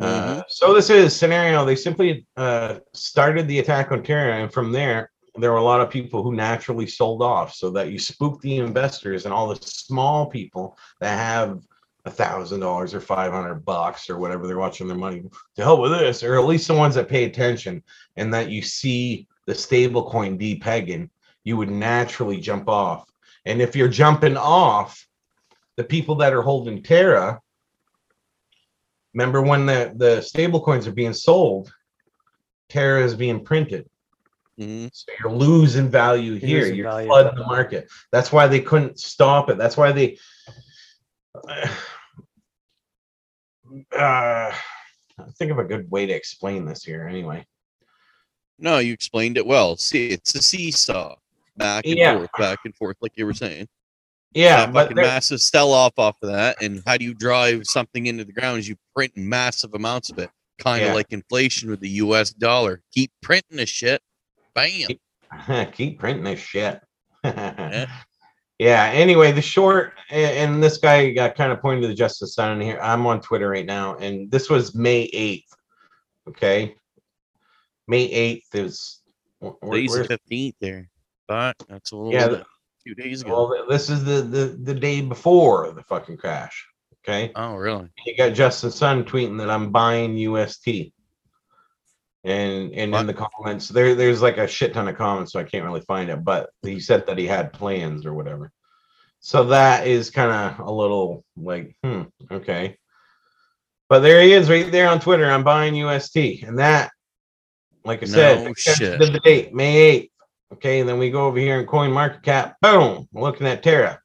Uh, 0.00 0.42
so 0.48 0.72
this 0.72 0.88
is 0.88 1.14
scenario. 1.14 1.64
They 1.64 1.76
simply 1.76 2.26
uh, 2.36 2.76
started 2.94 3.46
the 3.46 3.58
attack 3.58 3.92
on 3.92 4.02
Terra, 4.02 4.42
and 4.42 4.52
from 4.52 4.72
there, 4.72 5.10
there 5.36 5.50
were 5.50 5.58
a 5.58 5.62
lot 5.62 5.80
of 5.80 5.90
people 5.90 6.22
who 6.22 6.34
naturally 6.34 6.86
sold 6.86 7.22
off, 7.22 7.54
so 7.54 7.70
that 7.70 7.90
you 7.90 7.98
spook 7.98 8.40
the 8.40 8.58
investors 8.58 9.24
and 9.24 9.34
all 9.34 9.48
the 9.48 9.58
small 9.62 10.26
people 10.26 10.76
that 11.00 11.16
have 11.16 11.62
a 12.06 12.10
thousand 12.10 12.60
dollars 12.60 12.94
or 12.94 13.00
five 13.00 13.32
hundred 13.32 13.64
bucks 13.64 14.08
or 14.08 14.18
whatever 14.18 14.46
they're 14.46 14.58
watching 14.58 14.88
their 14.88 14.96
money 14.96 15.22
to 15.56 15.62
help 15.62 15.80
with 15.80 15.92
this, 15.92 16.22
or 16.22 16.38
at 16.38 16.46
least 16.46 16.66
the 16.66 16.74
ones 16.74 16.94
that 16.94 17.08
pay 17.08 17.24
attention 17.24 17.82
and 18.16 18.32
that 18.32 18.50
you 18.50 18.62
see 18.62 19.28
the 19.50 19.54
stable 19.56 20.08
coin 20.08 20.38
depegging, 20.38 21.10
you 21.42 21.56
would 21.56 21.68
naturally 21.70 22.38
jump 22.40 22.68
off. 22.68 23.10
And 23.44 23.60
if 23.60 23.74
you're 23.74 23.88
jumping 23.88 24.36
off, 24.36 25.04
the 25.76 25.82
people 25.82 26.14
that 26.16 26.32
are 26.32 26.42
holding 26.42 26.84
Terra, 26.84 27.40
remember 29.12 29.42
when 29.42 29.66
the, 29.66 29.92
the 29.96 30.20
stable 30.20 30.60
coins 30.60 30.86
are 30.86 30.92
being 30.92 31.12
sold, 31.12 31.72
Terra 32.68 33.02
is 33.04 33.16
being 33.16 33.42
printed. 33.42 33.88
Mhm. 34.56 34.88
So 34.92 35.12
you're 35.18 35.32
losing 35.32 35.88
value 35.88 36.34
You're 36.34 36.46
here. 36.48 36.60
losing 36.60 36.76
You're 36.76 36.90
value. 36.92 37.08
flooding 37.08 37.34
the 37.34 37.46
market. 37.46 37.88
That's 38.12 38.30
why 38.30 38.46
they 38.46 38.60
couldn't 38.60 39.00
stop 39.00 39.50
it. 39.50 39.58
That's 39.58 39.76
why 39.76 39.90
they. 39.90 40.16
Uh, 43.96 44.52
think 45.38 45.52
of 45.52 45.58
a 45.60 45.64
good 45.64 45.88
way 45.92 46.04
to 46.04 46.12
explain 46.12 46.64
this 46.64 46.82
here. 46.82 47.06
Anyway, 47.06 47.46
No, 48.60 48.78
you 48.78 48.92
explained 48.92 49.36
it 49.36 49.46
well. 49.46 49.76
See, 49.76 50.08
it's 50.08 50.34
a 50.34 50.42
seesaw, 50.42 51.16
back 51.56 51.84
and 51.86 51.96
Yeah. 51.98 52.16
forth, 52.16 52.30
back 52.38 52.58
and 52.64 52.74
forth, 52.76 52.96
like 53.00 53.12
you 53.16 53.26
were 53.26 53.34
saying. 53.34 53.68
yeah, 54.32 54.66
That 54.66 54.72
but 54.72 54.82
fucking 54.88 54.96
massive 54.96 55.40
sell 55.40 55.72
off 55.72 55.94
off 55.98 56.16
of 56.22 56.30
that. 56.30 56.62
And 56.62 56.82
how 56.86 56.96
do 56.96 57.04
you 57.04 57.14
drive 57.14 57.62
something 57.66 58.06
into 58.06 58.24
the 58.24 58.32
ground? 58.32 58.60
Is 58.60 58.68
you 58.68 58.76
print 58.94 59.16
massive 59.16 59.74
amounts 59.74 60.10
of 60.10 60.18
it, 60.18 60.30
kind 60.58 60.82
of 60.82 60.88
Yeah. 60.88 60.94
like 60.94 61.06
inflation 61.10 61.68
with 61.70 61.80
the 61.80 61.88
U.S. 61.88 62.30
dollar. 62.30 62.82
Keep 62.92 63.10
printing 63.22 63.56
this 63.56 63.70
shit. 63.70 64.00
Bam. 64.54 64.88
keep 65.72 65.98
printing 65.98 66.24
this 66.24 66.40
shit. 66.40 66.80
Yeah. 67.24 67.86
yeah. 68.58 68.84
Anyway, 68.94 69.32
the 69.32 69.42
short 69.42 69.94
and 70.10 70.62
this 70.62 70.76
guy 70.78 71.10
got 71.12 71.34
kind 71.34 71.50
of 71.52 71.60
pointed 71.60 71.82
to 71.82 71.88
the 71.88 71.94
Justice 71.94 72.36
in 72.38 72.60
here. 72.60 72.78
I'm 72.82 73.06
on 73.06 73.20
Twitter 73.20 73.48
right 73.48 73.66
now, 73.66 73.96
and 73.96 74.30
this 74.30 74.48
was 74.50 74.74
May 74.74 75.08
8th. 75.12 75.44
Okay, 76.28 76.76
May 77.88 78.08
8th 78.08 78.54
is. 78.54 79.00
wh- 79.42 79.48
wh- 79.62 79.70
Today's 79.70 79.90
the 79.90 79.96
where's- 79.96 80.06
fifteenth 80.08 80.56
there, 80.60 80.88
but 81.26 81.56
that's 81.68 81.92
a 81.92 81.96
little 81.96 82.12
Yeah, 82.12 82.42
two 82.86 82.94
days 82.94 83.22
ago. 83.22 83.48
Well, 83.48 83.66
this 83.68 83.88
is 83.90 84.04
the, 84.04 84.22
the 84.22 84.46
the 84.62 84.74
day 84.74 85.00
before 85.00 85.72
the 85.72 85.82
fucking 85.84 86.16
crash. 86.18 86.66
Okay, 87.02 87.32
oh, 87.34 87.54
really? 87.56 87.88
you 88.06 88.16
got 88.16 88.34
Justin 88.34 88.70
Sun 88.70 89.04
tweeting 89.04 89.38
that 89.38 89.48
I'm 89.50 89.72
buying 89.72 90.16
UST, 90.18 90.92
and 92.24 92.72
and 92.74 92.94
in 92.94 93.06
the 93.06 93.14
comments 93.14 93.68
there 93.68 93.94
there's 93.94 94.20
like 94.20 94.36
a 94.36 94.46
shit 94.46 94.74
ton 94.74 94.86
of 94.88 94.96
comments, 94.96 95.32
so 95.32 95.40
I 95.40 95.44
can't 95.44 95.64
really 95.64 95.80
find 95.80 96.10
it. 96.10 96.22
But 96.22 96.50
he 96.62 96.78
said 96.78 97.06
that 97.06 97.16
he 97.18 97.26
had 97.26 97.52
plans 97.54 98.04
or 98.04 98.12
whatever. 98.14 98.52
So 99.20 99.44
that 99.44 99.86
is 99.86 100.10
kind 100.10 100.30
of 100.30 100.66
a 100.66 100.70
little 100.72 101.24
like, 101.36 101.76
hmm, 101.84 102.02
okay. 102.30 102.76
But 103.88 104.00
there 104.00 104.22
he 104.22 104.32
is, 104.32 104.48
right 104.48 104.70
there 104.70 104.88
on 104.88 105.00
Twitter. 105.00 105.30
I'm 105.30 105.42
buying 105.44 105.74
UST, 105.74 106.42
and 106.44 106.58
that, 106.58 106.90
like 107.84 108.02
I 108.02 108.06
said, 108.06 108.38
No 108.38 108.50
attention 108.50 109.00
shit. 109.00 109.12
the 109.12 109.20
date, 109.20 109.54
May 109.54 110.00
8th. 110.00 110.10
Okay, 110.54 110.80
and 110.80 110.88
then 110.88 110.98
we 110.98 111.10
go 111.10 111.26
over 111.26 111.38
here 111.38 111.58
and 111.60 111.68
coin 111.68 111.92
market 111.92 112.22
cap. 112.22 112.56
Boom, 112.60 113.08
looking 113.12 113.46
at 113.46 113.62
Terra. 113.62 114.00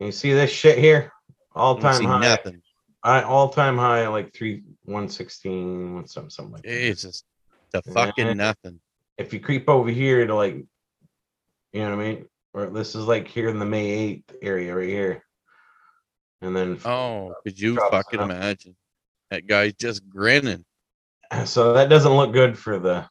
You 0.00 0.10
see 0.12 0.32
this 0.32 0.50
shit 0.50 0.78
here? 0.78 1.12
All 1.54 1.78
time 1.78 2.04
high. 2.04 2.20
nothing. 2.20 2.62
I 3.04 3.22
all 3.22 3.48
time 3.48 3.78
high 3.78 4.06
like 4.08 4.34
three 4.34 4.62
one 4.84 5.08
sixteen 5.08 5.94
one 5.94 6.06
something 6.08 6.30
something 6.30 6.54
like 6.54 6.62
that. 6.62 6.68
Jesus, 6.68 7.22
the 7.72 7.82
Yeah. 7.86 7.92
fucking 7.92 8.36
nothing. 8.36 8.80
If 9.16 9.32
you 9.32 9.38
creep 9.40 9.68
over 9.68 9.90
here 9.90 10.26
to 10.26 10.34
like, 10.34 10.54
you 10.54 10.66
know 11.80 11.96
what 11.96 12.04
I 12.04 12.08
mean? 12.14 12.26
Or 12.54 12.66
this 12.66 12.94
is 12.96 13.04
like 13.06 13.28
here 13.28 13.48
in 13.48 13.58
the 13.60 13.64
May 13.66 13.88
eighth 13.90 14.34
area 14.42 14.74
right 14.74 14.88
here, 14.88 15.24
and 16.42 16.54
then 16.56 16.78
Oh, 16.84 17.34
could 17.44 17.58
you 17.58 17.76
fucking 17.76 18.18
up. 18.20 18.30
imagine? 18.30 18.74
That 19.30 19.46
guy's 19.46 19.74
just 19.74 20.08
grinning. 20.08 20.64
so 21.44 21.72
that 21.74 21.88
doesn't 21.88 22.12
look 22.12 22.32
good 22.32 22.58
for 22.58 22.78
the. 22.78 23.08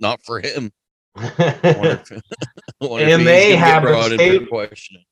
Not 0.00 0.20
for 0.24 0.40
him. 0.40 0.72
If- 1.16 2.12
I 2.12 2.86
wonder 2.86 3.06
if 3.08 3.18
And 3.18 3.26
they 3.26 3.56
have 3.56 3.84
a 3.84 3.86
brought 3.86 4.12
into 4.12 4.22
state- 4.24 4.48
question. 4.50 5.02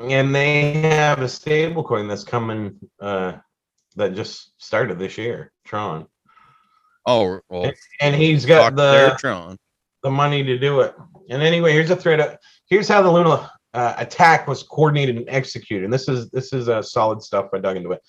and 0.00 0.34
they 0.34 0.72
have 0.72 1.20
a 1.22 1.28
stable 1.28 1.84
coin 1.84 2.08
that's 2.08 2.24
coming 2.24 2.74
uh 3.00 3.34
that 3.94 4.14
just 4.14 4.52
started 4.60 4.98
this 4.98 5.16
year, 5.18 5.52
Tron, 5.66 6.06
Oh, 7.06 7.40
well, 7.50 7.70
and 8.00 8.14
he's 8.16 8.44
got 8.46 8.74
the 8.74 9.16
Tron. 9.20 9.56
the 10.02 10.10
money 10.10 10.42
to 10.42 10.58
do 10.58 10.80
it. 10.80 10.94
And 11.30 11.42
anyway, 11.42 11.72
here's 11.72 11.90
a 11.90 11.96
thread. 11.96 12.18
Of, 12.20 12.38
here's 12.68 12.88
how 12.88 13.02
the 13.02 13.10
Luna 13.12 13.50
uh, 13.74 13.94
attack 13.98 14.48
was 14.48 14.62
coordinated 14.64 15.16
and 15.16 15.28
executed. 15.28 15.84
And 15.84 15.92
this 15.92 16.08
is 16.08 16.30
this 16.30 16.52
is 16.52 16.68
uh, 16.68 16.82
solid 16.82 17.22
stuff. 17.22 17.50
I 17.54 17.58
dug 17.58 17.76
into 17.76 17.92
it. 17.92 18.00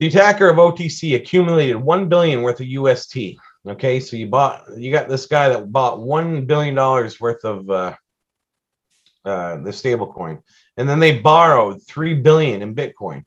The 0.00 0.08
attacker 0.08 0.48
of 0.48 0.56
OTC 0.56 1.14
accumulated 1.14 1.76
one 1.76 2.08
billion 2.08 2.42
worth 2.42 2.60
of 2.60 2.66
UST. 2.66 3.36
Okay, 3.66 4.00
so 4.00 4.16
you 4.16 4.26
bought 4.26 4.64
you 4.76 4.92
got 4.92 5.08
this 5.08 5.26
guy 5.26 5.48
that 5.48 5.72
bought 5.72 6.00
one 6.00 6.44
billion 6.46 6.74
dollars 6.74 7.20
worth 7.20 7.44
of 7.44 7.70
uh, 7.70 7.94
uh, 9.24 9.56
the 9.58 9.72
stable 9.72 10.12
coin, 10.12 10.42
and 10.76 10.88
then 10.88 10.98
they 10.98 11.20
borrowed 11.20 11.86
three 11.86 12.14
billion 12.14 12.60
in 12.60 12.74
Bitcoin. 12.74 13.24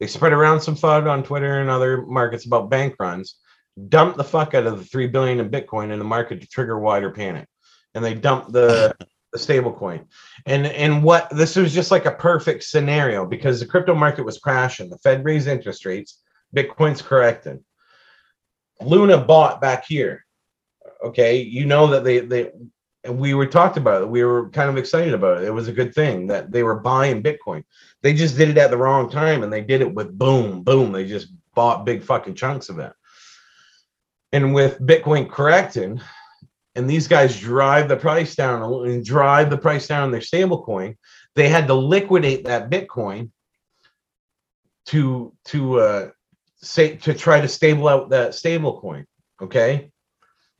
They 0.00 0.06
spread 0.08 0.32
around 0.32 0.60
some 0.60 0.74
FUD 0.74 1.08
on 1.08 1.22
Twitter 1.22 1.60
and 1.60 1.70
other 1.70 2.02
markets 2.02 2.46
about 2.46 2.70
bank 2.70 2.96
runs 2.98 3.36
dumped 3.88 4.16
the 4.16 4.24
fuck 4.24 4.54
out 4.54 4.66
of 4.66 4.78
the 4.78 4.84
three 4.84 5.06
billion 5.06 5.40
in 5.40 5.50
Bitcoin 5.50 5.92
in 5.92 5.98
the 5.98 6.04
market 6.04 6.40
to 6.40 6.46
trigger 6.46 6.78
wider 6.78 7.10
panic, 7.10 7.46
and 7.94 8.04
they 8.04 8.14
dumped 8.14 8.52
the 8.52 8.94
the 9.34 9.38
stable 9.38 9.72
coin. 9.72 10.06
And 10.46 10.66
and 10.66 11.02
what 11.02 11.28
this 11.28 11.56
was 11.56 11.74
just 11.74 11.90
like 11.90 12.06
a 12.06 12.12
perfect 12.12 12.62
scenario 12.62 13.26
because 13.26 13.60
the 13.60 13.66
crypto 13.66 13.94
market 13.94 14.24
was 14.24 14.38
crashing. 14.38 14.88
The 14.88 14.98
Fed 14.98 15.24
raised 15.24 15.48
interest 15.48 15.84
rates, 15.84 16.22
Bitcoin's 16.56 17.02
corrected. 17.02 17.62
Luna 18.80 19.18
bought 19.18 19.60
back 19.60 19.84
here. 19.86 20.24
Okay, 21.04 21.38
you 21.42 21.66
know 21.66 21.88
that 21.88 22.04
they 22.04 22.20
they 22.20 22.52
we 23.10 23.34
were 23.34 23.46
talked 23.46 23.76
about 23.76 24.02
it. 24.02 24.08
We 24.08 24.24
were 24.24 24.48
kind 24.50 24.70
of 24.70 24.78
excited 24.78 25.12
about 25.12 25.38
it. 25.38 25.44
It 25.44 25.52
was 25.52 25.68
a 25.68 25.72
good 25.72 25.94
thing 25.94 26.28
that 26.28 26.50
they 26.50 26.62
were 26.62 26.80
buying 26.80 27.22
Bitcoin. 27.22 27.64
They 28.02 28.14
just 28.14 28.38
did 28.38 28.48
it 28.48 28.58
at 28.58 28.70
the 28.70 28.78
wrong 28.78 29.10
time 29.10 29.42
and 29.42 29.52
they 29.52 29.60
did 29.60 29.82
it 29.82 29.92
with 29.92 30.16
boom, 30.16 30.62
boom. 30.62 30.92
They 30.92 31.06
just 31.06 31.28
bought 31.54 31.84
big 31.84 32.02
fucking 32.02 32.34
chunks 32.34 32.70
of 32.70 32.78
it. 32.78 32.92
And 34.32 34.54
with 34.54 34.80
Bitcoin 34.80 35.28
correcting, 35.30 36.00
and 36.74 36.90
these 36.90 37.08
guys 37.08 37.38
drive 37.38 37.88
the 37.88 37.96
price 37.96 38.34
down 38.34 38.62
and 38.86 39.04
drive 39.04 39.50
the 39.50 39.58
price 39.58 39.86
down 39.86 40.10
their 40.10 40.20
stable 40.20 40.62
coin, 40.64 40.96
they 41.34 41.48
had 41.48 41.66
to 41.68 41.74
liquidate 41.74 42.44
that 42.44 42.70
Bitcoin 42.70 43.30
to 44.86 45.32
to 45.46 45.80
uh 45.80 46.10
say 46.56 46.96
to 46.96 47.14
try 47.14 47.40
to 47.40 47.48
stable 47.48 47.88
out 47.88 48.10
that 48.10 48.34
stable 48.34 48.80
coin. 48.80 49.06
Okay. 49.40 49.90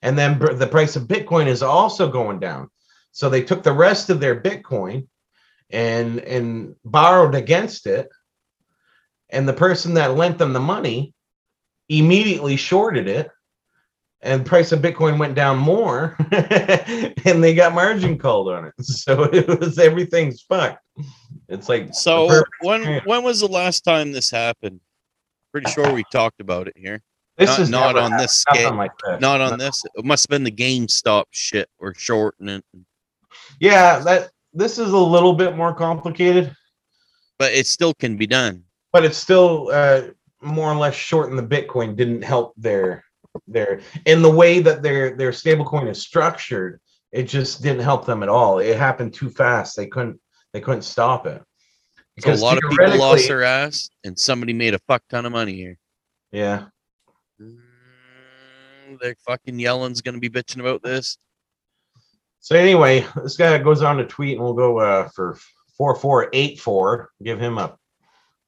And 0.03 0.19
then 0.19 0.39
the 0.39 0.67
price 0.67 0.97
of 0.97 1.05
Bitcoin 1.05 1.47
is 1.47 1.63
also 1.63 2.11
going 2.11 2.39
down. 2.39 2.69
So 3.13 3.31
they 3.31 3.43
took 3.43 3.63
the 3.63 3.73
rest 3.73 4.11
of 4.11 4.21
their 4.21 4.41
Bitcoin 4.41 5.09
and 5.71 6.21
and 6.21 6.77
borrowed 6.85 7.35
against 7.35 7.87
it. 7.87 8.09
And 9.31 9.49
the 9.49 9.55
person 9.55 9.95
that 9.95 10.17
lent 10.17 10.39
them 10.39 10.53
the 10.53 10.61
money 10.61 11.15
immediately 11.89 12.57
shorted 12.57 13.09
it. 13.09 13.31
And 14.25 14.45
price 14.47 14.73
of 14.73 14.81
Bitcoin 14.81 15.19
went 15.19 15.35
down 15.35 15.59
more, 15.59 16.17
and 16.33 17.45
they 17.45 17.55
got 17.55 17.75
margin 17.75 18.17
called 18.19 18.49
on 18.49 18.65
it. 18.65 18.73
So 18.83 19.25
it 19.25 19.47
was 19.61 19.79
everything's 19.79 20.41
fucked. 20.43 20.79
It's 21.51 21.69
like 21.69 21.93
So 21.95 22.43
when 22.63 22.83
yeah. 22.85 23.01
when 23.05 23.23
was 23.23 23.41
the 23.41 23.47
last 23.49 23.83
time 23.83 24.13
this 24.13 24.31
happened? 24.31 24.81
Pretty 25.53 25.71
sure 25.71 25.93
we 25.93 26.05
talked 26.11 26.41
about 26.41 26.67
it 26.69 26.75
here. 26.77 27.03
this 27.37 27.51
not- 27.51 27.59
is 27.61 27.71
not 27.71 27.99
on 27.99 28.17
this 28.17 28.33
scale. 28.41 28.75
like. 28.75 28.93
Not 29.21 29.43
on 29.43 29.59
this. 29.59 29.83
It 29.95 30.05
must 30.07 30.25
have 30.25 30.31
been 30.31 30.43
the 30.45 30.51
GameStop 30.51 31.25
shit 31.31 31.69
or 31.79 31.95
shorting 31.95 32.49
it, 32.49 32.65
Yeah, 33.61 33.99
that 34.01 34.31
this 34.55 34.79
is 34.79 34.91
a 34.93 34.97
little 34.99 35.35
bit 35.35 35.55
more 35.55 35.75
complicated, 35.75 36.57
but 37.39 37.53
it 37.53 37.67
still 37.67 37.93
can 37.93 38.17
be 38.17 38.27
done. 38.27 38.65
but 38.93 39.05
it's 39.05 39.19
still 39.19 39.69
uh, 39.71 40.03
more 40.41 40.73
or 40.73 40.77
less 40.77 40.95
shorten 40.95 41.37
the 41.37 41.43
Bitcoin 41.43 41.95
didn't 41.95 42.23
help 42.23 42.55
their 42.57 43.05
their 43.47 43.81
in 44.07 44.23
the 44.23 44.31
way 44.31 44.61
that 44.61 44.83
their 44.83 45.17
their 45.17 45.31
stablecoin 45.31 45.89
is 45.91 46.01
structured. 46.03 46.81
It 47.13 47.25
just 47.25 47.63
didn't 47.63 47.83
help 47.83 48.07
them 48.07 48.23
at 48.23 48.29
all. 48.29 48.59
It 48.59 48.77
happened 48.77 49.15
too 49.15 49.31
fast. 49.31 49.77
They 49.77 49.87
couldn't 49.87 50.21
they 50.53 50.61
couldn't 50.61 50.83
stop 50.83 51.27
it. 51.27 51.43
So 52.21 52.33
a 52.33 52.35
lot 52.35 52.59
of 52.63 52.71
people 52.71 52.97
lost 52.99 53.27
their 53.27 53.43
ass, 53.43 53.91
and 54.05 54.17
somebody 54.19 54.53
made 54.53 54.75
a 54.75 54.79
fuck 54.87 55.03
ton 55.09 55.27
of 55.27 55.33
money 55.33 55.55
here. 55.55 55.79
Yeah, 56.31 56.67
Mm, 57.41 58.99
They're 59.01 59.17
fucking 59.27 59.59
Yellen's 59.59 60.01
gonna 60.01 60.19
be 60.19 60.31
bitching 60.31 60.61
about 60.61 60.83
this. 60.83 61.19
So 62.41 62.57
anyway, 62.57 63.07
this 63.23 63.37
guy 63.37 63.57
goes 63.59 63.83
on 63.83 63.97
to 63.97 64.07
tweet, 64.07 64.37
and 64.37 64.45
we'll 64.45 64.55
go 64.55 64.79
uh, 64.79 65.09
for 65.15 65.37
four 65.77 65.97
four 65.97 66.29
eight 66.33 66.61
four. 66.61 67.11
Give 67.23 67.41
him 67.41 67.59
a 67.59 67.77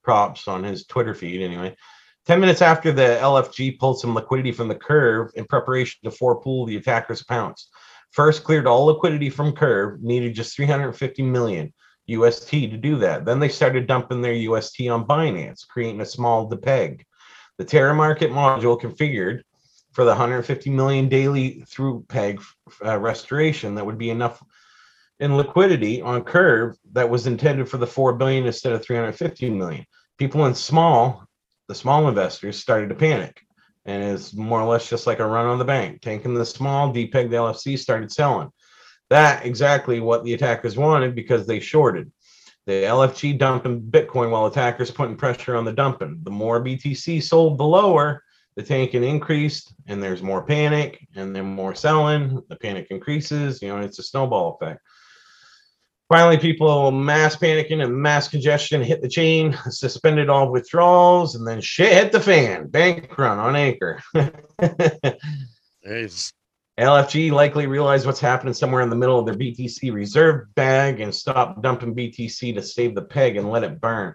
props 0.04 0.46
on 0.46 0.62
his 0.62 0.86
Twitter 0.86 1.14
feed. 1.14 1.42
Anyway, 1.42 1.76
ten 2.26 2.40
minutes 2.40 2.62
after 2.62 2.92
the 2.92 3.18
LFG 3.20 3.78
pulled 3.78 4.00
some 4.00 4.14
liquidity 4.14 4.52
from 4.52 4.68
the 4.68 4.74
curve 4.74 5.30
in 5.34 5.44
preparation 5.44 5.98
to 6.04 6.10
4pool 6.10 6.66
the 6.66 6.76
attackers' 6.76 7.22
pounced. 7.22 7.70
First 8.10 8.44
cleared 8.44 8.66
all 8.66 8.86
liquidity 8.86 9.30
from 9.30 9.52
curve, 9.52 10.02
needed 10.02 10.34
just 10.34 10.56
350 10.56 11.22
million 11.22 11.72
UST 12.06 12.50
to 12.50 12.76
do 12.76 12.96
that. 12.96 13.24
Then 13.24 13.40
they 13.40 13.48
started 13.48 13.86
dumping 13.86 14.22
their 14.22 14.32
UST 14.32 14.88
on 14.88 15.06
Binance, 15.06 15.66
creating 15.68 16.00
a 16.00 16.06
small 16.06 16.48
depeg. 16.48 17.02
The 17.58 17.64
Terra 17.64 17.94
Market 17.94 18.30
module 18.30 18.80
configured 18.80 19.42
for 19.92 20.04
the 20.04 20.10
150 20.10 20.70
million 20.70 21.08
daily 21.08 21.64
through 21.68 22.04
peg 22.08 22.42
uh, 22.84 22.98
restoration 22.98 23.74
that 23.74 23.86
would 23.86 23.98
be 23.98 24.10
enough 24.10 24.42
in 25.20 25.36
liquidity 25.36 26.02
on 26.02 26.22
curve 26.22 26.76
that 26.92 27.08
was 27.08 27.26
intended 27.26 27.68
for 27.68 27.78
the 27.78 27.86
4 27.86 28.14
billion 28.14 28.46
instead 28.46 28.74
of 28.74 28.84
350 28.84 29.50
million 29.50 29.86
people 30.18 30.44
in 30.44 30.54
small 30.54 31.25
the 31.68 31.74
small 31.74 32.08
investors 32.08 32.58
started 32.58 32.88
to 32.88 32.94
panic. 32.94 33.42
And 33.84 34.02
it's 34.02 34.34
more 34.34 34.60
or 34.60 34.66
less 34.66 34.88
just 34.88 35.06
like 35.06 35.20
a 35.20 35.26
run 35.26 35.46
on 35.46 35.58
the 35.58 35.64
bank 35.64 36.00
tanking 36.02 36.34
the 36.34 36.44
small 36.44 36.92
dpeg 36.92 37.30
the 37.30 37.36
lfg 37.36 37.78
started 37.78 38.10
selling. 38.10 38.50
That 39.10 39.46
exactly 39.46 40.00
what 40.00 40.24
the 40.24 40.34
attackers 40.34 40.76
wanted 40.76 41.14
because 41.14 41.46
they 41.46 41.60
shorted. 41.60 42.10
The 42.66 42.82
lfg 42.84 43.38
dumping 43.38 43.82
bitcoin 43.82 44.30
while 44.30 44.46
attackers 44.46 44.90
putting 44.90 45.16
pressure 45.16 45.54
on 45.54 45.64
the 45.64 45.72
dumping. 45.72 46.20
The 46.22 46.30
more 46.30 46.62
btc 46.62 47.22
sold 47.22 47.58
the 47.58 47.64
lower. 47.64 48.22
The 48.56 48.62
tanking 48.62 49.04
increased 49.04 49.74
and 49.86 50.02
there's 50.02 50.22
more 50.22 50.42
panic 50.42 51.06
and 51.14 51.36
then 51.36 51.44
more 51.44 51.74
selling. 51.74 52.42
The 52.48 52.56
panic 52.56 52.88
increases 52.90 53.62
you 53.62 53.68
know 53.68 53.78
it's 53.78 54.00
a 54.00 54.02
snowball 54.02 54.58
effect 54.60 54.80
finally 56.08 56.38
people 56.38 56.90
mass 56.90 57.36
panicking 57.36 57.82
and 57.82 57.96
mass 57.96 58.28
congestion 58.28 58.82
hit 58.82 59.02
the 59.02 59.08
chain 59.08 59.56
suspended 59.70 60.28
all 60.28 60.50
withdrawals 60.50 61.34
and 61.34 61.46
then 61.46 61.60
shit 61.60 61.92
hit 61.92 62.12
the 62.12 62.20
fan 62.20 62.66
bank 62.68 63.16
run 63.18 63.38
on 63.38 63.56
anchor 63.56 64.00
There's 65.82 66.32
LFG 66.78 67.30
likely 67.32 67.66
realized 67.66 68.06
what's 68.06 68.20
happening 68.20 68.54
somewhere 68.54 68.82
in 68.82 68.90
the 68.90 68.96
middle 68.96 69.18
of 69.18 69.26
their 69.26 69.34
BTC 69.34 69.92
reserve 69.92 70.52
bag 70.54 71.00
and 71.00 71.14
stopped 71.14 71.62
dumping 71.62 71.94
BTC 71.94 72.54
to 72.54 72.62
save 72.62 72.94
the 72.94 73.02
peg 73.02 73.36
and 73.36 73.50
let 73.50 73.64
it 73.64 73.80
burn. 73.80 74.14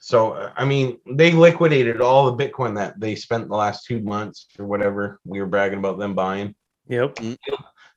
So, 0.00 0.32
uh, 0.32 0.52
I 0.56 0.64
mean, 0.64 0.98
they 1.06 1.32
liquidated 1.32 2.00
all 2.00 2.30
the 2.30 2.44
Bitcoin 2.44 2.74
that 2.76 2.98
they 2.98 3.14
spent 3.14 3.48
the 3.48 3.56
last 3.56 3.86
two 3.86 4.00
months 4.00 4.48
or 4.58 4.66
whatever 4.66 5.20
we 5.24 5.40
were 5.40 5.46
bragging 5.46 5.78
about 5.78 5.98
them 5.98 6.14
buying. 6.14 6.54
Yep. 6.88 7.18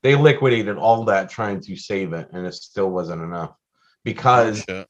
They 0.04 0.16
liquidated 0.16 0.78
all 0.78 1.06
that 1.06 1.30
trying 1.30 1.62
to 1.62 1.76
save 1.76 2.14
it, 2.14 2.30
and 2.34 2.46
it 2.46 2.54
still 2.54 2.92
wasn't 2.92 3.22
enough 3.24 3.56
because 4.04 4.64
shit. 4.64 4.88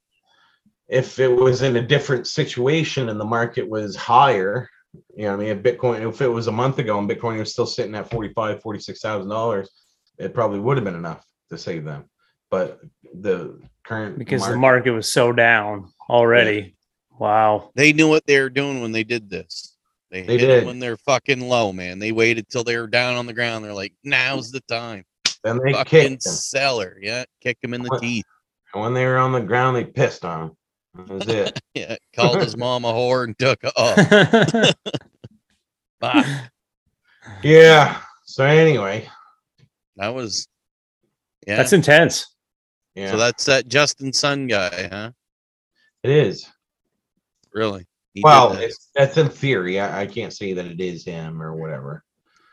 if 0.88 1.20
it 1.20 1.28
was 1.28 1.62
in 1.62 1.76
a 1.76 1.82
different 1.82 2.26
situation 2.28 3.10
and 3.10 3.20
the 3.20 3.26
market 3.26 3.70
was 3.70 3.96
higher, 3.96 4.68
you 5.16 5.26
know, 5.26 5.38
what 5.38 5.46
I 5.46 5.54
mean, 5.54 5.58
if 5.58 5.64
Bitcoin, 5.64 6.10
if 6.10 6.22
it 6.22 6.28
was 6.28 6.48
a 6.48 6.52
month 6.52 6.80
ago 6.80 6.98
and 6.98 7.10
Bitcoin 7.10 7.38
was 7.40 7.52
still 7.52 7.68
sitting 7.68 7.94
at 7.96 8.10
45, 8.10 8.62
46,000 8.62 9.30
dollars, 9.30 9.70
it 10.18 10.34
probably 10.34 10.60
would 10.60 10.78
have 10.78 10.84
been 10.84 10.96
enough 10.96 11.26
to 11.50 11.58
save 11.58 11.86
them. 11.86 12.06
But 12.50 12.80
the 13.14 13.60
current 13.84 14.18
Because 14.18 14.42
the 14.42 14.48
market- 14.58 14.60
market 14.60 14.92
was 14.92 15.12
so 15.12 15.32
down 15.32 15.92
already. 16.10 16.76
Wow. 17.20 17.72
They 17.76 17.94
knew 17.94 18.10
what 18.10 18.26
they 18.26 18.40
were 18.40 18.50
doing 18.50 18.82
when 18.82 18.92
they 18.92 19.04
did 19.04 19.30
this. 19.30 19.73
They, 20.14 20.22
They 20.22 20.38
hit 20.38 20.50
'em 20.50 20.60
did. 20.60 20.66
when 20.68 20.78
they're 20.80 20.98
fucking 20.98 21.42
low, 21.42 21.74
man. 21.74 21.98
They 21.98 22.12
waited 22.12 22.48
till 22.48 22.64
they 22.64 22.78
were 22.78 22.86
down 22.86 23.16
on 23.16 23.26
the 23.26 23.34
ground. 23.34 23.66
They're 23.66 23.74
like, 23.74 23.94
now's 24.04 24.52
the 24.52 24.62
time. 24.62 25.04
then 25.44 25.58
they 25.58 25.74
fucking 25.74 26.10
kicked 26.12 26.24
them. 26.24 26.32
seller. 26.34 27.00
Yeah. 27.02 27.24
Kick 27.42 27.58
him 27.64 27.74
in 27.74 27.82
the 27.82 27.90
What? 27.90 28.00
teeth. 28.02 28.26
And 28.76 28.84
when 28.84 28.94
they 28.94 29.06
were 29.08 29.18
on 29.18 29.32
the 29.32 29.42
ground, 29.42 29.76
they 29.76 29.86
pissed 29.86 30.24
on 30.24 30.50
him. 30.50 30.58
That 31.08 31.10
was 31.10 31.28
it. 31.28 31.60
Yeah. 31.74 31.96
Called 32.16 32.42
his 32.42 32.56
mom 32.58 32.86
a 32.86 32.94
whore 32.94 33.24
and 33.24 33.38
took 33.40 33.60
off. 33.76 33.98
Fuck. 36.00 36.26
yeah. 37.42 38.00
So 38.26 38.46
anyway, 38.46 39.10
That 39.96 40.14
was 40.14 40.48
yeah. 41.48 41.56
That's 41.58 41.74
intense. 41.74 42.36
yeah, 42.96 43.10
So 43.12 43.18
that's 43.18 43.46
that 43.46 43.68
Justin 43.68 44.14
Sun 44.14 44.46
guy, 44.48 44.88
huh? 44.92 45.12
it 46.04 46.10
is. 46.12 46.48
Really? 47.52 47.86
He 48.14 48.22
Well, 48.24 48.60
that's 48.96 49.18
in 49.18 49.30
theory. 49.30 49.80
I, 49.80 50.02
I 50.02 50.06
can't 50.06 50.32
say 50.34 50.54
that 50.54 50.66
it 50.66 50.80
is 50.80 51.04
him 51.06 51.42
or 51.42 51.56
whatever. 51.56 52.04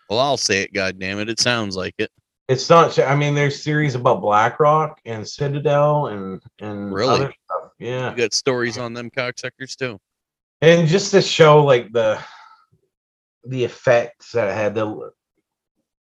well, 0.09 0.19
I'll 0.19 0.37
say 0.37 0.63
it. 0.63 0.73
God 0.73 0.99
damn 0.99 1.19
it! 1.19 1.29
It 1.29 1.39
sounds 1.41 1.77
like 1.77 1.95
it. 1.99 2.11
It's 2.49 2.69
not. 2.69 2.99
I 2.99 3.15
mean, 3.15 3.35
there's 3.35 3.63
series 3.63 3.95
about 3.95 4.21
BlackRock 4.23 5.01
and 5.05 5.27
Citadel 5.29 6.07
and 6.09 6.43
and 6.61 6.93
Really? 6.93 7.15
other 7.15 7.35
stuff. 7.45 7.71
Yeah, 7.79 8.11
You 8.11 8.17
got 8.17 8.33
stories 8.35 8.77
on 8.79 8.93
them 8.95 9.11
cocksuckers 9.11 9.77
too. 9.77 10.01
and 10.63 10.89
just 10.89 11.11
to 11.13 11.23
show 11.23 11.63
like 11.65 11.93
the 11.93 12.19
the 13.45 13.65
effects 13.65 14.33
that 14.33 14.49
it 14.49 14.55
had. 14.55 14.75
The 14.75 15.11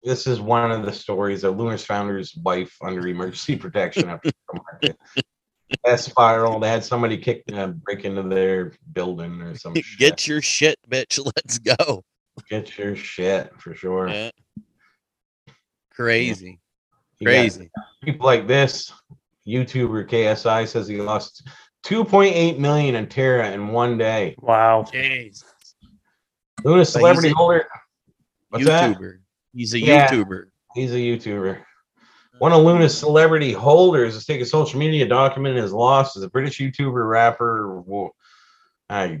this 0.04 0.26
is 0.26 0.40
one 0.40 0.72
of 0.72 0.84
the 0.84 0.92
stories 0.92 1.44
of 1.44 1.56
Lunar's 1.56 1.84
founder's 1.84 2.34
wife 2.36 2.76
under 2.82 3.06
emergency 3.06 3.54
protection 3.56 4.08
after 4.08 4.30
the 4.30 4.60
market. 4.60 4.96
That 5.84 6.00
spiral. 6.00 6.58
They 6.60 6.68
had 6.68 6.84
somebody 6.84 7.16
kick, 7.18 7.42
uh, 7.52 7.68
break 7.68 8.04
into 8.04 8.22
their 8.22 8.72
building 8.92 9.40
or 9.42 9.54
some. 9.56 9.74
shit. 9.74 9.84
Get 9.98 10.26
your 10.26 10.40
shit, 10.42 10.78
bitch. 10.88 11.18
Let's 11.36 11.58
go. 11.58 12.04
get 12.48 12.76
your 12.78 12.96
shit 12.96 13.52
for 13.60 13.74
sure. 13.74 14.08
Yeah. 14.08 14.30
Crazy. 15.90 16.58
You 17.18 17.26
got 17.26 17.30
Crazy. 17.32 17.70
people 18.02 18.26
like 18.26 18.46
this 18.46 18.92
YouTuber 19.46 20.08
KSI 20.08 20.66
says 20.66 20.88
he 20.88 21.00
lost 21.00 21.46
2.8 21.84 22.58
million 22.58 22.94
in 22.94 23.06
Terra 23.08 23.50
in 23.50 23.68
one 23.68 23.98
day. 23.98 24.34
Wow. 24.38 24.84
Jeez. 24.92 25.44
Luna 26.64 26.84
celebrity 26.84 27.30
a 27.30 27.34
holder. 27.34 27.66
What's 28.50 28.64
that? 28.66 28.96
YouTuber. 28.96 29.18
He's 29.54 29.74
a 29.74 29.80
Yeah. 29.80 30.08
YouTuber. 30.08 30.44
He's 30.74 30.92
a 30.92 30.96
YouTuber. 30.96 31.62
One 32.42 32.50
of 32.50 32.64
Luna's 32.64 32.98
celebrity 32.98 33.52
holders 33.52 34.14
has 34.14 34.26
taken 34.26 34.44
social 34.44 34.76
media 34.76 35.06
documenting 35.06 35.62
his 35.62 35.72
loss 35.72 36.16
as 36.16 36.24
a 36.24 36.28
British 36.28 36.58
YouTuber 36.58 37.08
rapper. 37.08 37.80
Wo- 37.82 38.16
I 38.90 39.20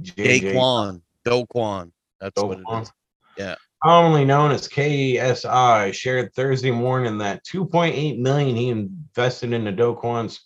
JJ 0.00 0.54
Daquan. 0.54 1.02
Doquan. 1.26 1.92
That's 2.22 2.42
what 2.42 2.60
it 2.60 2.80
is. 2.80 2.90
Yeah. 3.36 3.56
commonly 3.82 4.24
known 4.24 4.50
as 4.50 4.66
KSI, 4.66 5.92
shared 5.92 6.32
Thursday 6.32 6.70
morning 6.70 7.18
that 7.18 7.44
2.8 7.44 8.18
million 8.20 8.56
he 8.56 8.70
invested 8.70 9.52
in 9.52 9.64
the 9.64 9.72
Do 9.72 9.94
Kwon's 10.02 10.40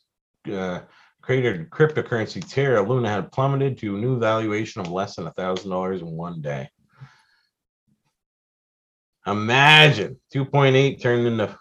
uh, 0.53 0.81
created 1.23 1.71
cryptocurrency 1.71 2.45
Terra 2.51 2.83
Luna 2.83 3.11
had 3.11 3.31
plummeted 3.31 3.79
to 3.79 3.95
a 3.95 4.01
new 4.01 4.19
valuation 4.19 4.81
of 4.81 4.91
less 4.91 5.15
than 5.15 5.29
a 5.29 5.33
thousand 5.35 5.71
dollars 5.71 6.01
in 6.01 6.09
one 6.09 6.41
day. 6.41 6.69
Imagine 9.25 10.19
2.8 10.35 11.01
turned 11.01 11.25
into 11.25 11.57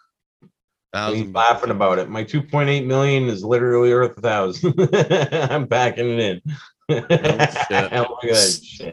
he's 0.93 0.99
Thousand 1.01 1.33
laughing 1.33 1.69
about 1.71 1.99
it. 1.99 2.09
My 2.09 2.23
2.8 2.23 2.85
million 2.85 3.23
is 3.27 3.43
literally 3.43 3.93
worth 3.93 4.17
a 4.17 4.21
thousand. 4.21 4.73
I'm 5.51 5.65
backing 5.65 6.17
it 6.17 6.19
in. 6.19 6.41
Oh. 7.91 8.17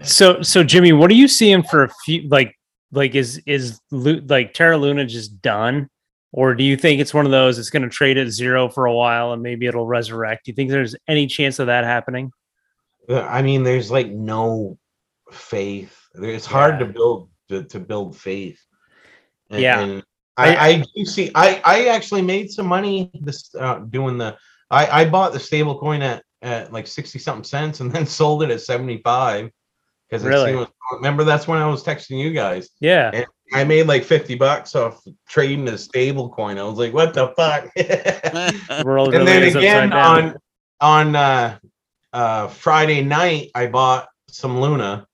So 0.03 0.43
so 0.43 0.65
Jimmy, 0.65 0.93
what 0.93 1.11
are 1.13 1.15
you 1.15 1.29
seeing 1.29 1.63
for 1.63 1.85
a 1.85 1.89
few 2.05 2.27
like 2.29 2.59
like 2.91 3.15
is 3.15 3.41
is 3.47 3.81
Lu- 3.93 4.21
like 4.29 4.53
Terra 4.53 4.77
Luna 4.77 5.07
just 5.07 5.41
done? 5.43 5.89
Or 6.33 6.57
do 6.57 6.65
you 6.65 6.77
think 6.77 7.01
it's 7.01 7.15
one 7.15 7.25
of 7.25 7.31
those 7.31 7.57
it's 7.61 7.71
going 7.71 7.85
to 7.85 7.89
trade 7.89 8.19
at 8.19 8.27
zero 8.31 8.69
for 8.69 8.87
a 8.87 8.93
while 8.93 9.33
and 9.33 9.41
maybe 9.41 9.67
it'll 9.67 9.87
resurrect? 9.87 10.45
Do 10.45 10.51
you 10.51 10.57
think 10.57 10.71
there's 10.71 10.97
any 11.07 11.29
chance 11.29 11.61
of 11.61 11.69
that 11.69 11.85
happening? 11.85 12.33
I 13.09 13.41
mean, 13.43 13.63
there's 13.63 13.93
like 13.93 14.09
no 14.11 14.77
faith. 15.31 15.97
It's 16.15 16.47
hard 16.47 16.81
to 16.81 16.87
build 16.87 17.31
to, 17.51 17.63
to 17.63 17.79
build 17.79 18.17
faith. 18.17 18.59
And- 19.51 19.63
Yeah. 19.63 19.81
and 19.81 20.03
I, 20.37 20.57
I 20.57 20.85
do 20.95 21.05
see. 21.05 21.31
I 21.35 21.61
I 21.65 21.87
actually 21.87 22.23
made 22.23 22.51
some 22.51 22.67
money 22.67 23.11
this 23.21 23.55
uh, 23.55 23.81
doing 23.81 24.19
the. 24.19 24.37
I 24.71 25.03
I 25.03 25.09
bought 25.09 25.33
the 25.33 25.41
stable 25.41 25.79
coin 25.79 26.03
at 26.03 26.25
at 26.43 26.73
like 26.73 26.87
sixty 26.87 27.19
something 27.19 27.45
cents 27.45 27.81
and 27.81 27.93
then 27.95 28.07
sold 28.07 28.43
it 28.43 28.51
at 28.51 28.61
seventy 28.61 29.01
five. 29.03 29.51
Because 30.09 30.25
Really? 30.25 30.67
remember 30.93 31.25
that's 31.25 31.49
when 31.49 31.59
I 31.59 31.67
was 31.67 31.83
texting 31.83 32.21
you 32.21 32.33
guys. 32.33 32.69
Yeah. 32.79 33.25
I 33.53 33.65
made 33.65 33.87
like 33.87 34.05
fifty 34.05 34.35
bucks 34.35 34.75
off 34.75 35.03
trading 35.29 35.67
a 35.69 35.79
stable 35.79 36.29
coin. 36.29 36.59
I 36.59 36.65
was 36.65 36.79
like, 36.79 36.93
what 36.93 37.15
the 37.15 37.29
fuck? 37.37 37.71
The 37.77 38.83
world 38.85 39.15
and 39.15 39.25
really 39.27 39.51
then 39.51 39.57
again 39.57 39.93
on 39.93 40.37
on 40.81 41.17
uh 41.17 41.59
uh 42.13 42.49
friday 42.49 43.03
night 43.03 43.51
i 43.55 43.67
bought 43.67 44.09
some 44.29 44.61
luna 44.61 45.07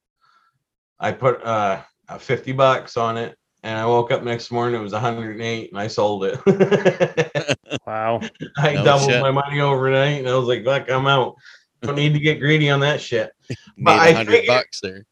i 0.99 1.13
put 1.13 1.43
uh 1.45 1.83
uh, 2.09 2.19
50 2.19 2.53
bucks 2.53 2.97
on 2.97 3.17
it 3.17 3.37
and 3.63 3.79
i 3.79 3.85
woke 3.87 4.11
up 4.11 4.23
next 4.23 4.51
morning 4.51 4.79
it 4.81 4.83
was 4.83 4.93
108 4.93 5.71
and 5.71 5.81
i 5.81 5.87
sold 5.87 6.25
it 6.25 6.39
Wow. 7.87 8.21
i 8.59 8.75
No 8.75 8.85
doubled 8.85 9.11
shit. 9.11 9.21
my 9.23 9.31
money 9.31 9.61
overnight 9.61 10.19
and 10.21 10.29
i 10.29 10.35
was 10.35 10.47
like 10.49 10.65
fuck 10.65 10.91
i'm 10.91 11.07
out 11.07 11.35
don't 11.83 11.97
need 11.97 12.13
to 12.15 12.21
get 12.21 12.41
greedy 12.41 12.71
on 12.71 12.81
that 12.81 13.01
shit 13.01 13.33
Made 13.77 13.93
I 13.93 14.09
a 14.09 14.15
hundred 14.15 14.33
figured- 14.33 14.47
bucks 14.49 14.81
there. 14.83 15.05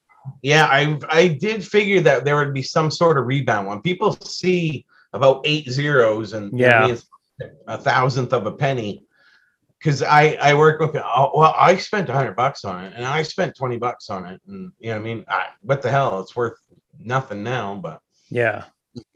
yeah 0.42 0.66
i 0.66 0.98
i 1.11 1.28
did 1.28 1.66
figure 1.66 2.00
that 2.00 2.24
there 2.24 2.37
would 2.37 2.54
be 2.54 2.62
some 2.62 2.90
sort 2.90 3.18
of 3.18 3.26
rebound 3.26 3.66
when 3.66 3.80
people 3.82 4.12
see 4.12 4.84
about 5.12 5.40
eight 5.44 5.68
zeros 5.70 6.32
and 6.34 6.52
you 6.58 6.66
know 6.66 6.80
what 6.80 6.90
I 6.90 6.96
Yeah. 7.40 7.48
a 7.68 7.78
thousandth 7.78 8.32
of 8.32 8.46
a 8.46 8.52
penny 8.52 9.04
because 9.78 10.02
i 10.02 10.37
i 10.40 10.54
work 10.54 10.80
with 10.80 10.96
oh, 10.96 11.30
well 11.34 11.54
i 11.56 11.76
spent 11.76 12.08
100 12.08 12.34
bucks 12.34 12.64
on 12.64 12.84
it 12.84 12.92
and 12.96 13.04
i 13.06 13.22
spent 13.22 13.56
20 13.56 13.76
bucks 13.78 14.11
on 14.11 14.26
it 14.26 14.40
and 14.48 14.72
you 14.80 14.88
know 14.90 14.96
what 14.96 15.00
i 15.00 15.04
mean 15.04 15.24
I, 15.28 15.46
what 15.62 15.80
the 15.82 15.90
hell 15.90 16.20
it's 16.20 16.34
worth 16.34 16.58
nothing 16.98 17.42
now 17.44 17.76
but 17.76 18.00
Yeah. 18.31 18.64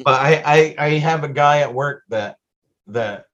but 0.05 0.20
i 0.20 0.42
i, 0.46 0.87
I 0.87 0.88
have 0.98 1.25
a 1.25 1.29
guy 1.29 1.61
at 1.61 1.75
work 1.75 2.05
that 2.09 2.37
that 2.87 3.27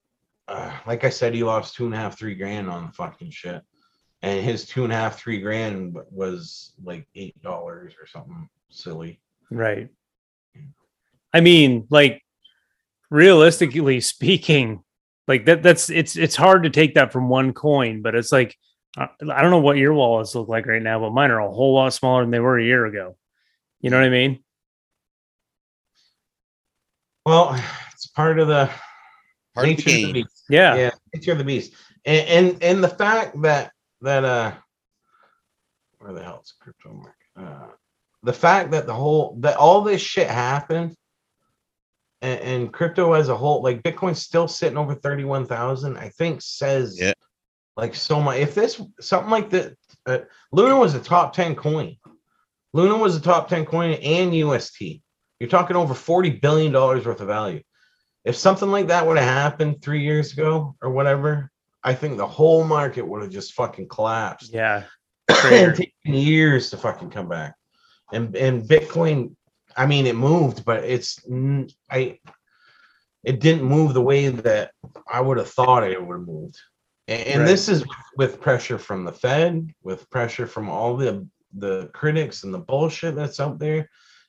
uh, 0.47 0.73
like 0.87 1.05
i 1.05 1.11
said 1.11 1.35
he 1.35 1.43
lost 1.45 1.75
two 1.75 1.87
and 1.87 1.95
a 1.95 1.99
half 1.99 2.19
three 2.19 2.35
grand 2.35 2.71
on 2.71 2.87
the 2.87 2.93
fucking 2.93 3.31
shit 3.31 3.63
and 4.23 4.45
his 4.45 4.67
two 4.67 4.85
and 4.85 4.93
a 4.93 4.97
half 4.97 5.19
three 5.19 5.41
grand 5.41 5.97
was 6.11 6.73
like 6.83 7.07
eight 7.15 7.41
dollars 7.43 7.95
or 8.01 8.07
something 8.07 8.49
silly 8.71 9.21
Right. 9.51 9.89
I 11.33 11.41
mean, 11.41 11.87
like 11.91 12.23
realistically 13.11 14.01
speaking, 14.01 14.83
like 15.27 15.47
that 15.47 15.63
that's 15.63 15.91
it's 15.91 16.17
it's 16.17 16.37
hard 16.37 16.65
to 16.65 16.71
take 16.71 16.95
that 16.95 17.13
from 17.13 17.29
one 17.29 17.53
coin, 17.53 18.03
but 18.03 18.15
it's 18.15 18.33
like 18.33 18.57
I 18.97 19.09
I 19.31 19.43
don't 19.43 19.51
know 19.51 19.59
what 19.59 19.77
your 19.77 19.95
wallets 19.95 20.35
look 20.35 20.49
like 20.49 20.67
right 20.67 20.83
now, 20.83 21.01
but 21.01 21.13
mine 21.13 21.31
are 21.31 21.41
a 21.41 21.51
whole 21.51 21.75
lot 21.75 21.93
smaller 21.93 22.23
than 22.23 22.31
they 22.31 22.41
were 22.41 22.59
a 22.59 22.65
year 22.65 22.87
ago. 22.87 23.17
You 23.81 23.91
know 23.91 23.99
what 23.99 24.07
I 24.07 24.11
mean? 24.11 24.43
Well 27.29 27.55
it's 27.93 28.07
part 28.07 28.39
of 28.39 28.49
the 28.49 28.71
Part 29.55 29.69
of 29.69 29.77
the 29.77 29.83
nature 29.83 29.91
of 29.91 30.15
the 30.15 30.23
beast. 30.23 30.45
Yeah. 30.49 30.75
yeah 30.77 30.91
nature 31.15 31.33
of 31.33 31.39
the 31.39 31.45
beast 31.45 31.73
and, 32.05 32.29
and 32.29 32.63
and 32.63 32.85
the 32.85 32.89
fact 32.89 33.41
that 33.43 33.73
that 34.03 34.25
uh 34.25 34.53
where 35.99 36.13
the 36.13 36.23
hell 36.23 36.41
is 36.43 36.55
crypto 36.61 36.93
market 36.93 37.15
uh 37.37 37.73
the 38.23 38.33
fact 38.33 38.71
that 38.73 38.87
the 38.87 38.95
whole 38.95 39.37
that 39.41 39.57
all 39.57 39.83
this 39.83 40.01
shit 40.01 40.29
happened 40.29 40.95
and, 42.23 42.41
and 42.41 42.73
crypto 42.73 43.13
as 43.13 43.29
a 43.29 43.37
whole 43.37 43.63
like 43.63 43.83
bitcoin's 43.83 44.23
still 44.23 44.49
sitting 44.49 44.79
over 44.79 44.95
31000 44.95 45.97
i 45.99 46.09
think 46.11 46.41
says 46.41 46.99
Yeah. 47.01 47.13
like 47.77 47.95
so 47.95 48.21
much 48.21 48.39
if 48.39 48.55
this 48.55 48.81
something 49.01 49.31
like 49.31 49.51
that 49.51 49.75
uh, 50.07 50.19
luna 50.53 50.77
was 50.79 50.95
a 50.95 51.01
top 51.01 51.33
10 51.33 51.55
coin 51.57 51.97
luna 52.73 52.97
was 52.97 53.17
a 53.17 53.21
top 53.21 53.49
10 53.49 53.67
coin 53.67 53.93
and 53.95 54.33
ust 54.45 54.77
you're 55.41 55.49
talking 55.51 55.77
over 55.77 55.95
40 55.95 56.31
billion 56.31 56.73
dollars 56.73 57.07
worth 57.07 57.21
of 57.21 57.29
value 57.29 57.63
if 58.29 58.37
something 58.37 58.71
like 58.71 58.89
that 58.89 59.07
would 59.07 59.17
have 59.17 59.27
happened 59.27 59.81
three 59.81 60.03
years 60.03 60.35
ago 60.35 60.77
or 60.83 60.91
whatever, 60.91 61.51
I 61.83 61.95
think 61.95 62.19
the 62.19 62.27
whole 62.27 62.63
market 62.63 63.07
would 63.07 63.23
have 63.23 63.31
just 63.31 63.55
fucking 63.55 63.89
collapsed. 63.89 64.53
Yeah. 64.53 64.85
and 65.29 65.75
taken 65.75 65.93
years 66.05 66.69
to 66.71 66.77
fucking 66.77 67.09
come 67.09 67.29
back. 67.29 67.55
And 68.13 68.37
and 68.37 68.63
Bitcoin, 68.63 69.35
I 69.77 69.87
mean, 69.87 70.07
it 70.07 70.15
moved, 70.15 70.65
but 70.67 70.85
it's 70.85 71.21
I 71.91 72.19
It 73.25 73.41
didn't 73.41 73.65
move 73.65 73.95
the 73.95 74.03
way 74.03 74.29
that 74.29 74.73
I 75.11 75.23
would 75.23 75.39
have 75.39 75.51
thought 75.51 75.85
it 75.85 76.05
would 76.05 76.19
have 76.19 76.27
moved. 76.27 76.59
And, 77.07 77.23
and 77.29 77.41
Right. 77.41 77.49
this 77.49 77.69
is 77.71 77.83
with 78.17 78.43
pressure 78.43 78.79
from 78.79 79.05
the 79.05 79.13
Fed, 79.13 79.73
with 79.83 80.09
pressure 80.11 80.47
from 80.47 80.69
all 80.69 80.97
the 80.97 81.27
the 81.55 81.91
critics 81.95 82.45
and 82.45 82.53
the 82.53 82.59
bullshit 82.59 83.15
that's 83.15 83.41
out 83.41 83.59
there. 83.59 83.89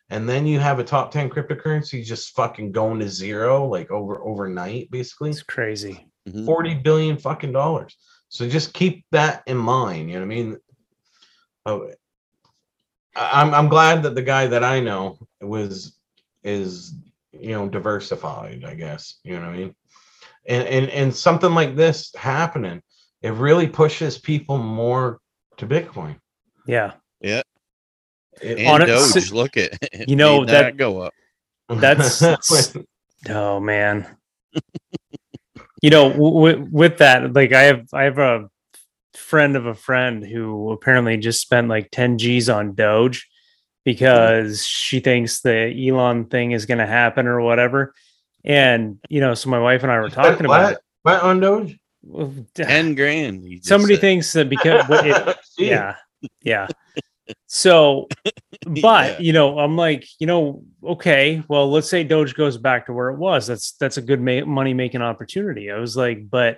And 0.10 0.28
then 0.28 0.48
you 0.48 0.60
have 0.60 0.80
a 0.80 0.84
top 0.84 1.12
10 1.12 1.30
cryptocurrency 1.30 2.04
just 2.04 2.36
fucking 2.36 2.72
going 2.72 3.00
to 3.00 3.10
zero 3.10 3.66
like 3.68 3.92
over 3.92 4.24
overnight, 4.24 4.90
basically. 4.90 5.30
It's 5.30 5.44
crazy. 5.44 6.08
Mhm. 6.28 6.46
40 6.46 6.76
billion 6.76 7.18
fucking 7.18 7.52
dollars. 7.52 7.96
So 8.30 8.48
just 8.50 8.74
keep 8.74 9.06
that 9.12 9.44
in 9.48 9.58
mind. 9.58 10.10
You 10.10 10.16
know 10.20 10.26
what 10.26 10.34
I 10.34 10.36
mean? 10.36 10.58
Oh, 11.66 11.92
I- 13.16 13.42
I'm 13.42 13.54
I'm 13.54 13.68
glad 13.70 14.04
that 14.04 14.16
the 14.16 14.22
guy 14.22 14.48
that 14.48 14.64
I 14.64 14.80
know 14.80 15.20
was 15.42 15.98
is 16.44 16.94
you 17.32 17.50
know 17.52 17.68
diversified, 17.70 18.64
I 18.66 18.76
guess. 18.76 19.20
You 19.24 19.36
know 19.40 19.46
what 19.46 19.56
I 19.56 19.58
mean? 19.58 19.76
And 20.48 20.68
and 20.68 20.90
and 20.90 21.16
something 21.16 21.54
like 21.54 21.76
this 21.76 22.14
happening, 22.16 22.82
it 23.22 23.34
really 23.34 23.68
pushes 23.68 24.18
people 24.18 24.58
more 24.58 25.20
to 25.58 25.68
Bitcoin. 25.68 26.20
Yeah 26.66 26.94
yeah. 27.22 27.42
It- 28.42 28.60
And 28.60 28.68
On 28.68 28.82
it- 28.82 28.86
Doge, 28.88 29.32
look 29.32 29.58
at 29.58 29.72
You 30.10 30.16
know, 30.16 30.40
made 30.42 30.50
that- 30.50 30.78
go 30.78 31.02
up. 31.02 31.14
that's- 31.70 32.76
Oh 33.30 33.60
man. 33.60 34.08
you 35.82 35.90
know, 35.90 36.10
w- 36.10 36.34
w- 36.54 36.68
with 36.72 36.98
that, 37.00 37.34
like 37.34 37.52
I 37.54 37.64
have, 37.64 37.86
I 37.94 38.04
have 38.04 38.18
a 38.18 38.50
friend 39.14 39.56
of 39.58 39.66
a 39.66 39.76
friend 39.76 40.26
who 40.26 40.72
apparently 40.72 41.18
just 41.18 41.42
spent 41.42 41.68
like 41.68 41.90
10 41.92 42.18
G's 42.18 42.50
on 42.50 42.76
Doge 42.76 43.28
because 43.86 44.66
she 44.66 45.00
thinks 45.02 45.42
the 45.42 45.74
Elon 45.90 46.26
thing 46.26 46.52
is 46.52 46.66
going 46.66 46.78
to 46.78 46.86
happen 46.88 47.28
or 47.28 47.42
whatever. 47.42 47.94
And 48.46 49.00
you 49.10 49.20
know, 49.20 49.34
so 49.34 49.50
my 49.50 49.60
wife 49.60 49.84
and 49.84 49.92
I 49.92 50.00
were 50.00 50.10
talking 50.10 50.46
about 50.46 50.74
what? 50.74 50.82
What 51.20 51.22
on 51.24 51.40
Doge? 51.42 51.78
it. 52.14 52.54
Ten 52.56 52.96
grand. 52.96 53.44
he 53.46 53.56
just 53.58 53.68
Somebody 53.68 53.96
said. 53.96 54.02
thinks 54.02 54.32
that 54.34 54.48
because 54.50 54.86
it, 54.90 55.38
yeah 55.58 55.96
yeah 56.42 56.68
so 57.48 58.08
but 58.82 59.12
Yeah. 59.12 59.20
you 59.20 59.34
know 59.34 59.60
i'm 59.60 59.76
like 59.78 60.06
you 60.20 60.28
know 60.28 60.64
okay 60.84 61.44
well 61.48 61.70
let's 61.70 61.90
say 61.90 62.04
doge 62.04 62.34
goes 62.36 62.58
back 62.58 62.86
to 62.86 62.94
where 62.94 63.10
it 63.10 63.18
was. 63.18 63.48
That's 63.48 63.74
that's 63.74 63.98
a 63.98 64.02
good 64.02 64.22
ma- 64.22 64.46
money 64.46 64.74
making 64.74 65.02
opportunity. 65.02 65.72
I 65.72 65.78
was 65.80 65.96
like 65.98 66.30
but 66.30 66.58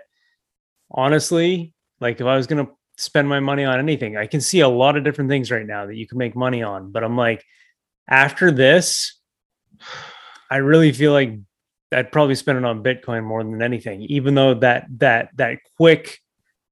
honestly 0.91 1.73
like 1.99 2.19
if 2.19 2.27
i 2.27 2.35
was 2.35 2.47
going 2.47 2.65
to 2.65 2.71
spend 2.97 3.27
my 3.27 3.39
money 3.39 3.63
on 3.63 3.79
anything 3.79 4.17
i 4.17 4.27
can 4.27 4.41
see 4.41 4.59
a 4.59 4.67
lot 4.67 4.97
of 4.97 5.03
different 5.05 5.29
things 5.29 5.49
right 5.49 5.65
now 5.65 5.85
that 5.85 5.95
you 5.95 6.05
can 6.05 6.17
make 6.17 6.35
money 6.35 6.61
on 6.61 6.91
but 6.91 7.03
i'm 7.03 7.15
like 7.15 7.43
after 8.09 8.51
this 8.51 9.17
i 10.49 10.57
really 10.57 10.91
feel 10.91 11.13
like 11.13 11.39
i'd 11.93 12.11
probably 12.11 12.35
spend 12.35 12.57
it 12.57 12.65
on 12.65 12.83
bitcoin 12.83 13.23
more 13.23 13.41
than 13.43 13.61
anything 13.61 14.01
even 14.03 14.35
though 14.35 14.53
that 14.53 14.85
that 14.97 15.29
that 15.35 15.59
quick 15.77 16.19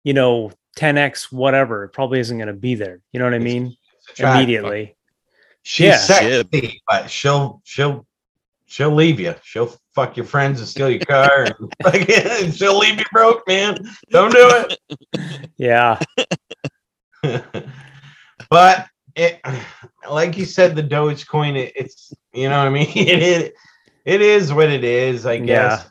you 0.04 0.14
know 0.14 0.52
10x 0.78 1.32
whatever 1.32 1.86
it 1.86 1.90
probably 1.90 2.20
isn't 2.20 2.38
going 2.38 2.48
to 2.48 2.54
be 2.54 2.76
there. 2.76 3.00
You 3.14 3.20
know 3.20 3.26
what 3.26 3.34
i 3.34 3.40
mean 3.40 3.76
immediately 4.18 4.96
She's 5.64 5.88
Yeah. 5.88 5.98
sexy, 5.98 6.82
but 6.88 7.10
she'll 7.12 7.62
she'll 7.66 8.06
she'll 8.66 8.92
leave 8.96 9.20
you. 9.20 9.36
She'll 9.44 9.76
fuck 9.94 10.16
your 10.16 10.26
friends 10.26 10.60
and 10.60 10.68
steal 10.70 10.90
your 10.90 11.02
car. 11.02 11.44
and 11.44 11.56
fucking- 11.84 12.52
she'll 12.54 12.78
leave 12.78 12.98
you 12.98 13.06
broke, 13.12 13.46
man. 13.48 13.78
Don't 14.10 14.32
do 14.32 14.50
it. 14.50 15.50
yeah 15.58 16.00
but 18.50 18.88
it, 19.16 19.42
like 20.10 20.38
you 20.38 20.46
said, 20.46 20.76
the 20.76 20.84
Dogecoin. 20.84 21.58
It, 21.58 21.74
it's 21.76 22.14
you 22.34 22.50
know 22.50 22.58
what 22.60 22.68
I 22.68 22.70
mean. 22.70 22.88
It 22.96 23.22
is. 23.22 23.52
It 24.06 24.22
is 24.22 24.54
what 24.54 24.70
it 24.70 24.84
is. 24.84 25.26
I 25.26 25.38
guess. 25.38 25.86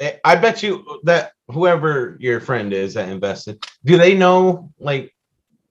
I- 0.00 0.18
I 0.24 0.34
bet 0.34 0.64
you 0.64 0.84
that 1.04 1.30
whoever 1.46 2.16
your 2.18 2.40
friend 2.40 2.72
is 2.72 2.94
that 2.94 3.08
invested, 3.08 3.64
do 3.84 3.96
they 3.96 4.14
know 4.14 4.72
like 4.80 5.14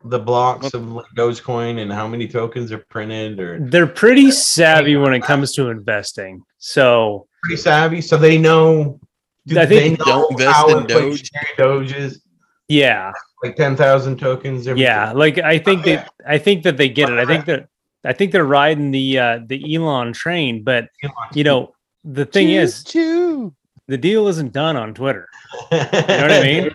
the 0.06 0.20
blocks 0.20 0.74
of 0.74 0.92
like, 0.92 1.06
Dogecoin 1.16 1.80
and 1.82 1.92
how 1.92 2.08
many 2.08 2.28
tokens 2.28 2.72
are 2.72 2.84
printed 2.90 3.40
or 3.40 3.60
They're 3.60 3.88
pretty 3.88 4.32
savvy 4.32 4.96
when 4.98 5.14
it 5.14 5.22
comes 5.24 5.54
to 5.54 5.70
investing. 5.70 6.44
So 6.58 7.28
pretty 7.44 7.58
savvy? 7.62 8.02
So 8.02 8.18
they 8.18 8.38
know. 8.38 9.00
Do 9.48 9.60
I 9.60 9.66
think- 9.66 10.00
they 10.00 10.06
know 10.06 10.22
Don't 10.22 10.32
invest 10.34 10.56
how 10.56 10.78
in 10.78 10.88
Doge. 10.88 11.22
inflationary 11.24 11.58
Doge 11.58 11.94
is? 11.94 12.22
yeah, 12.68 13.12
Like 13.44 13.56
ten 13.56 13.76
thousand 13.76 14.18
tokens. 14.18 14.68
every- 14.68 14.82
yeah. 14.82 15.12
Like 15.14 15.38
I 15.40 15.58
think 15.60 15.82
Okay. 15.82 15.96
that 15.98 16.12
I 16.28 16.38
think 16.38 16.64
that 16.64 16.78
they 16.78 16.90
get 16.90 17.10
it. 17.10 17.18
I 17.20 17.26
think 17.26 17.46
that 17.46 17.68
I 18.04 18.14
think 18.14 18.32
they're 18.32 18.46
riding 18.46 18.92
the 18.92 19.20
uh 19.20 19.40
the 19.46 19.76
Elon 19.76 20.14
train, 20.14 20.64
but 20.64 20.88
you 21.34 21.44
know, 21.44 21.74
the 22.04 22.26
thing 22.26 22.50
is 22.50 22.84
Choo. 22.84 23.54
the 23.88 23.98
deal 23.98 24.28
isn't 24.28 24.54
done 24.54 24.76
on 24.78 24.94
Twitter. 24.94 25.28
you 25.72 25.78
know 25.78 25.88
what 25.92 26.32
I 26.32 26.42
mean? 26.44 26.70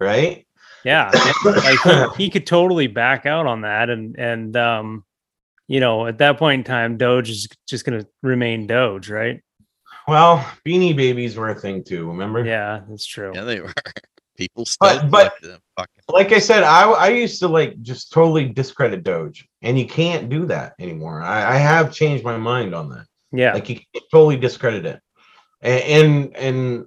Right. 0.00 0.46
Yeah. 0.88 1.10
like 1.44 1.78
he, 2.16 2.24
he 2.24 2.30
could 2.30 2.46
totally 2.46 2.86
back 2.86 3.26
out 3.26 3.46
on 3.46 3.60
that 3.62 3.90
and 3.90 4.16
and 4.18 4.56
um 4.56 5.04
you 5.66 5.80
know 5.80 6.06
at 6.06 6.18
that 6.18 6.38
point 6.38 6.60
in 6.60 6.64
time 6.64 6.96
doge 6.96 7.28
is 7.30 7.46
just 7.68 7.84
going 7.84 8.00
to 8.00 8.06
remain 8.22 8.66
doge 8.66 9.10
right 9.10 9.42
Well, 10.06 10.38
Beanie 10.64 10.96
Babies 10.96 11.36
were 11.36 11.50
a 11.50 11.54
thing 11.54 11.84
too. 11.84 12.08
Remember? 12.08 12.44
yeah 12.44 12.80
that's 12.88 13.04
true 13.06 13.32
Yeah, 13.34 13.44
they 13.44 13.60
were. 13.60 13.72
People 14.38 14.64
still 14.64 14.88
But- 14.88 15.10
but- 15.10 15.42
them. 15.42 15.58
Fucking 15.76 16.04
like 16.08 16.32
I 16.32 16.38
said, 16.38 16.62
I 16.64 16.82
I 16.90 17.08
used 17.08 17.38
to 17.40 17.48
like 17.48 17.80
just 17.82 18.10
totally 18.12 18.48
discredit 18.48 19.02
Doge, 19.04 19.46
and 19.62 19.78
you 19.78 19.86
can't 19.86 20.28
do 20.30 20.46
that 20.46 20.72
anymore. 20.80 21.20
I, 21.22 21.54
I 21.54 21.56
have 21.56 21.92
changed 21.92 22.24
my 22.24 22.36
mind 22.36 22.74
on 22.74 22.88
that. 22.90 23.04
yeah 23.30 23.52
Like 23.52 23.68
you 23.68 23.76
can 23.76 24.02
totally 24.10 24.36
discredit 24.36 24.86
it, 24.86 25.00
and, 25.60 25.82
and 25.96 26.36
and 26.36 26.86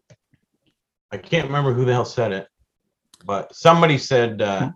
I 1.11 1.17
can't 1.17 1.45
remember 1.47 1.71
who 1.73 1.85
the 1.85 1.93
hell 1.93 2.03
said 2.05 2.31
it, 2.31 2.47
but 3.21 3.53
somebody 3.55 3.97
said, 3.97 4.41
uh, 4.41 4.71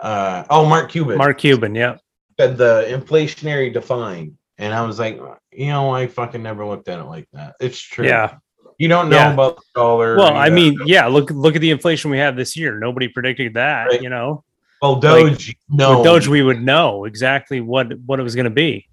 uh, 0.00 0.44
oh, 0.50 0.66
Mark 0.68 0.90
Cuban 0.90 1.18
mark 1.18 1.38
cuban 1.38 1.74
yeah 1.74 1.96
said 2.38 2.56
the 2.56 2.86
inflationary 2.88 3.72
define, 3.72 4.36
and 4.58 4.72
I 4.72 4.82
was 4.86 4.98
like, 4.98 5.20
you 5.52 5.66
know, 5.66 5.90
I 5.90 6.06
fucking 6.06 6.42
never 6.42 6.64
looked 6.64 6.88
at 6.88 6.98
it 6.98 7.04
like 7.04 7.28
that. 7.32 7.54
It's 7.60 7.78
true. 7.78 8.06
yeah 8.06 8.36
you 8.78 8.88
don't 8.88 9.10
know 9.10 9.16
Yeah. 9.16 9.32
about 9.34 9.56
the 9.56 9.62
dollar. 9.74 10.16
well 10.16 10.32
you 10.32 10.38
i 10.38 10.48
know. 10.48 10.54
mean 10.54 10.78
yeah 10.86 11.06
look 11.06 11.30
look 11.30 11.54
at 11.54 11.60
the 11.60 11.70
inflation 11.70 12.10
we 12.10 12.16
have 12.16 12.34
this 12.34 12.56
year 12.56 12.78
nobody 12.78 13.08
predicted 13.08 13.52
that 13.54 13.88
Right. 13.88 14.00
you 14.02 14.08
know 14.08 14.42
well, 14.80 14.96
Doge, 14.96 15.54
no, 15.68 16.02
doge 16.02 16.26
we 16.28 16.40
would 16.40 16.62
know 16.62 17.04
exactly 17.04 17.60
what 17.60 17.92
what 18.06 18.18
it 18.18 18.22
was 18.22 18.34
going 18.34 18.44
to 18.44 18.50
be 18.50 18.88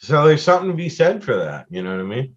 So 0.00 0.26
there's 0.26 0.42
something 0.42 0.68
to 0.70 0.74
be 0.76 0.88
said 0.88 1.22
for 1.22 1.36
that. 1.36 1.66
You 1.70 1.84
know 1.84 1.92
what 1.96 2.00
I 2.00 2.08
mean? 2.16 2.36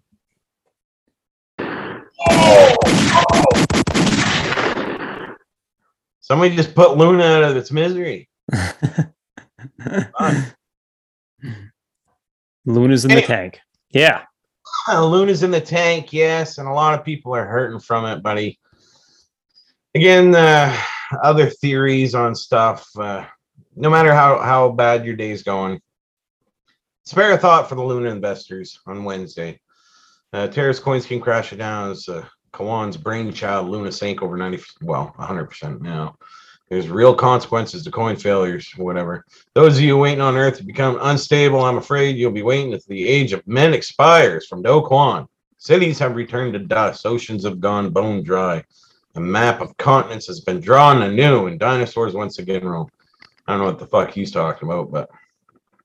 Somebody 6.26 6.56
just 6.56 6.74
put 6.74 6.96
Luna 6.96 7.22
out 7.22 7.44
of 7.44 7.56
its 7.56 7.70
misery. 7.70 8.28
luna's 12.64 13.04
in 13.04 13.14
the 13.14 13.22
tank 13.22 13.60
yeah 13.90 14.22
Uh, 14.88 15.04
Luna's 15.04 15.44
in 15.44 15.52
the 15.52 15.60
tank, 15.60 16.12
yes, 16.12 16.58
and 16.58 16.66
a 16.68 16.72
lot 16.72 16.98
of 16.98 17.04
people 17.04 17.34
are 17.34 17.46
hurting 17.46 17.78
from 17.78 18.06
it, 18.06 18.22
buddy. 18.22 18.58
Again, 19.94 20.34
uh, 20.34 20.76
other 21.22 21.48
theories 21.48 22.14
on 22.14 22.34
stuff. 22.34 22.88
Uh, 22.96 23.24
no 23.76 23.88
matter 23.88 24.12
how 24.12 24.38
how 24.38 24.70
bad 24.70 25.04
your 25.04 25.16
day's 25.16 25.42
going, 25.44 25.80
spare 27.04 27.32
a 27.32 27.38
thought 27.38 27.68
for 27.68 27.76
the 27.76 27.82
Luna 27.84 28.10
investors 28.10 28.80
on 28.86 29.04
Wednesday. 29.04 29.60
Uh, 30.32 30.48
Terrace 30.48 30.80
coins 30.80 31.06
can 31.06 31.20
crash 31.20 31.52
it 31.52 31.56
down 31.56 31.90
as 31.90 32.08
uh, 32.08 32.24
Kawan's 32.56 32.96
brainchild. 32.96 33.68
Luna 33.68 33.92
sank 33.92 34.22
over 34.22 34.36
ninety, 34.36 34.62
well, 34.80 35.14
hundred 35.18 35.46
percent 35.46 35.82
now. 35.82 36.16
There's 36.70 36.88
real 36.88 37.14
consequences 37.14 37.84
to 37.84 37.90
coin 37.90 38.16
failures, 38.16 38.72
whatever. 38.76 39.24
Those 39.54 39.76
of 39.76 39.84
you 39.84 39.96
waiting 39.98 40.22
on 40.22 40.36
Earth 40.36 40.56
to 40.56 40.64
become 40.64 40.98
unstable, 41.00 41.60
I'm 41.60 41.76
afraid 41.76 42.16
you'll 42.16 42.32
be 42.32 42.42
waiting 42.42 42.72
until 42.72 42.88
the 42.88 43.06
age 43.06 43.32
of 43.32 43.46
men 43.46 43.72
expires 43.72 44.46
from 44.46 44.62
Do 44.62 44.80
Kwon. 44.80 45.28
Cities 45.58 45.98
have 45.98 46.16
returned 46.16 46.54
to 46.54 46.58
dust, 46.58 47.06
oceans 47.06 47.44
have 47.44 47.60
gone 47.60 47.90
bone 47.90 48.22
dry. 48.24 48.64
A 49.14 49.20
map 49.20 49.60
of 49.60 49.76
continents 49.76 50.26
has 50.26 50.40
been 50.40 50.60
drawn 50.60 51.02
anew, 51.02 51.46
and 51.46 51.60
dinosaurs 51.60 52.14
once 52.14 52.38
again 52.38 52.64
roam. 52.64 52.88
I 53.46 53.52
don't 53.52 53.60
know 53.60 53.66
what 53.66 53.78
the 53.78 53.86
fuck 53.86 54.10
he's 54.10 54.32
talking 54.32 54.68
about, 54.68 54.90
but 54.90 55.08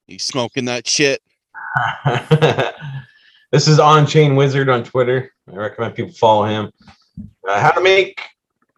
He's 0.08 0.24
smoking 0.24 0.66
that 0.66 0.88
shit. 0.88 1.22
this 3.52 3.68
is 3.68 3.80
On 3.80 4.08
Chain 4.08 4.36
Wizard 4.36 4.70
on 4.70 4.84
Twitter. 4.84 5.34
I 5.52 5.56
recommend 5.56 5.96
people 5.96 6.14
follow 6.14 6.46
him. 6.46 6.72
Uh, 7.48 7.60
how 7.60 7.72
to 7.72 7.82
make 7.82 8.22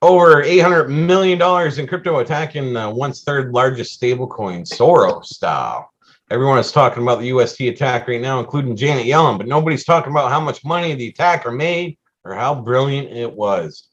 over 0.01 0.43
$800 0.43 0.89
million 0.89 1.39
in 1.79 1.87
crypto 1.87 2.19
attacking 2.19 2.75
uh, 2.75 2.89
once 2.89 3.23
third 3.23 3.53
largest 3.53 4.01
stablecoin, 4.01 4.67
Soros 4.67 5.25
style. 5.25 5.91
Everyone 6.31 6.57
is 6.57 6.71
talking 6.71 7.03
about 7.03 7.19
the 7.19 7.27
UST 7.27 7.61
attack 7.61 8.07
right 8.07 8.19
now, 8.19 8.39
including 8.39 8.75
Janet 8.75 9.05
Yellen, 9.05 9.37
but 9.37 9.47
nobody's 9.47 9.85
talking 9.85 10.11
about 10.11 10.31
how 10.31 10.39
much 10.39 10.65
money 10.65 10.95
the 10.95 11.09
attacker 11.09 11.51
made 11.51 11.97
or 12.25 12.33
how 12.33 12.55
brilliant 12.55 13.15
it 13.15 13.31
was. 13.31 13.89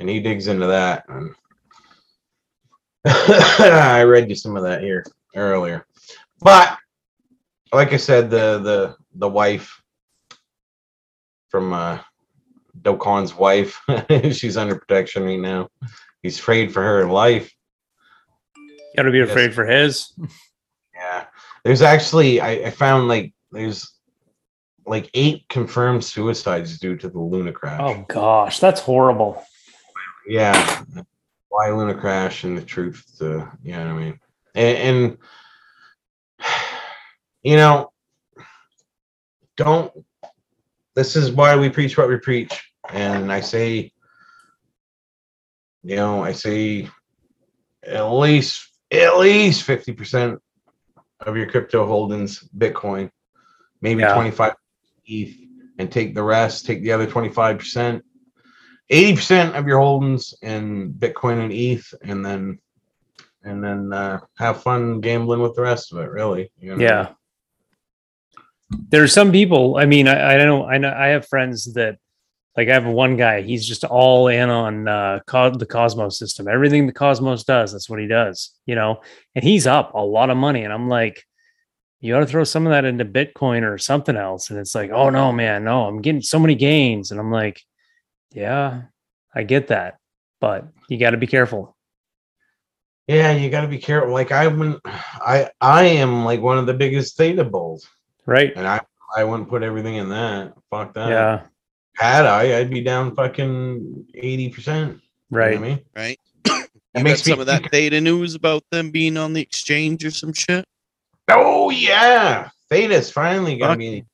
And 0.00 0.08
he 0.08 0.18
digs 0.18 0.46
into 0.46 0.66
that. 0.66 1.04
I 3.06 4.02
read 4.04 4.30
you 4.30 4.34
some 4.34 4.56
of 4.56 4.62
that 4.62 4.80
here 4.80 5.04
earlier. 5.36 5.86
But 6.40 6.78
like 7.72 7.92
I 7.92 7.98
said, 7.98 8.30
the 8.30 8.58
the 8.58 8.96
the 9.14 9.28
wife 9.28 9.81
from 11.52 11.74
uh 11.74 11.98
Do 12.80 12.96
Kwon's 12.96 13.34
wife, 13.34 13.78
she's 14.32 14.56
under 14.56 14.74
protection 14.74 15.24
right 15.24 15.38
now. 15.38 15.68
He's 16.22 16.38
afraid 16.38 16.72
for 16.72 16.82
her 16.82 17.04
life. 17.04 17.52
got 18.96 19.02
to 19.02 19.12
be 19.12 19.20
afraid 19.20 19.54
for 19.54 19.66
his 19.66 20.12
Yeah. 20.94 21.26
There's 21.62 21.82
actually 21.82 22.40
I, 22.40 22.50
I 22.50 22.70
found 22.70 23.06
like 23.06 23.34
there's 23.52 23.92
like 24.86 25.10
eight 25.14 25.44
confirmed 25.48 26.02
suicides 26.04 26.78
due 26.78 26.96
to 26.96 27.08
the 27.08 27.20
Luna 27.20 27.52
crash. 27.52 27.80
oh 27.82 28.04
gosh 28.08 28.58
that's 28.58 28.80
horrible 28.80 29.44
Yeah. 30.26 30.82
Why 31.50 31.70
Luna 31.70 31.94
crash 31.94 32.44
and 32.44 32.56
the 32.56 32.62
truth 32.62 33.04
to 33.18 33.46
you 33.62 33.72
know 33.72 33.94
what 33.94 34.02
I 34.02 34.04
mean? 34.04 34.20
And, 34.54 34.78
and 34.78 35.18
you 37.42 37.56
know, 37.56 37.92
don't 39.58 39.92
this 40.94 41.16
is 41.16 41.30
why 41.32 41.56
we 41.56 41.68
preach 41.68 41.96
what 41.96 42.08
we 42.08 42.18
preach. 42.18 42.60
And 42.90 43.32
I 43.32 43.40
say, 43.40 43.92
you 45.82 45.96
know, 45.96 46.22
I 46.22 46.32
say 46.32 46.88
at 47.84 48.02
least 48.02 48.68
at 48.92 49.18
least 49.18 49.66
50% 49.66 50.38
of 51.20 51.36
your 51.36 51.48
crypto 51.48 51.86
holdings 51.86 52.46
Bitcoin, 52.56 53.10
maybe 53.80 54.02
Yeah. 54.02 54.14
25 54.14 54.54
ETH, 55.06 55.36
and 55.78 55.90
take 55.90 56.14
the 56.14 56.22
rest, 56.22 56.66
take 56.66 56.82
the 56.82 56.92
other 56.92 57.06
25%. 57.06 58.02
80% 58.90 59.54
of 59.54 59.66
your 59.66 59.78
holdings 59.78 60.34
in 60.42 60.92
Bitcoin 60.92 61.42
and 61.42 61.52
ETH, 61.52 61.94
and 62.02 62.24
then 62.24 62.58
and 63.44 63.64
then 63.64 63.92
uh, 63.92 64.20
have 64.36 64.62
fun 64.62 65.00
gambling 65.00 65.40
with 65.40 65.54
the 65.54 65.62
rest 65.62 65.92
of 65.92 65.98
it, 65.98 66.10
really. 66.10 66.52
you 66.58 66.76
know? 66.76 66.82
Yeah. 66.82 67.12
There 68.88 69.02
are 69.02 69.08
some 69.08 69.32
people, 69.32 69.76
I 69.76 69.86
mean, 69.86 70.08
I, 70.08 70.34
I 70.34 70.36
don't 70.36 70.46
know, 70.46 70.66
I 70.66 70.78
know 70.78 70.94
I 70.96 71.08
have 71.08 71.26
friends 71.28 71.72
that 71.74 71.98
like 72.56 72.68
I 72.68 72.74
have 72.74 72.84
one 72.84 73.16
guy, 73.16 73.40
he's 73.40 73.66
just 73.66 73.84
all 73.84 74.28
in 74.28 74.50
on 74.50 74.88
uh 74.88 75.20
co- 75.26 75.50
the 75.50 75.66
Cosmos 75.66 76.18
system. 76.18 76.48
Everything 76.48 76.86
the 76.86 76.92
Cosmos 76.92 77.44
does, 77.44 77.72
that's 77.72 77.88
what 77.88 78.00
he 78.00 78.06
does, 78.06 78.50
you 78.66 78.74
know. 78.74 79.00
And 79.34 79.42
he's 79.42 79.66
up 79.66 79.94
a 79.94 80.00
lot 80.00 80.30
of 80.30 80.36
money 80.36 80.64
and 80.64 80.72
I'm 80.72 80.88
like 80.88 81.24
you 82.02 82.16
ought 82.16 82.20
to 82.20 82.26
throw 82.26 82.42
some 82.42 82.66
of 82.66 82.72
that 82.72 82.84
into 82.84 83.04
Bitcoin 83.04 83.62
or 83.62 83.78
something 83.78 84.16
else. 84.16 84.50
And 84.50 84.58
it's 84.58 84.74
like, 84.74 84.90
oh 84.90 85.08
no, 85.08 85.32
man, 85.32 85.62
no, 85.62 85.86
I'm 85.86 86.02
getting 86.02 86.20
so 86.20 86.38
many 86.38 86.56
gains. 86.56 87.12
And 87.12 87.20
I'm 87.20 87.30
like, 87.30 87.62
yeah, 88.32 88.82
I 89.32 89.44
get 89.44 89.68
that, 89.68 89.98
but 90.40 90.66
you 90.88 90.98
got 90.98 91.10
to 91.10 91.16
be 91.16 91.28
careful. 91.28 91.76
Yeah, 93.06 93.32
you 93.32 93.50
got 93.50 93.60
to 93.60 93.68
be 93.68 93.78
careful. 93.78 94.12
Like 94.12 94.32
I 94.32 94.48
wouldn't, 94.48 94.80
I 94.84 95.50
I 95.60 95.84
am 95.84 96.24
like 96.24 96.40
one 96.40 96.58
of 96.58 96.66
the 96.66 96.74
biggest 96.74 97.16
theta 97.16 97.44
bulls, 97.44 97.88
Right. 98.26 98.52
and 98.56 98.66
I 98.66 98.80
I 99.16 99.24
wouldn't 99.24 99.48
put 99.48 99.62
everything 99.62 99.96
in 99.96 100.08
that. 100.10 100.54
Fuck 100.70 100.94
that. 100.94 101.08
yeah. 101.10 101.42
Had 101.96 102.24
I, 102.26 102.58
I'd 102.58 102.70
be 102.70 102.80
down 102.82 103.14
fucking 103.14 104.06
eighty 104.14 104.48
percent. 104.48 105.00
Right. 105.30 105.56
I 105.56 105.60
mean, 105.60 105.80
right? 105.96 106.18
You 106.94 107.00
got 107.00 107.04
makes 107.04 107.26
me 107.26 107.30
some 107.32 107.40
of 107.40 107.46
that 107.46 107.60
think- 107.62 107.70
theta 107.72 108.00
news 108.02 108.34
about 108.34 108.64
them 108.70 108.90
being 108.90 109.16
on 109.16 109.32
the 109.32 109.40
exchange 109.40 110.04
or 110.04 110.10
some 110.10 110.32
shit. 110.34 110.64
oh 111.30 111.70
yeah, 111.70 112.50
Theta's 112.70 113.10
finally 113.10 113.56
gonna 113.56 113.72
Fuck. 113.72 113.78
be 113.78 114.04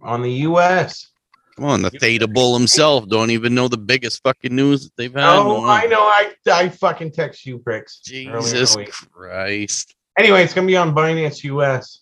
on 0.00 0.22
the 0.22 0.32
U.S. 0.48 1.10
Come 1.56 1.66
on, 1.66 1.82
the 1.82 1.90
theta 1.90 2.26
bull 2.26 2.56
himself 2.58 3.06
don't 3.08 3.30
even 3.30 3.54
know 3.54 3.68
the 3.68 3.76
biggest 3.78 4.22
fucking 4.22 4.54
news 4.56 4.84
that 4.84 4.92
they've 4.96 5.12
had. 5.12 5.36
Oh, 5.36 5.64
I 5.66 5.84
know. 5.86 6.00
I 6.00 6.32
I 6.50 6.68
fucking 6.70 7.12
text 7.12 7.44
you 7.46 7.58
pricks. 7.58 8.00
earlier 8.10 8.36
in 8.38 8.42
the 8.42 8.50
Jesus. 8.50 8.76
Christ. 9.12 9.94
Anyway, 10.18 10.42
it's 10.42 10.54
gonna 10.54 10.66
be 10.66 10.76
on 10.76 10.94
Binance 10.94 11.44
US. 11.44 12.00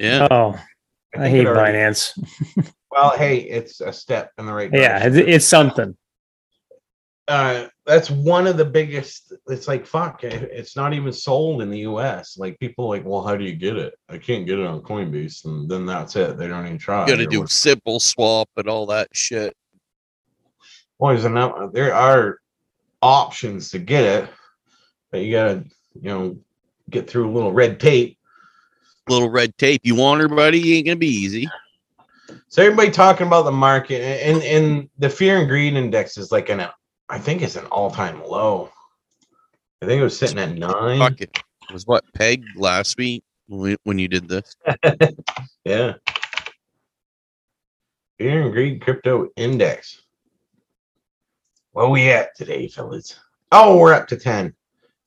Yeah. 0.00 0.26
Oh, 0.30 0.58
I 1.14 1.18
think 1.18 1.30
hate 1.34 1.40
it 1.42 1.46
already- 1.46 1.78
Binance. 1.78 2.18
Well, 2.92 3.16
hey, 3.16 3.36
it's 3.38 3.80
a 3.80 3.92
step 3.92 4.32
in 4.36 4.46
the 4.46 4.52
right 4.52 4.68
Yeah, 4.72 5.06
it's, 5.06 5.14
it's 5.16 5.46
something. 5.46 5.96
uh, 7.28 7.66
that's 7.86 8.10
one 8.10 8.48
of 8.48 8.56
the 8.56 8.64
biggest. 8.64 9.32
It's 9.46 9.68
like 9.68 9.86
fuck. 9.86 10.24
it- 10.24 10.50
It's 10.52 10.74
not 10.74 10.92
even 10.92 11.12
sold 11.12 11.62
in 11.62 11.70
the 11.70 11.78
U.S. 11.80 12.36
Like 12.36 12.58
people 12.58 12.86
are 12.86 12.88
like, 12.88 13.04
well, 13.06 13.22
how 13.22 13.36
do 13.36 13.44
you 13.44 13.54
get 13.54 13.76
it? 13.76 13.94
I 14.08 14.18
can't 14.18 14.44
get 14.44 14.58
it 14.58 14.66
on 14.66 14.80
Coinbase, 14.82 15.44
and 15.44 15.68
then 15.70 15.86
that's 15.86 16.16
it. 16.16 16.36
They 16.36 16.48
don't 16.48 16.66
even 16.66 16.78
try. 16.78 17.02
You 17.06 17.12
got 17.12 17.18
to 17.18 17.26
do 17.26 17.40
what- 17.42 17.50
simple 17.50 18.00
swap 18.00 18.48
and 18.56 18.66
all 18.68 18.86
that 18.86 19.08
shit. 19.12 19.56
Well, 20.98 21.12
there's 21.14 21.24
enough. 21.24 21.72
There 21.72 21.94
are 21.94 22.38
options 23.02 23.70
to 23.70 23.78
get 23.78 24.02
it, 24.04 24.30
but 25.12 25.18
you 25.20 25.30
gotta, 25.32 25.64
you 25.94 26.08
know, 26.10 26.36
get 26.90 27.08
through 27.08 27.30
a 27.30 27.32
little 27.32 27.52
red 27.52 27.78
tape. 27.78 28.18
Little 29.08 29.30
red 29.30 29.56
tape. 29.58 29.80
You 29.84 29.94
want 29.94 30.20
her, 30.20 30.28
buddy? 30.28 30.76
Ain't 30.76 30.86
gonna 30.86 30.96
be 30.96 31.08
easy. 31.08 31.48
So 32.48 32.62
everybody 32.62 32.90
talking 32.90 33.26
about 33.26 33.44
the 33.44 33.52
market 33.52 34.00
and 34.02 34.42
and 34.42 34.88
the 34.98 35.10
fear 35.10 35.38
and 35.38 35.48
greed 35.48 35.74
index 35.74 36.16
is 36.16 36.30
like 36.30 36.48
an, 36.48 36.66
I 37.08 37.18
think 37.18 37.42
it's 37.42 37.56
an 37.56 37.66
all 37.66 37.90
time 37.90 38.22
low. 38.24 38.70
I 39.82 39.86
think 39.86 40.00
it 40.00 40.04
was 40.04 40.18
sitting 40.18 40.38
at 40.38 40.56
nine. 40.56 40.98
Fuck 40.98 41.20
it. 41.20 41.38
It 41.68 41.72
was 41.72 41.86
what 41.86 42.04
peg 42.14 42.44
last 42.56 42.98
week 42.98 43.24
when 43.46 43.98
you 43.98 44.08
did 44.08 44.28
this? 44.28 44.54
Yeah. 45.64 45.94
Fear 48.18 48.42
and 48.42 48.52
greed 48.52 48.82
crypto 48.82 49.28
index. 49.36 50.02
What 51.72 51.90
we 51.90 52.10
at 52.10 52.34
today, 52.34 52.66
fellas? 52.66 53.18
Oh, 53.52 53.76
we're 53.76 53.92
up 53.92 54.08
to 54.08 54.16
10. 54.16 54.54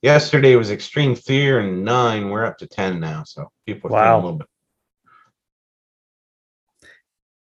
Yesterday 0.04 0.56
was 0.58 0.70
extreme 0.70 1.16
fear 1.16 1.60
and 1.62 1.84
nine. 1.86 2.30
We're 2.30 2.46
up 2.46 2.58
to 2.60 2.68
10 2.68 3.00
now. 3.00 3.24
So 3.24 3.50
people 3.66 3.88
are 3.88 3.92
feeling 3.92 4.04
Wow. 4.06 4.16
a 4.16 4.22
little 4.22 4.38
bit. 4.38 4.48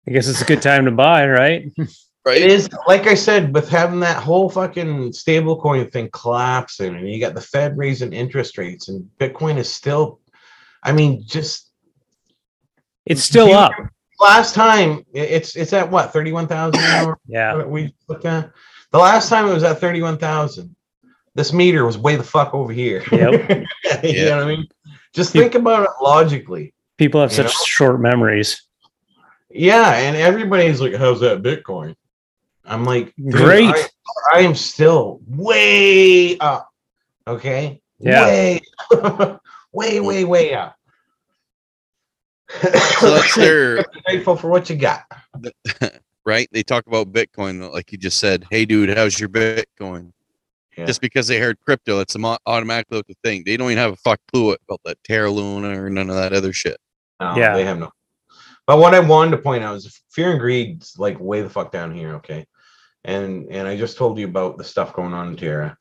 I 0.06 0.10
guess 0.12 0.28
it's 0.28 0.42
a 0.42 0.44
good 0.44 0.62
time 0.62 0.84
to 0.84 0.90
buy, 0.92 1.26
right? 1.26 1.72
Right. 2.22 2.36
It 2.42 2.50
is 2.50 2.68
like 2.86 3.06
I 3.06 3.14
said, 3.14 3.54
with 3.54 3.70
having 3.70 4.00
that 4.00 4.22
whole 4.22 4.50
fucking 4.50 5.12
stablecoin 5.12 5.90
thing 5.90 6.10
collapsing, 6.12 6.94
and 6.94 7.10
you 7.10 7.18
got 7.18 7.34
the 7.34 7.40
Fed 7.40 7.78
raising 7.78 8.12
interest 8.12 8.58
rates, 8.58 8.88
and 8.90 9.08
Bitcoin 9.18 9.56
is 9.56 9.72
still, 9.72 10.20
I 10.82 10.92
mean, 10.92 11.22
just 11.26 11.70
It's 13.06 13.24
still 13.24 13.54
up. 13.54 13.72
last 14.20 14.54
time 14.54 15.02
it's 15.14 15.56
it's 15.56 15.72
at 15.72 15.90
what 15.90 16.12
thirty 16.12 16.30
one 16.30 16.46
thousand. 16.46 16.82
Yeah. 17.26 17.64
we 17.64 17.94
looked 18.06 18.26
at. 18.26 18.52
The 18.92 18.98
last 18.98 19.30
time 19.30 19.48
it 19.48 19.54
was 19.54 19.62
at 19.64 19.80
31,000. 19.80 20.76
This 21.34 21.52
meter 21.52 21.84
was 21.84 21.96
way 21.96 22.16
the 22.16 22.24
fuck 22.24 22.54
over 22.54 22.72
here. 22.72 23.02
Yep. 23.12 23.48
you 24.02 24.10
Yeah. 24.10 24.24
know 24.30 24.36
what 24.38 24.44
I 24.44 24.48
mean? 24.56 24.66
Just 25.12 25.32
think 25.32 25.54
about 25.54 25.84
it 25.84 25.90
logically. 26.02 26.72
People 26.96 27.20
have 27.20 27.32
such 27.32 27.46
know? 27.46 27.64
short 27.66 28.00
memories. 28.00 28.62
Yeah, 29.48 29.94
and 29.96 30.16
everybody's 30.16 30.80
like, 30.80 30.94
"How's 30.94 31.20
that 31.20 31.42
Bitcoin?" 31.42 31.96
I'm 32.64 32.84
like, 32.84 33.12
Great. 33.30 33.64
I, 33.74 33.88
I 34.34 34.40
am 34.40 34.54
still 34.54 35.20
way 35.26 36.38
up. 36.38 36.68
Okay. 37.26 37.80
Yeah. 37.98 38.24
Way, 38.24 38.60
way, 39.72 40.00
way, 40.00 40.24
way 40.24 40.54
up. 40.54 40.76
So 42.62 42.70
that's 43.14 43.34
their 43.36 43.84
grateful 44.06 44.36
for 44.36 44.48
what 44.50 44.70
you 44.70 44.76
got. 44.76 45.02
right. 46.24 46.48
They 46.52 46.62
talk 46.62 46.86
about 46.86 47.12
Bitcoin 47.12 47.72
like 47.72 47.90
you 47.92 47.98
just 47.98 48.18
said. 48.20 48.46
Hey, 48.50 48.64
dude, 48.64 48.96
how's 48.96 49.18
your 49.18 49.28
Bitcoin? 49.28 50.12
Yeah. 50.76 50.86
Just 50.86 51.00
because 51.00 51.26
they 51.26 51.38
heard 51.40 51.58
crypto, 51.60 52.00
it's 52.00 52.14
a 52.14 52.18
mo- 52.18 52.38
automatically 52.46 52.98
what 52.98 53.08
to 53.08 53.14
think. 53.24 53.44
They 53.44 53.56
don't 53.56 53.70
even 53.70 53.78
have 53.78 53.92
a 53.92 53.96
fuck 53.96 54.20
clue 54.32 54.52
about 54.68 54.80
that 54.84 55.02
Terra 55.04 55.30
Luna 55.30 55.80
or 55.82 55.90
none 55.90 56.08
of 56.08 56.16
that 56.16 56.32
other 56.32 56.52
shit. 56.52 56.76
No, 57.20 57.34
Yeah. 57.36 57.54
they 57.54 57.64
have 57.64 57.78
no. 57.78 57.90
But 58.66 58.78
what 58.78 58.94
I 58.94 59.00
wanted 59.00 59.32
to 59.32 59.38
point 59.42 59.64
out 59.64 59.76
is 59.76 60.00
fear 60.10 60.30
and 60.30 60.38
greed's 60.40 60.96
like 60.96 61.18
way 61.18 61.42
the 61.42 61.50
fuck 61.50 61.72
down 61.72 61.92
here, 61.94 62.14
okay? 62.16 62.46
And 63.04 63.46
and 63.50 63.66
I 63.66 63.76
just 63.76 63.96
told 63.96 64.18
you 64.18 64.26
about 64.26 64.58
the 64.58 64.64
stuff 64.64 64.92
going 64.92 65.12
on 65.12 65.28
in 65.28 65.36
Terra. 65.36 65.76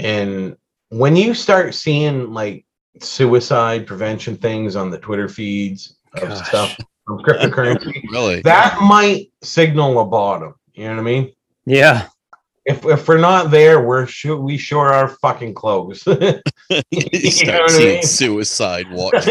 And 0.00 0.56
when 0.88 1.14
you 1.14 1.34
start 1.34 1.74
seeing 1.74 2.32
like 2.32 2.64
suicide 3.00 3.86
prevention 3.86 4.36
things 4.36 4.76
on 4.76 4.90
the 4.90 4.98
Twitter 4.98 5.28
feeds 5.28 5.96
of 6.14 6.28
Gosh. 6.28 6.48
stuff 6.48 6.76
from 7.06 7.18
cryptocurrency, 7.24 8.02
Really? 8.10 8.40
that 8.42 8.78
might 8.82 9.30
signal 9.42 10.00
a 10.00 10.04
bottom. 10.06 10.54
You 10.72 10.84
know 10.84 10.94
what 10.94 11.00
I 11.00 11.02
mean? 11.04 11.32
Yeah. 11.66 12.06
If 12.64 12.84
if 12.86 13.08
we're 13.08 13.18
not 13.18 13.50
there, 13.50 13.80
we're 13.84 14.06
sure 14.06 14.36
we 14.36 14.56
sure 14.56 14.92
are 14.92 15.08
fucking 15.08 15.54
close. 15.54 16.06
you 16.06 16.40
You 16.90 17.30
start 17.30 17.56
know 17.56 17.62
what 17.62 17.70
I 17.70 17.74
seeing 17.74 17.94
mean? 17.94 18.02
suicide 18.02 18.86
watch. 18.92 19.24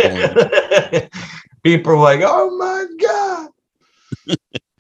People 1.64 1.94
are 1.94 1.98
like, 1.98 2.22
"Oh 2.24 2.58
my 2.58 2.86
god!" 3.00 3.50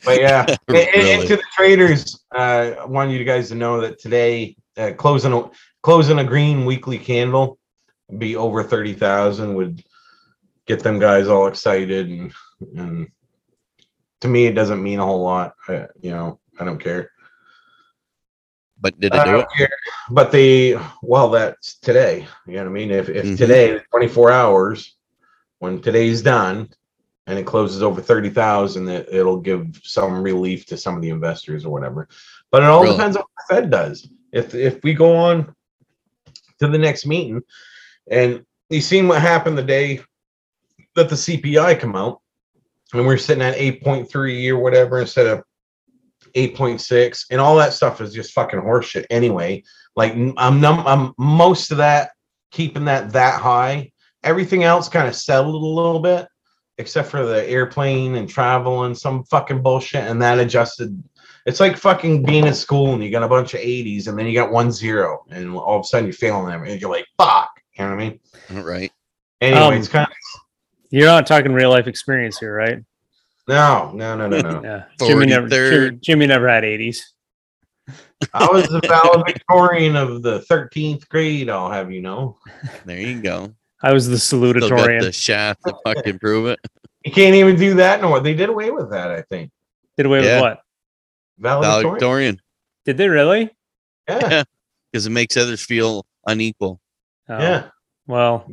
But 0.03 0.19
yeah, 0.19 0.45
and, 0.67 0.77
and- 0.77 0.95
and 0.95 1.27
to 1.27 1.35
the 1.37 1.43
traders, 1.55 2.19
uh, 2.35 2.73
I 2.81 2.85
want 2.85 3.11
you 3.11 3.23
guys 3.23 3.49
to 3.49 3.55
know 3.55 3.79
that 3.81 3.99
today, 3.99 4.57
uh, 4.77 4.91
closing 4.97 5.31
a 5.33 5.49
closing 5.83 6.19
a 6.19 6.23
green 6.23 6.65
weekly 6.65 6.97
candle, 6.97 7.57
be 8.17 8.35
over 8.35 8.63
thirty 8.63 8.93
thousand 8.93 9.53
would 9.55 9.81
get 10.65 10.81
them 10.83 10.99
guys 10.99 11.27
all 11.27 11.47
excited, 11.47 12.09
and 12.09 12.33
and 12.75 13.07
to 14.21 14.27
me, 14.27 14.45
it 14.45 14.55
doesn't 14.55 14.83
mean 14.83 14.99
a 14.99 15.05
whole 15.05 15.23
lot. 15.23 15.53
I, 15.69 15.87
you 16.01 16.11
know, 16.11 16.39
I 16.59 16.65
don't 16.65 16.79
care. 16.79 17.11
But 18.81 18.99
did 18.99 19.13
it 19.13 19.23
do 19.23 19.39
it? 19.39 19.47
care. 19.55 19.69
But 20.09 20.31
the 20.31 20.77
well, 21.03 21.29
that's 21.29 21.75
today. 21.79 22.27
You 22.47 22.53
know 22.53 22.63
what 22.63 22.69
I 22.69 22.73
mean? 22.73 22.91
If 22.91 23.09
if 23.09 23.25
Mhm. 23.25 23.37
today, 23.37 23.79
24 23.91 24.31
hours, 24.31 24.95
when 25.59 25.79
today's 25.81 26.21
done, 26.23 26.69
and 27.27 27.37
it 27.37 27.45
closes 27.45 27.83
over 27.83 28.01
30,000, 28.01 28.89
it, 28.89 29.07
it'll 29.11 29.37
give 29.37 29.79
some 29.83 30.23
relief 30.23 30.65
to 30.67 30.77
some 30.77 30.95
of 30.95 31.01
the 31.03 31.09
investors 31.09 31.63
or 31.63 31.71
whatever. 31.71 32.07
But 32.49 32.63
it 32.63 32.69
all 32.69 32.81
Really? 32.81 32.95
depends 32.97 33.15
on 33.15 33.21
what 33.23 33.29
the 33.47 33.55
Fed 33.55 33.69
does. 33.69 34.09
If 34.31 34.55
if 34.55 34.83
we 34.83 34.93
go 34.95 35.15
on 35.15 35.53
to 36.59 36.67
the 36.67 36.77
next 36.79 37.05
meeting, 37.05 37.41
and 38.09 38.43
you 38.69 38.81
seen 38.81 39.07
what 39.07 39.21
happened 39.21 39.57
the 39.57 39.63
day 39.63 40.01
that 40.95 41.09
the 41.09 41.15
CPI 41.15 41.75
come 41.75 41.95
out, 41.95 42.19
and 42.93 43.05
we're 43.05 43.17
sitting 43.17 43.43
at 43.43 43.55
8.3 43.55 44.49
or 44.49 44.57
whatever 44.57 44.99
instead 44.99 45.27
of 45.27 45.43
8.6 46.35 47.25
and 47.31 47.41
all 47.41 47.55
that 47.57 47.73
stuff 47.73 48.01
is 48.01 48.13
just 48.13 48.33
fucking 48.33 48.59
horseshit 48.59 49.05
anyway 49.09 49.63
like 49.95 50.13
i'm 50.37 50.59
num 50.59 50.85
i'm 50.85 51.13
most 51.17 51.71
of 51.71 51.77
that 51.77 52.11
keeping 52.51 52.85
that 52.85 53.11
that 53.13 53.41
high 53.41 53.91
everything 54.23 54.63
else 54.63 54.89
kind 54.89 55.07
of 55.07 55.15
settled 55.15 55.55
a 55.55 55.65
little 55.65 55.99
bit 55.99 56.27
except 56.77 57.09
for 57.09 57.25
the 57.25 57.47
airplane 57.49 58.15
and 58.15 58.29
travel 58.29 58.83
and 58.85 58.97
some 58.97 59.23
fucking 59.25 59.61
bullshit 59.61 60.03
and 60.03 60.21
that 60.21 60.39
adjusted 60.39 61.01
it's 61.45 61.59
like 61.59 61.75
fucking 61.75 62.23
being 62.23 62.45
in 62.45 62.53
school 62.53 62.93
and 62.93 63.03
you 63.03 63.09
got 63.09 63.23
a 63.23 63.27
bunch 63.27 63.53
of 63.53 63.59
80s 63.61 64.07
and 64.07 64.17
then 64.17 64.27
you 64.27 64.33
got 64.33 64.51
one 64.51 64.71
zero 64.71 65.23
and 65.29 65.55
all 65.55 65.79
of 65.79 65.81
a 65.81 65.83
sudden 65.83 66.05
you're 66.05 66.13
failing 66.13 66.47
them 66.47 66.63
and 66.63 66.79
you're 66.79 66.89
like 66.89 67.05
fuck 67.17 67.49
you 67.77 67.83
know 67.83 67.95
what 67.95 68.01
i 68.01 68.09
mean 68.09 68.19
Right. 68.63 68.91
anyway 69.41 69.59
Um, 69.59 69.73
it's 69.73 69.87
kind 69.87 70.07
of 70.07 70.13
You're 70.89 71.07
not 71.07 71.25
talking 71.25 71.53
real 71.53 71.69
life 71.69 71.87
experience 71.87 72.37
here, 72.39 72.53
right? 72.53 72.79
No 73.51 73.91
no 73.93 74.15
no 74.15 74.27
no 74.27 74.39
no 74.41 74.63
Yeah. 74.63 74.83
Jimmy 75.07 75.25
never, 75.27 75.47
Jimmy, 75.49 75.97
Jimmy 76.01 76.27
never 76.27 76.47
had 76.47 76.63
80s. 76.63 76.99
i 78.33 78.45
was 78.51 78.67
the 78.67 78.79
valedictorian 78.81 79.95
of 79.95 80.21
the 80.21 80.39
13th 80.49 81.07
grade 81.09 81.49
i'll 81.49 81.71
have 81.71 81.91
you 81.91 82.01
know 82.01 82.37
There 82.85 82.99
you 82.99 83.21
go. 83.21 83.53
I 83.83 83.91
was 83.93 84.07
the 84.07 84.17
Still 84.19 84.53
got 84.53 84.61
salutatorian. 84.61 85.01
the 85.01 85.11
shaft 85.11 85.61
to 85.65 85.73
fucking 85.83 86.19
prove 86.19 86.45
it. 86.45 86.59
You 87.03 87.11
can't 87.11 87.33
even 87.33 87.55
do 87.55 87.73
that 87.75 87.99
no 87.99 88.09
more. 88.09 88.19
They 88.19 88.35
did 88.35 88.47
away 88.47 88.69
with 88.69 88.91
that, 88.91 89.09
I 89.09 89.23
think. 89.23 89.49
Did 89.97 90.05
away 90.05 90.23
Yeah. 90.23 90.35
with 90.35 90.41
what? 90.43 90.59
Valedictorian. 91.39 91.81
Valedictorian. 91.83 92.41
Did 92.85 92.97
they 92.97 93.09
really? 93.09 93.49
Yeah, 94.07 94.43
Because 94.91 95.07
it 95.07 95.09
makes 95.09 95.35
others 95.35 95.65
feel 95.65 96.05
unequal. 96.27 96.79
Oh, 97.27 97.39
yeah. 97.39 97.69
Well, 98.05 98.51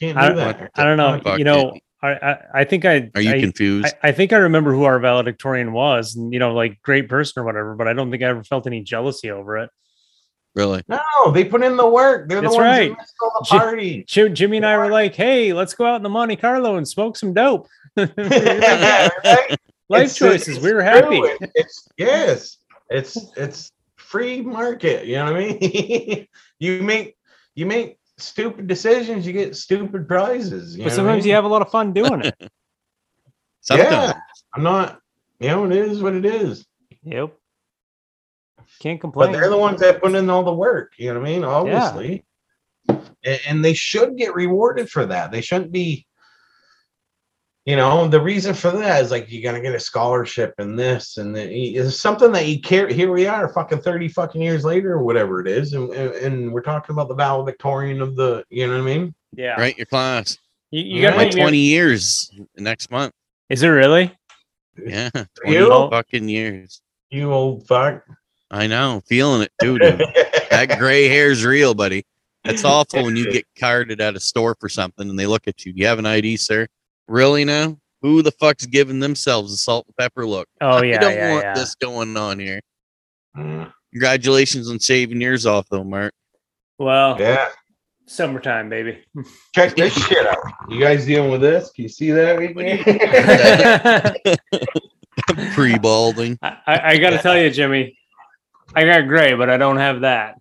Can't 0.00 0.18
I- 0.18 0.28
do 0.30 0.34
that. 0.34 0.70
I 0.74 0.82
don't 0.82 0.96
know. 0.96 1.20
Fuck 1.22 1.38
you 1.38 1.44
know, 1.44 1.70
it. 1.74 1.82
I, 2.04 2.30
I, 2.32 2.38
I 2.60 2.64
think 2.64 2.84
I. 2.84 3.10
Are 3.14 3.20
you 3.20 3.32
I, 3.32 3.40
confused? 3.40 3.94
I, 4.02 4.08
I 4.08 4.12
think 4.12 4.32
I 4.32 4.36
remember 4.36 4.72
who 4.72 4.84
our 4.84 4.98
valedictorian 4.98 5.72
was, 5.72 6.14
and 6.16 6.32
you 6.32 6.38
know, 6.38 6.52
like 6.54 6.80
great 6.82 7.08
person 7.08 7.40
or 7.40 7.44
whatever. 7.44 7.74
But 7.74 7.88
I 7.88 7.92
don't 7.92 8.10
think 8.10 8.22
I 8.22 8.26
ever 8.26 8.44
felt 8.44 8.66
any 8.66 8.82
jealousy 8.82 9.30
over 9.30 9.58
it. 9.58 9.70
really? 10.54 10.82
No, 10.88 11.00
they 11.32 11.44
put 11.44 11.62
in 11.62 11.76
the 11.76 11.88
work. 11.88 12.28
They're 12.28 12.38
the 12.40 12.48
That's 12.48 12.54
ones 12.56 12.64
right. 12.64 12.88
that 12.90 12.98
missed 12.98 13.14
all 13.22 13.32
the 13.40 13.46
Jim- 13.50 13.58
party. 13.58 14.04
Jim, 14.06 14.34
Jimmy 14.34 14.56
and 14.58 14.66
I 14.66 14.76
were 14.76 14.90
like, 14.90 15.14
"Hey, 15.14 15.52
let's 15.52 15.74
go 15.74 15.86
out 15.86 15.96
in 15.96 16.02
the 16.02 16.08
Monte 16.10 16.36
Carlo 16.36 16.76
and 16.76 16.86
smoke 16.86 17.16
some 17.16 17.32
dope." 17.34 17.66
Yeah, 17.96 19.08
right? 19.24 19.56
Life 19.88 20.02
It's- 20.04 20.16
choices. 20.16 20.56
it's 20.56 20.64
we 20.64 20.72
were 20.72 20.82
happy. 20.82 21.18
true. 21.20 21.36
It- 21.40 21.50
It's 21.54 21.88
yes. 21.96 22.58
It's 22.90 23.16
it's 23.36 23.72
free 23.96 24.42
market. 24.42 25.06
You 25.06 25.16
know 25.16 25.32
what 25.32 25.36
I 25.36 25.46
mean? 25.60 26.26
you 26.58 26.82
make 26.82 27.16
you 27.54 27.66
make 27.66 27.98
stupid 28.24 28.66
decisions, 28.66 29.26
you 29.26 29.32
get 29.32 29.56
stupid 29.56 30.06
prizes. 30.08 30.76
You 30.76 30.84
But 30.84 30.90
know 30.90 30.96
sometimes 30.96 31.12
I 31.12 31.16
mean? 31.20 31.28
you 31.28 31.34
have 31.34 31.44
a 31.44 31.48
lot 31.48 31.62
of 31.62 31.70
fun 31.70 31.92
doing 31.92 32.22
it. 32.22 32.34
yeah, 33.70 34.14
I'm 34.54 34.62
not. 34.62 35.00
You 35.40 35.48
know, 35.48 35.64
it 35.66 35.72
is 35.72 36.02
what 36.02 36.14
it 36.14 36.24
is. 36.24 36.66
yep. 37.02 37.32
Can't 38.80 39.00
complain. 39.00 39.30
But 39.30 39.38
they're 39.38 39.50
the 39.50 39.56
ones 39.56 39.80
that 39.80 40.02
put 40.02 40.14
in 40.14 40.28
all 40.30 40.42
the 40.42 40.52
work. 40.52 40.92
You 40.98 41.12
know 41.14 41.20
what 41.20 41.28
I 41.28 41.32
mean? 41.32 41.44
Obviously. 41.44 42.24
A- 42.90 43.48
and 43.48 43.64
they 43.64 43.74
should 43.74 44.16
get 44.16 44.34
rewarded 44.34 44.90
for 44.90 45.06
that. 45.06 45.30
They 45.30 45.40
shouldn't 45.40 45.72
be. 45.72 46.06
You 47.66 47.76
know, 47.76 48.06
the 48.06 48.20
reason 48.20 48.52
for 48.52 48.70
that 48.72 49.02
is 49.02 49.10
like 49.10 49.32
you're 49.32 49.42
gonna 49.42 49.62
get 49.62 49.74
a 49.74 49.80
scholarship 49.80 50.52
and 50.58 50.78
this 50.78 51.16
and. 51.16 51.34
It's 51.36 51.98
something 51.98 52.30
that 52.32 52.46
you 52.46 52.60
care. 52.60 52.88
Here 52.88 53.10
we 53.10 53.26
are, 53.26 53.48
fucking 53.48 53.80
thirty 53.80 54.06
fucking 54.08 54.42
years 54.42 54.64
later, 54.66 54.92
or 54.92 55.02
whatever 55.02 55.40
it 55.40 55.48
is, 55.48 55.72
and, 55.72 55.90
and, 55.94 56.14
and 56.16 56.52
we're 56.52 56.60
talking 56.60 56.92
about 56.92 57.08
the 57.08 57.14
valedictorian 57.14 58.02
of 58.02 58.16
the. 58.16 58.44
You 58.50 58.66
know 58.66 58.74
what 58.74 58.80
I 58.90 58.94
mean? 58.96 59.14
Yeah. 59.34 59.58
Right, 59.58 59.76
your 59.78 59.86
class. 59.86 60.36
You, 60.72 60.82
you 60.82 61.02
Yeah. 61.02 61.10
got 61.12 61.16
My 61.16 61.28
to 61.30 61.38
20 61.38 61.56
years 61.56 62.30
next 62.56 62.90
month. 62.90 63.12
Is 63.48 63.62
it 63.62 63.68
really? 63.68 64.14
Yeah, 64.76 65.08
20 65.10 65.26
You? 65.56 65.88
fucking 65.90 66.28
years. 66.28 66.82
You 67.10 67.32
old 67.32 67.66
fuck. 67.66 68.04
I 68.50 68.66
know, 68.66 69.00
feeling 69.06 69.40
it 69.42 69.52
too, 69.62 69.78
dude. 69.78 70.02
that 70.50 70.74
gray 70.78 71.08
hair's 71.08 71.44
real, 71.44 71.72
buddy. 71.74 72.04
That's 72.44 72.64
awful 72.64 73.04
when 73.04 73.16
you 73.16 73.32
get 73.32 73.46
carded 73.58 74.02
at 74.02 74.16
a 74.16 74.20
store 74.20 74.54
for 74.60 74.68
something 74.68 75.08
and 75.08 75.18
they 75.18 75.26
look 75.26 75.48
at 75.48 75.64
you. 75.64 75.72
Do 75.72 75.80
you 75.80 75.86
have 75.86 75.98
an 75.98 76.04
ID, 76.06 76.36
sir? 76.36 76.66
Really 77.08 77.44
now? 77.44 77.76
Who 78.02 78.22
the 78.22 78.32
fuck's 78.32 78.66
giving 78.66 79.00
themselves 79.00 79.52
a 79.52 79.56
salt 79.56 79.86
and 79.86 79.96
pepper 79.96 80.26
look? 80.26 80.46
Oh 80.60 80.78
I 80.78 80.82
yeah, 80.84 80.98
don't 80.98 81.14
yeah, 81.14 81.32
want 81.32 81.44
yeah. 81.44 81.54
this 81.54 81.74
going 81.74 82.16
on 82.16 82.38
here. 82.38 82.60
Mm, 83.36 83.72
Congratulations 83.92 84.70
on 84.70 84.78
shaving 84.78 85.20
yours 85.20 85.46
off, 85.46 85.66
though, 85.70 85.84
Mark. 85.84 86.12
Well, 86.78 87.16
yeah. 87.18 87.48
summertime, 88.06 88.68
baby. 88.68 88.98
Check 89.54 89.76
this 89.76 89.94
shit 90.06 90.26
out. 90.26 90.36
You 90.68 90.80
guys 90.80 91.06
dealing 91.06 91.30
with 91.30 91.40
this? 91.40 91.70
Can 91.70 91.84
you 91.84 91.88
see 91.88 92.10
that 92.10 92.32
right? 92.32 92.54
Pre 95.54 95.78
balding. 95.78 96.38
I, 96.42 96.56
I 96.66 96.80
I 96.92 96.96
gotta 96.98 97.18
tell 97.18 97.38
you, 97.38 97.48
Jimmy, 97.50 97.96
I 98.74 98.84
got 98.84 99.06
gray, 99.08 99.34
but 99.34 99.48
I 99.48 99.56
don't 99.56 99.76
have 99.78 100.00
that. 100.02 100.40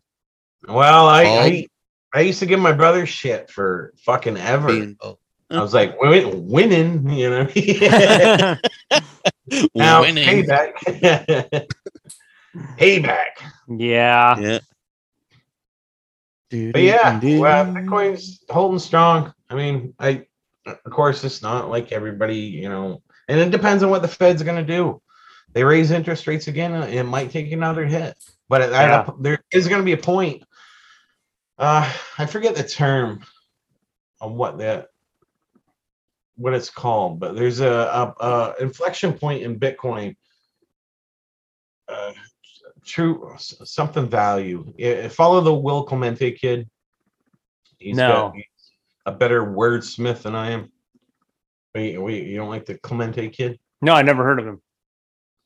well, 0.68 1.08
I, 1.08 1.24
I 1.24 1.68
I 2.14 2.22
used 2.22 2.40
to 2.40 2.46
give 2.46 2.60
my 2.60 2.72
brother 2.74 3.06
shit 3.06 3.50
for 3.50 3.94
fucking 4.06 4.38
ever. 4.38 4.68
Being 4.68 4.96
bald. 5.00 5.20
I 5.54 5.62
was 5.62 5.74
like, 5.74 6.00
win, 6.02 6.48
winning, 6.48 7.08
you 7.10 7.30
know. 7.30 7.44
now, 9.76 10.02
Winning. 10.02 10.46
payback. 10.46 11.68
payback. 12.78 13.26
yeah. 13.70 14.40
Yeah. 14.40 14.60
But 16.72 16.82
yeah, 16.84 17.20
well, 17.40 17.66
Bitcoin's 17.66 18.44
holding 18.50 18.78
strong. 18.80 19.34
I 19.50 19.56
mean, 19.56 19.94
I 20.00 20.26
of 20.66 20.92
course 20.92 21.24
it's 21.24 21.42
not 21.42 21.70
like 21.70 21.92
everybody, 21.92 22.38
you 22.38 22.70
know, 22.70 23.02
and 23.28 23.40
it 23.40 23.50
depends 23.50 23.82
on 23.82 23.90
what 23.90 24.04
the 24.04 24.08
Fed's 24.08 24.44
going 24.44 24.64
to 24.64 24.76
do. 24.76 25.02
They 25.54 25.64
raise 25.64 25.92
interest 25.92 26.28
rates 26.28 26.48
again, 26.48 26.74
uh, 26.74 26.86
it 26.86 27.04
might 27.04 27.32
take 27.32 27.52
another 27.52 27.86
hit. 27.86 28.16
But 28.50 28.62
at, 28.62 28.74
at 28.74 29.08
a- 29.10 29.14
there 29.20 29.40
is 29.52 29.68
going 29.68 29.82
to 29.82 29.86
be 29.86 29.94
a 29.94 29.98
point. 29.98 30.44
Uh, 31.58 31.92
I 32.18 32.26
forget 32.26 32.56
the 32.56 32.64
term 32.64 33.24
on 34.22 34.36
what 34.36 34.60
that 34.60 34.88
what 36.36 36.54
it's 36.54 36.70
called, 36.70 37.20
but 37.20 37.36
there's 37.36 37.60
a, 37.60 37.70
a, 37.72 38.26
a 38.26 38.56
inflection 38.60 39.14
point 39.14 39.44
in 39.44 39.60
Bitcoin. 39.60 40.16
Uh, 41.88 42.14
true 42.86 43.34
something 43.38 44.08
value. 44.08 44.74
Yeah, 44.78 45.08
follow 45.08 45.42
the 45.42 45.54
Will 45.54 45.84
Clemente 45.84 46.32
kid. 46.32 46.70
He's 47.78 47.98
No. 47.98 48.34
got 49.06 49.14
a 49.14 49.18
better 49.18 49.44
wordsmith 49.44 50.24
than 50.24 50.36
I 50.36 50.52
am. 50.52 50.72
Wait, 51.76 51.98
wait, 51.98 52.26
you 52.28 52.38
don't 52.38 52.50
like 52.50 52.66
the 52.66 52.78
Clemente 52.78 53.30
kid? 53.30 53.60
No, 53.82 53.94
I 53.94 54.02
never 54.02 54.24
heard 54.24 54.40
of 54.40 54.48
him. 54.48 54.62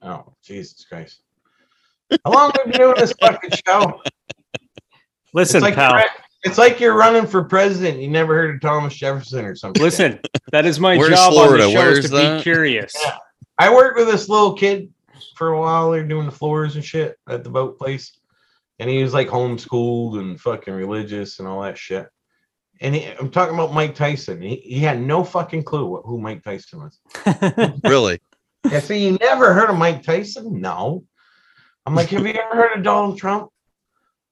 Oh, 0.02 0.34
Jesus 0.44 0.86
Christ. 0.86 1.22
How 2.24 2.32
long 2.32 2.52
have 2.52 2.66
you 2.68 2.72
been 2.72 2.82
doing 2.82 2.96
this 2.98 3.14
fucking 3.14 3.52
show? 3.66 4.02
Listen, 5.34 5.58
it's 5.58 5.64
like 5.64 5.76
pal. 5.76 6.04
It's 6.48 6.58
like 6.58 6.80
you're 6.80 6.96
running 6.96 7.28
for 7.28 7.44
president. 7.44 8.00
You 8.00 8.08
never 8.08 8.34
heard 8.34 8.56
of 8.56 8.62
Thomas 8.62 8.96
Jefferson 8.96 9.46
or 9.46 9.56
something. 9.56 9.82
Listen, 9.84 10.20
that 10.52 10.66
is 10.66 10.80
my 10.80 10.98
Where's 10.98 11.12
job 11.12 11.34
Florida? 11.34 11.66
on 11.66 11.74
the 11.74 11.76
show 11.76 11.90
is 11.90 12.06
to 12.06 12.12
that? 12.12 12.38
be 12.38 12.44
curious. 12.44 12.94
Yeah. 13.04 13.18
I 13.60 13.74
worked 13.74 13.98
with 13.98 14.08
this 14.08 14.30
little 14.30 14.54
kid 14.54 14.92
for 15.36 15.50
a 15.50 15.60
while. 15.60 15.92
They're 15.92 16.08
doing 16.08 16.26
the 16.26 16.32
floors 16.32 16.76
and 16.76 16.86
shit 16.86 17.18
at 17.28 17.44
the 17.44 17.50
boat 17.50 17.78
place. 17.78 18.18
And 18.80 18.90
he 18.90 19.04
was 19.04 19.14
like 19.14 19.28
homeschooled 19.28 20.20
and 20.20 20.40
fucking 20.40 20.74
religious 20.74 21.40
and 21.40 21.48
all 21.48 21.62
that 21.64 21.78
shit. 21.78 22.08
And 22.80 22.94
he, 22.96 23.06
I'm 23.06 23.32
talking 23.32 23.56
about 23.56 23.74
Mike 23.74 23.96
Tyson. 23.96 24.42
He, 24.42 24.58
he 24.58 24.80
had 24.80 25.02
no 25.02 25.24
fucking 25.24 25.64
clue 25.64 25.86
what, 25.86 26.04
who 26.06 26.20
Mike 26.20 26.44
Tyson 26.44 26.80
was. 26.80 27.00
Really? 27.84 28.20
I 28.66 28.80
say, 28.80 29.00
you 29.00 29.18
never 29.20 29.54
heard 29.54 29.70
of 29.70 29.78
Mike 29.78 30.04
Tyson? 30.04 30.62
No. 30.62 31.04
I'm 31.86 31.96
like, 31.96 32.10
have 32.10 32.26
you 32.26 32.34
ever 32.34 32.56
heard 32.56 32.78
of 32.78 32.84
Donald 32.84 33.18
Trump? 33.18 33.50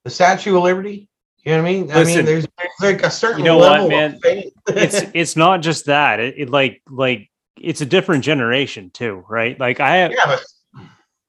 The 0.03 0.09
Statue 0.09 0.57
of 0.57 0.63
Liberty? 0.63 1.09
You 1.45 1.51
know 1.51 1.61
what 1.61 1.69
I 1.69 1.73
mean? 1.73 1.91
I 1.91 2.03
mean, 2.03 2.25
there's, 2.25 2.47
there's 2.57 2.71
like 2.81 3.03
a 3.03 3.11
certain 3.11 3.39
you 3.39 3.45
know 3.45 3.57
what, 3.57 3.87
man? 3.87 4.15
of 4.15 4.21
fame. 4.21 4.49
it's 4.67 5.01
it's 5.13 5.35
not 5.35 5.61
just 5.61 5.85
that. 5.85 6.19
It, 6.19 6.35
it 6.39 6.49
like 6.49 6.81
like 6.89 7.29
it's 7.55 7.81
a 7.81 7.85
different 7.85 8.23
generation 8.23 8.89
too, 8.89 9.23
right? 9.29 9.59
Like 9.59 9.79
I 9.79 9.97
have 9.97 10.11
yeah, 10.11 10.25
but 10.25 10.43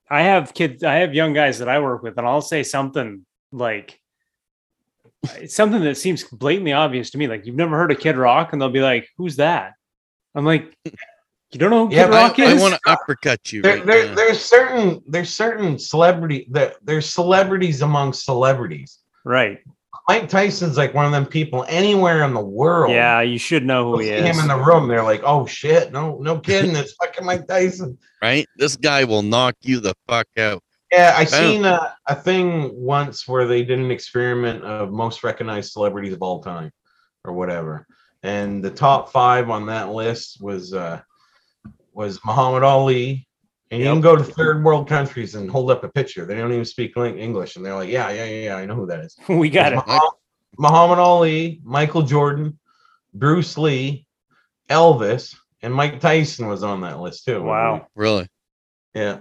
I 0.09 0.23
have 0.23 0.55
kids, 0.55 0.83
I 0.83 0.97
have 0.97 1.15
young 1.15 1.35
guys 1.35 1.59
that 1.59 1.69
I 1.69 1.81
work 1.81 2.03
with, 2.03 2.17
and 2.17 2.27
I'll 2.27 2.41
say 2.41 2.63
something 2.63 3.27
like 3.53 4.01
it's 5.35 5.55
something 5.55 5.83
that 5.83 5.97
seems 5.97 6.25
blatantly 6.25 6.73
obvious 6.73 7.11
to 7.11 7.19
me. 7.19 7.27
Like 7.27 7.45
you've 7.45 7.57
never 7.57 7.77
heard 7.77 7.91
of 7.91 7.99
Kid 7.99 8.17
Rock, 8.17 8.53
and 8.53 8.63
they'll 8.63 8.71
be 8.71 8.81
like, 8.81 9.09
"Who's 9.19 9.37
that?" 9.37 9.75
I'm 10.35 10.47
like, 10.47 10.75
"You 10.85 11.59
don't 11.59 11.71
know 11.71 11.89
who 11.89 11.95
Yeah, 11.95 12.05
Kid 12.05 12.11
but 12.11 12.17
Rock 12.17 12.39
I 12.39 12.45
is?" 12.45 12.59
I 12.59 12.63
want 12.63 12.75
to 12.75 12.91
uppercut 12.91 13.53
you 13.53 13.61
there, 13.61 13.77
right 13.77 13.87
there, 13.87 14.15
there's 14.15 14.41
certain 14.41 15.03
there's 15.07 15.31
certain 15.31 15.79
celebrity 15.79 16.47
that 16.53 16.77
there's 16.83 17.07
celebrities 17.09 17.83
among 17.83 18.15
celebrities. 18.15 19.01
right? 19.25 19.59
Mike 20.09 20.29
Tyson's 20.29 20.77
like 20.77 20.95
one 20.95 21.05
of 21.05 21.11
them 21.11 21.27
people 21.27 21.65
anywhere 21.69 22.23
in 22.23 22.33
the 22.33 22.45
world. 22.45 22.93
Yeah, 22.93 23.23
you 23.23 23.39
should 23.39 23.65
know 23.65 23.93
who 23.93 23.99
he 23.99 24.07
see 24.07 24.13
is. 24.13 24.25
him 24.25 24.39
in 24.39 24.49
the 24.49 24.65
room. 24.65 24.87
They're 24.87 25.03
like, 25.03 25.23
"Oh 25.25 25.47
shit, 25.47 25.93
no, 25.93 26.19
no 26.19 26.39
kidding, 26.39 26.77
it's 26.77 26.93
fucking 27.01 27.25
Mike 27.25 27.49
Tyson." 27.49 27.99
right? 28.23 28.47
This 28.57 28.77
guy 28.77 29.05
will 29.05 29.23
knock 29.23 29.57
you 29.63 29.81
the 29.81 29.95
fuck 30.07 30.29
out. 30.39 30.63
Yeah, 30.93 31.15
I 31.17 31.25
seen 31.25 31.65
a, 31.65 31.97
a 32.07 32.15
thing 32.15 32.71
once 32.73 33.27
where 33.27 33.47
they 33.47 33.65
did 33.65 33.81
an 33.81 33.91
experiment 33.91 34.63
of 34.63 34.93
most 34.93 35.25
recognized 35.25 35.73
celebrities 35.73 36.13
of 36.13 36.23
all 36.23 36.41
time, 36.41 36.71
or 37.25 37.33
whatever, 37.33 37.87
and 38.23 38.63
the 38.63 38.71
top 38.71 39.11
five 39.11 39.51
on 39.51 39.67
that 39.67 39.91
list 39.91 40.41
was 40.41 40.73
uh 40.73 41.01
was 41.93 42.21
Muhammad 42.25 42.63
Ali. 42.63 43.27
And 43.71 43.81
you 43.81 43.87
Yep. 43.87 43.95
can 43.95 44.01
go 44.01 44.17
to 44.17 44.23
third 44.23 44.63
world 44.63 44.89
countries 44.89 45.35
and 45.35 45.51
hold 45.51 45.71
up 45.73 45.83
a 45.83 45.89
picture. 45.89 46.25
They 46.25 46.37
don't 46.37 46.53
even 46.53 46.65
speak 46.65 46.97
English, 46.97 47.57
and 47.57 47.65
they're 47.67 47.75
like, 47.75 47.89
"Yeah, 47.91 48.11
yeah, 48.11 48.25
yeah, 48.25 48.45
yeah, 48.45 48.57
I 48.57 48.65
know 48.65 48.77
who 48.77 48.87
that 48.87 49.01
is." 49.01 49.17
we 49.29 49.51
got 49.51 49.73
it. 49.73 49.77
Muhammad, 49.77 50.11
Muhammad 50.59 50.99
Ali, 50.99 51.61
Michael 51.65 52.03
Jordan, 52.03 52.59
Bruce 53.13 53.59
Lee, 53.59 54.07
Elvis, 54.71 55.35
and 55.63 55.75
Mike 55.75 56.01
Tyson 56.01 56.47
was 56.47 56.63
on 56.63 56.81
that 56.83 57.01
list 57.01 57.25
too. 57.25 57.43
Wow. 57.43 57.89
Really? 57.97 58.29
Yeah. 58.95 59.19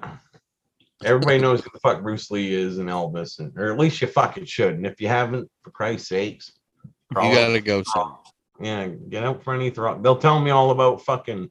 Everybody 1.04 1.40
knows 1.40 1.62
who 1.62 1.70
the 1.74 1.80
fuck 1.80 2.02
Bruce 2.04 2.32
Lee 2.32 2.54
is 2.54 2.78
and 2.78 2.88
Elvis, 2.90 3.40
and 3.40 3.52
or 3.58 3.72
at 3.74 3.80
least 3.80 4.02
you 4.02 4.08
fucking 4.08 4.46
should. 4.46 4.76
And 4.76 4.86
if 4.86 5.02
you 5.02 5.08
haven't, 5.08 5.50
for 5.64 5.72
Christ's 5.72 6.10
sakes, 6.10 6.52
You 7.12 7.16
gotta 7.34 7.62
go. 7.62 7.84
Son. 7.84 8.14
yeah, 8.62 8.88
get 9.10 9.24
out 9.24 9.44
front 9.44 9.44
for 9.44 9.54
any 9.56 9.70
throw. 9.72 10.00
They'll 10.02 10.16
tell 10.18 10.40
me 10.40 10.52
all 10.52 10.72
about 10.72 11.02
fucking 11.02 11.50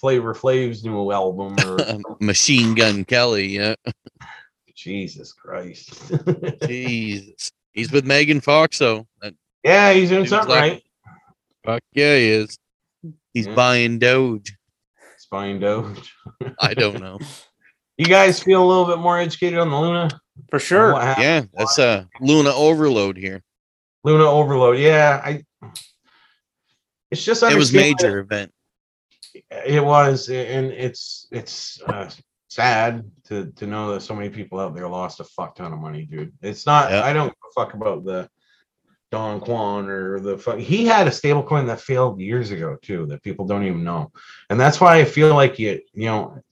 Flavor 0.00 0.34
Flav's 0.34 0.84
new 0.84 1.10
album 1.12 1.56
or 1.66 1.78
Machine 2.20 2.74
Gun 2.74 3.04
Kelly. 3.04 3.46
Yeah. 3.48 3.74
Jesus 4.74 5.32
Christ. 5.32 5.90
Jesus. 6.66 7.50
He's 7.72 7.90
with 7.92 8.04
Megan 8.06 8.40
Fox, 8.40 8.78
though. 8.78 9.06
That, 9.20 9.34
yeah, 9.64 9.92
he's 9.92 10.08
doing 10.10 10.20
Dude's 10.22 10.30
something 10.30 10.50
like- 10.50 10.60
right. 10.60 10.82
fuck 11.64 11.82
yeah, 11.92 12.16
he 12.16 12.28
is. 12.30 12.58
He's 13.34 13.46
Yeah. 13.48 13.54
buying 13.54 13.98
Doge. 13.98 14.56
He's 15.16 15.26
buying 15.30 15.58
Doge. 15.60 16.14
I 16.60 16.74
don't 16.74 17.00
know. 17.00 17.18
You 17.96 18.06
guys 18.06 18.40
feel 18.40 18.62
a 18.62 18.66
little 18.66 18.84
bit 18.86 18.98
more 18.98 19.18
educated 19.18 19.58
on 19.58 19.70
the 19.70 19.80
Luna? 19.80 20.08
For 20.50 20.60
sure. 20.60 20.92
Yeah, 20.92 21.42
that's 21.54 21.78
a 21.78 22.08
Luna 22.20 22.50
overload 22.54 23.16
here. 23.16 23.42
Luna 24.04 24.24
Overload. 24.30 24.78
Yeah, 24.78 25.20
I. 25.24 25.44
It's 27.10 27.24
just 27.24 27.42
It 27.42 27.56
was 27.56 27.72
major 27.72 28.20
event. 28.20 28.52
It 29.50 29.84
was, 29.84 30.28
and 30.28 30.66
it's 30.72 31.26
it's 31.30 31.80
uh, 31.82 32.10
sad 32.48 33.10
to 33.24 33.52
to 33.56 33.66
know 33.66 33.92
that 33.92 34.00
so 34.00 34.14
many 34.14 34.30
people 34.30 34.58
out 34.58 34.74
there 34.74 34.88
lost 34.88 35.20
a 35.20 35.24
fuck 35.24 35.56
ton 35.56 35.72
of 35.72 35.78
money, 35.78 36.04
dude. 36.04 36.32
It's 36.42 36.66
not. 36.66 36.90
Yeah. 36.90 37.02
I 37.02 37.12
don't 37.12 37.34
fuck 37.54 37.74
about 37.74 38.04
the 38.04 38.28
Do 39.10 39.16
Kwon 39.16 39.88
or 39.88 40.20
the 40.20 40.38
fuck. 40.38 40.58
He 40.58 40.84
had 40.84 41.06
a 41.06 41.12
stable 41.12 41.42
coin 41.42 41.66
that 41.66 41.80
failed 41.80 42.20
years 42.20 42.50
ago 42.50 42.76
too, 42.80 43.06
that 43.06 43.22
people 43.22 43.46
don't 43.46 43.64
even 43.64 43.84
know, 43.84 44.12
and 44.50 44.58
that's 44.58 44.80
why 44.80 44.98
I 44.98 45.04
feel 45.04 45.34
like 45.34 45.58
you 45.58 45.80
you 45.92 46.06
know 46.06 46.42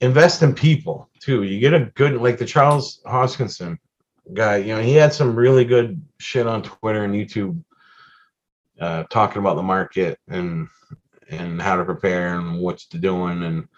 invest 0.00 0.42
in 0.42 0.54
people 0.54 1.08
too. 1.20 1.42
You 1.42 1.60
get 1.60 1.74
a 1.74 1.90
good 1.94 2.20
like 2.20 2.38
the 2.38 2.44
Charles 2.44 3.00
Hoskinson 3.06 3.78
guy. 4.32 4.58
You 4.58 4.76
know, 4.76 4.82
he 4.82 4.94
had 4.94 5.12
some 5.12 5.36
really 5.36 5.64
good 5.64 6.00
shit 6.18 6.46
on 6.46 6.62
Twitter 6.62 7.04
and 7.04 7.14
YouTube 7.14 7.62
uh, 8.80 9.04
talking 9.04 9.38
about 9.38 9.56
the 9.56 9.62
market 9.62 10.18
and 10.28 10.68
and 11.36 11.60
how 11.60 11.76
to 11.76 11.84
prepare 11.84 12.38
and 12.38 12.58
what's 12.58 12.86
to 12.88 12.98
doing 12.98 13.42
and 13.42 13.68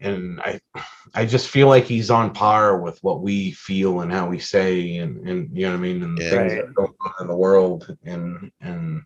and 0.00 0.40
I 0.40 0.60
I 1.14 1.26
just 1.26 1.48
feel 1.48 1.66
like 1.68 1.84
he's 1.84 2.10
on 2.10 2.32
par 2.32 2.78
with 2.80 2.98
what 3.02 3.20
we 3.20 3.50
feel 3.52 4.00
and 4.02 4.12
how 4.12 4.28
we 4.28 4.38
say 4.38 4.98
and 4.98 5.28
and 5.28 5.56
you 5.56 5.62
know 5.66 5.72
what 5.72 5.78
I 5.78 5.80
mean 5.80 6.02
and 6.02 6.18
Yeah. 6.18 6.30
things 6.30 6.52
that 6.54 6.74
go 6.74 6.94
on 7.00 7.12
in 7.20 7.26
the 7.26 7.34
world 7.36 7.96
and 8.04 8.52
and 8.60 9.02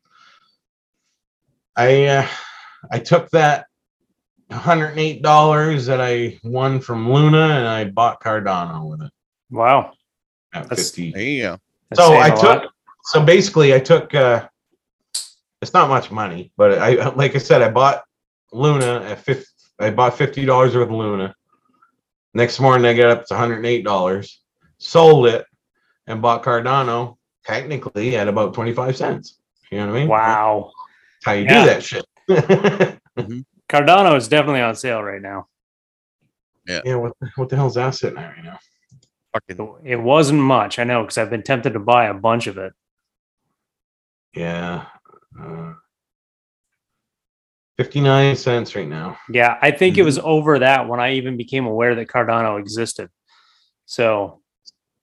I 1.77 2.05
uh, 2.05 2.29
I 2.91 2.99
took 2.99 3.31
that 3.31 3.67
$108 4.51 5.87
that 5.87 6.01
I 6.01 6.39
won 6.45 6.81
from 6.81 7.11
Luna 7.11 7.39
and 7.59 7.67
I 7.67 7.85
bought 7.85 8.23
Cardano 8.23 8.91
with 8.91 9.03
it 9.03 9.11
Wow. 9.51 9.93
at 10.53 10.65
That's- 10.69 10.91
50. 10.91 11.13
There 11.13 11.23
you 11.23 11.43
go. 11.43 11.59
That's 11.91 12.03
So 12.05 12.13
I 12.15 12.27
I 12.27 12.29
a 12.29 12.35
lot. 12.35 12.63
took 12.63 12.73
so 13.05 13.25
basically 13.25 13.75
I 13.75 13.81
took 13.81 14.15
uh 14.15 14.47
it's 15.63 15.73
not 15.73 15.89
much 15.89 16.11
money, 16.11 16.53
but 16.57 16.79
I 16.79 17.09
like 17.15 17.35
I 17.35 17.39
said, 17.39 17.63
I 17.63 17.71
bought 17.71 18.05
Luna 18.53 19.03
at 19.03 19.19
50 19.21 19.45
I 19.81 19.91
bought 19.91 20.19
fifty 20.19 20.45
dollars 20.45 20.75
worth 20.75 20.89
of 20.89 20.95
Luna. 20.95 21.35
Next 22.35 22.61
morning 22.61 22.87
I 22.87 22.95
got 22.95 23.11
up 23.11 23.27
to 23.27 23.35
$108, 23.35 24.37
sold 24.79 25.27
it, 25.27 25.45
and 26.07 26.23
bought 26.23 26.43
Cardano 26.43 27.17
technically 27.45 28.17
at 28.17 28.27
about 28.29 28.55
25 28.55 28.97
cents. 28.97 29.39
You 29.71 29.79
know 29.79 29.87
what 29.89 29.97
I 29.97 29.99
mean? 30.01 30.09
Wow. 30.09 30.71
That's 31.25 31.25
how 31.27 31.33
you 31.33 31.45
Yeah. 31.45 31.65
do 31.65 31.71
that 31.71 31.83
shit. 31.83 32.05
Mm-hmm. 33.19 33.41
Cardano 33.69 34.17
is 34.17 34.27
definitely 34.27 34.63
on 34.63 34.75
sale 34.75 35.03
right 35.03 35.21
now. 35.21 35.47
yeah, 36.67 36.81
yeah. 36.83 36.95
what 36.95 37.13
the, 37.21 37.31
what 37.37 37.51
the 37.51 37.57
hell's 37.57 37.75
that 37.75 37.95
sitting 37.95 38.19
at 38.19 38.37
right 38.37 38.45
now? 38.45 38.59
It 39.85 40.01
wasn't 40.01 40.41
much, 40.41 40.79
I 40.79 40.85
know, 40.85 41.03
because 41.03 41.19
I've 41.19 41.29
been 41.29 41.43
tempted 41.43 41.75
to 41.75 41.79
buy 41.79 42.07
a 42.07 42.15
bunch 42.15 42.47
of 42.47 42.57
it. 42.57 42.73
Yeah. 44.35 44.87
Uh, 45.41 45.75
59 47.79 48.37
cents 48.37 48.75
right 48.77 48.87
now. 48.89 49.17
Yeah, 49.31 49.59
I 49.61 49.71
think 49.71 49.97
it 49.99 50.03
was 50.03 50.19
over 50.19 50.59
that 50.61 50.89
when 50.89 51.01
I 51.01 51.15
even 51.15 51.37
became 51.37 51.67
aware 51.67 51.95
that 51.95 52.09
Cardano 52.09 52.59
existed. 52.61 53.09
So 53.87 54.41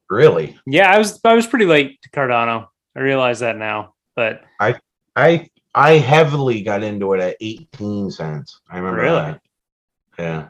Really? 0.09 0.57
yeah, 0.65 0.91
I 0.91 0.97
was 0.97 1.19
I 1.23 1.33
was 1.33 1.45
pretty 1.47 1.65
late 1.65 2.01
to 2.03 2.09
Cardano. 2.09 2.67
I 2.95 2.99
realize 3.01 3.39
that 3.39 3.57
now, 3.57 3.93
but 4.15 4.41
I 4.59 4.75
I 5.15 5.49
I 5.75 5.93
heavily 5.93 6.61
got 6.63 6.81
into 6.83 7.13
it 7.13 7.19
at 7.21 7.37
18 7.41 8.09
cents. 8.11 8.59
I 8.69 8.77
remember 8.77 9.01
Really? 9.01 9.15
that. 9.21 9.41
Yeah. 10.17 10.47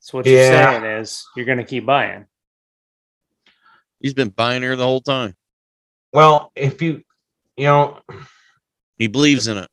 so 0.00 0.18
what 0.18 0.26
you're 0.26 0.38
saying 0.42 0.84
is 0.84 1.24
you're 1.36 1.46
gonna 1.46 1.64
keep 1.64 1.84
buying. 1.86 2.26
he's 4.00 4.14
been 4.14 4.30
buying 4.30 4.62
her 4.62 4.74
the 4.76 4.84
whole 4.84 5.00
time. 5.00 5.34
Well, 6.12 6.50
if 6.56 6.80
you 6.82 7.02
you 7.56 7.64
know, 7.64 8.00
He 8.98 9.06
believes 9.06 9.46
in 9.48 9.58
it. 9.58 9.68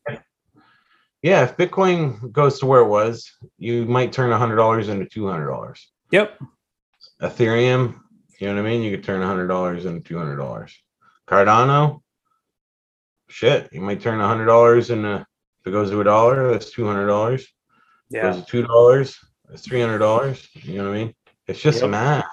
yeah, 1.21 1.43
if 1.43 1.57
Bitcoin 1.57 2.32
goes 2.32 2.59
to 2.59 2.65
where 2.65 2.82
it 2.82 2.88
was, 2.88 3.32
you 3.57 3.86
might 3.86 4.11
turn 4.13 4.32
$100 4.32 4.89
into 4.89 5.05
$200. 5.05 5.80
Yep. 6.11 6.39
Ethereum, 7.21 7.99
you 8.39 8.47
know 8.47 8.55
what 8.55 8.65
I 8.65 8.69
mean? 8.69 8.82
You 8.82 8.95
could 8.95 9.03
turn 9.03 9.21
$100 9.21 9.86
into 9.86 10.13
$200. 10.13 10.73
Cardano, 11.27 12.01
shit, 13.30 13.69
you 13.71 13.82
might 13.82 14.01
turn 14.01 14.19
$100 14.19 14.89
into 14.89 15.25
if 15.61 15.67
it 15.67 15.71
goes 15.71 15.89
to 15.91 15.99
a 15.99 16.03
dollar, 16.05 16.51
that's 16.51 16.73
$200. 16.73 17.43
Yeah. 18.09 18.21
Goes 18.23 18.38
to 18.43 18.45
two 18.49 18.63
dollars. 18.65 19.19
It's 19.51 19.61
three 19.63 19.82
hundred 19.82 19.99
dollars. 19.99 20.47
You 20.53 20.77
know 20.77 20.89
what 20.89 20.95
I 20.95 21.03
mean? 21.03 21.13
It's 21.47 21.59
just 21.59 21.82
Yep. 21.82 21.91
math. 21.91 22.25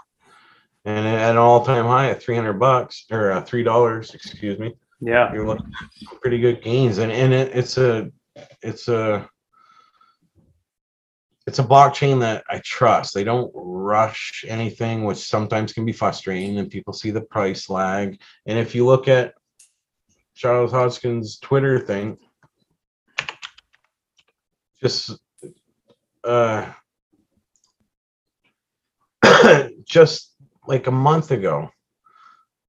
And 0.87 1.07
at 1.07 1.33
an 1.33 1.37
all-time 1.37 1.85
high 1.87 2.11
at 2.11 2.23
three 2.23 2.35
hundred 2.37 2.55
bucks 2.55 3.05
or 3.11 3.33
uh, 3.33 3.43
three 3.43 3.63
dollars, 3.63 4.15
excuse 4.15 4.59
me, 4.59 4.75
Yeah. 5.01 5.33
you're 5.33 5.47
looking 5.47 5.73
at 5.81 6.21
pretty 6.21 6.39
good 6.39 6.63
gains. 6.63 6.99
And 6.99 7.13
and 7.13 7.33
it, 7.33 7.55
it's 7.55 7.79
a 7.79 8.11
it's 8.63 8.89
a 8.89 9.29
it's 11.47 11.59
a 11.59 11.65
blockchain 11.65 12.21
that 12.21 12.45
I 12.51 12.61
trust. 12.65 13.15
They 13.15 13.25
don't 13.25 13.53
rush 13.55 14.45
anything, 14.49 15.05
which 15.05 15.19
sometimes 15.19 15.73
can 15.73 15.85
be 15.85 15.93
frustrating. 15.93 16.59
And 16.59 16.71
people 16.71 16.93
see 16.93 17.11
the 17.11 17.21
price 17.21 17.71
lag. 17.71 18.21
And 18.47 18.59
if 18.59 18.75
you 18.75 18.85
look 18.85 19.07
at 19.07 19.35
Charles 20.35 20.73
Hoskinson's 20.73 21.39
Twitter 21.39 21.79
thing, 21.79 22.19
just 24.83 25.19
uh 26.25 26.73
just 29.85 30.35
like 30.67 30.87
a 30.87 30.93
month 30.93 31.31
ago 31.31 31.71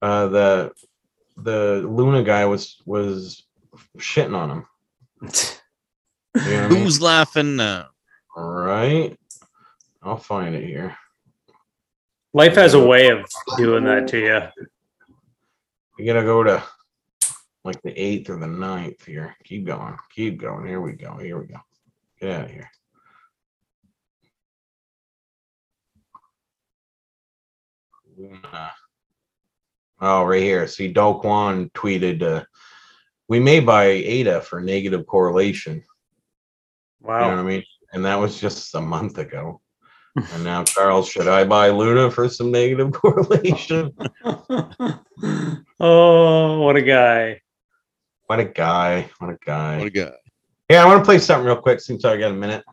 uh 0.02 0.28
the 0.28 0.72
the 1.38 1.86
luna 1.88 2.24
guy 2.24 2.46
was 2.46 2.82
was 2.86 3.44
shitting 3.98 4.36
on 4.36 4.50
him. 4.52 4.66
You 5.22 5.30
know 6.44 6.62
what 6.62 6.66
I 6.66 6.68
mean? 6.70 6.84
Who's 6.84 7.02
laughing 7.02 7.56
now? 7.56 7.88
all 8.38 8.52
right? 8.52 9.18
I'll 10.04 10.18
find 10.18 10.56
it 10.56 10.64
here. 10.64 10.96
Life 12.34 12.56
has 12.56 12.76
a 12.76 12.86
way 12.86 13.10
of 13.10 13.26
doing 13.58 13.84
that 13.86 14.08
to 14.10 14.20
you. 14.20 14.66
you 15.98 16.06
gotta 16.06 16.24
go 16.24 16.44
to 16.44 16.64
like 17.64 17.82
the 17.82 18.00
eighth 18.00 18.30
or 18.30 18.38
the 18.38 18.48
ninth 18.48 19.04
here. 19.06 19.36
Keep 19.44 19.66
going. 19.66 19.98
Keep 20.14 20.40
going. 20.40 20.68
Here 20.68 20.80
we 20.80 20.94
go. 20.94 21.18
Here 21.18 21.40
we 21.40 21.48
go. 21.48 21.58
Get 22.22 22.32
out 22.32 22.46
of 22.46 22.52
here. 22.52 22.70
Luna. 28.16 28.72
Oh, 30.00 30.24
right 30.24 30.42
here. 30.44 30.68
See, 30.68 30.88
Do 30.90 31.20
Kwon 31.22 31.72
tweeted, 31.72 32.22
uh, 32.22 32.44
"We 33.28 33.40
may 33.40 33.60
buy 33.60 33.86
ADA 33.86 34.42
for 34.42 34.62
negative 34.62 35.06
correlation." 35.08 35.84
You 37.02 37.08
know 37.08 37.14
what 37.14 37.22
Wow. 37.22 37.38
I 37.40 37.44
mean? 37.44 37.64
And 37.94 38.06
that 38.06 38.16
was 38.20 38.40
just 38.40 38.76
a 38.76 38.82
month 38.82 39.18
ago. 39.18 39.62
and 40.34 40.44
now, 40.44 40.64
Charles, 40.64 41.08
should 41.10 41.28
I 41.28 41.44
buy 41.46 41.70
Luna 41.70 42.10
for 42.12 42.28
some 42.30 42.52
negative 42.52 42.92
correlation? 42.94 43.92
oh, 45.80 46.60
what 46.62 46.76
a 46.76 46.82
guy. 46.82 47.42
what 48.28 48.40
a 48.40 48.46
guy! 48.46 49.10
What 49.20 49.30
a 49.32 49.38
guy! 49.46 49.78
What 49.78 49.88
a 49.88 49.92
guy. 49.92 50.12
Yeah, 50.70 50.84
I 50.84 50.86
want 50.86 51.00
to 51.00 51.06
play 51.06 51.18
something 51.20 51.46
real 51.46 51.56
quick 51.56 51.80
since 51.80 52.04
I 52.04 52.18
got 52.18 52.32
a 52.32 52.36
minute. 52.36 52.64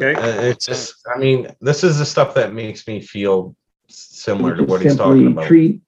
Okay. 0.00 0.14
Uh, 0.18 0.42
it's 0.42 0.64
just, 0.64 0.94
I 1.14 1.18
mean, 1.18 1.48
this 1.60 1.84
is 1.84 1.98
the 1.98 2.06
stuff 2.06 2.34
that 2.34 2.54
makes 2.54 2.86
me 2.86 3.00
feel 3.02 3.54
similar 3.88 4.56
to 4.56 4.62
what 4.64 4.80
he's 4.80 4.96
talking 4.96 5.26
about. 5.26 5.46
Treat 5.46 5.82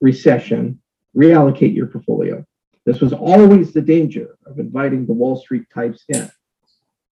recession, 0.00 0.80
reallocate 1.16 1.74
your 1.74 1.86
portfolio. 1.86 2.44
This 2.84 3.00
was 3.00 3.12
always 3.12 3.72
the 3.72 3.82
danger 3.82 4.36
of 4.46 4.58
inviting 4.58 5.06
the 5.06 5.12
Wall 5.12 5.36
Street 5.36 5.64
types 5.74 6.04
in, 6.08 6.30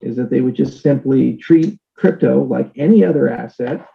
is 0.00 0.16
that 0.16 0.30
they 0.30 0.40
would 0.40 0.54
just 0.54 0.82
simply 0.82 1.36
treat 1.36 1.78
crypto 1.96 2.44
like 2.44 2.70
any 2.76 3.04
other 3.04 3.28
asset 3.28 3.86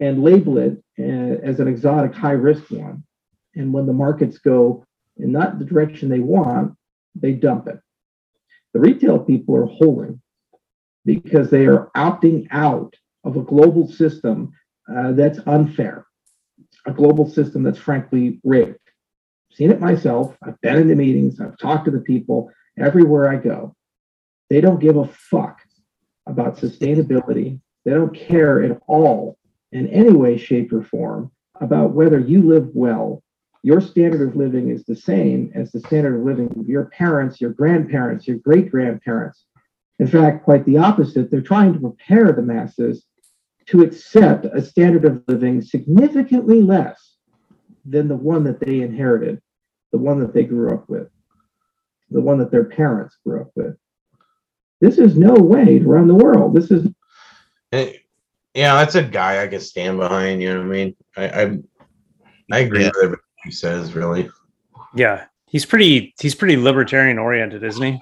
and 0.00 0.22
label 0.22 0.58
it 0.58 0.82
uh, 0.98 1.02
as 1.42 1.60
an 1.60 1.68
exotic 1.68 2.14
high 2.14 2.32
risk 2.32 2.70
one. 2.70 3.02
And 3.54 3.72
when 3.72 3.86
the 3.86 3.92
markets 3.92 4.38
go 4.38 4.84
in 5.16 5.32
not 5.32 5.58
the 5.58 5.64
direction 5.64 6.08
they 6.08 6.20
want, 6.20 6.76
they 7.14 7.32
dump 7.32 7.66
it. 7.66 7.80
The 8.72 8.80
retail 8.80 9.18
people 9.18 9.56
are 9.56 9.66
holding 9.66 10.20
because 11.04 11.50
they 11.50 11.66
are 11.66 11.90
opting 11.96 12.46
out 12.50 12.94
of 13.24 13.36
a 13.36 13.42
global 13.42 13.88
system 13.88 14.52
uh, 14.94 15.12
that's 15.12 15.40
unfair, 15.46 16.06
a 16.88 16.92
global 16.92 17.28
system 17.28 17.62
that's 17.62 17.78
frankly 17.78 18.40
rigged. 18.44 18.80
I've 19.50 19.56
Seen 19.56 19.70
it 19.70 19.80
myself. 19.80 20.36
I've 20.42 20.60
been 20.62 20.76
in 20.76 20.88
the 20.88 20.96
meetings. 20.96 21.38
I've 21.38 21.58
talked 21.58 21.84
to 21.84 21.90
the 21.90 22.00
people 22.00 22.50
everywhere 22.78 23.28
I 23.28 23.36
go. 23.36 23.76
They 24.48 24.62
don't 24.62 24.80
give 24.80 24.96
a 24.96 25.06
fuck 25.06 25.60
about 26.26 26.56
sustainability. 26.56 27.60
They 27.84 27.90
don't 27.90 28.14
care 28.14 28.62
at 28.62 28.80
all 28.86 29.36
in 29.70 29.86
any 29.88 30.12
way, 30.12 30.38
shape, 30.38 30.72
or 30.72 30.82
form 30.82 31.30
about 31.60 31.92
whether 31.92 32.18
you 32.18 32.42
live 32.42 32.70
well. 32.72 33.22
Your 33.62 33.82
standard 33.82 34.26
of 34.26 34.36
living 34.36 34.70
is 34.70 34.84
the 34.84 34.96
same 34.96 35.52
as 35.54 35.70
the 35.70 35.80
standard 35.80 36.18
of 36.18 36.24
living 36.24 36.48
of 36.58 36.68
your 36.68 36.86
parents, 36.86 37.38
your 37.38 37.50
grandparents, 37.50 38.26
your 38.26 38.38
great 38.38 38.70
grandparents. 38.70 39.44
In 39.98 40.06
fact, 40.06 40.44
quite 40.44 40.64
the 40.64 40.78
opposite. 40.78 41.30
They're 41.30 41.42
trying 41.42 41.74
to 41.74 41.80
prepare 41.80 42.32
the 42.32 42.40
masses 42.40 43.04
to 43.68 43.82
accept 43.82 44.46
a 44.46 44.62
standard 44.62 45.04
of 45.04 45.22
living 45.28 45.60
significantly 45.60 46.62
less 46.62 47.16
than 47.84 48.08
the 48.08 48.16
one 48.16 48.44
that 48.44 48.60
they 48.60 48.80
inherited, 48.80 49.40
the 49.92 49.98
one 49.98 50.18
that 50.20 50.32
they 50.32 50.44
grew 50.44 50.72
up 50.72 50.88
with, 50.88 51.08
the 52.10 52.20
one 52.20 52.38
that 52.38 52.50
their 52.50 52.64
parents 52.64 53.16
grew 53.26 53.40
up 53.42 53.50
with. 53.54 53.76
This 54.80 54.98
is 54.98 55.16
no 55.18 55.34
way 55.34 55.78
to 55.78 55.84
run 55.86 56.08
the 56.08 56.14
world. 56.14 56.54
This 56.54 56.70
is 56.70 56.88
Eh, 57.72 57.92
Yeah, 58.54 58.74
that's 58.76 58.94
a 58.94 59.02
guy 59.02 59.42
I 59.42 59.46
can 59.48 59.60
stand 59.60 59.98
behind. 59.98 60.40
You 60.40 60.54
know 60.54 60.58
what 60.60 60.66
I 60.66 60.68
mean? 60.68 60.96
I 61.16 61.28
I, 61.28 61.58
I 62.52 62.58
agree 62.60 62.82
Yeah. 62.84 62.90
with 62.94 63.04
everything 63.04 63.24
he 63.44 63.50
says. 63.50 63.94
Really, 63.94 64.30
Yeah. 64.94 65.26
He's 65.46 65.66
pretty 65.66 66.14
he's 66.20 66.34
pretty 66.34 66.56
libertarian 66.56 67.18
oriented, 67.18 67.64
isn't 67.64 67.82
he? 67.82 68.00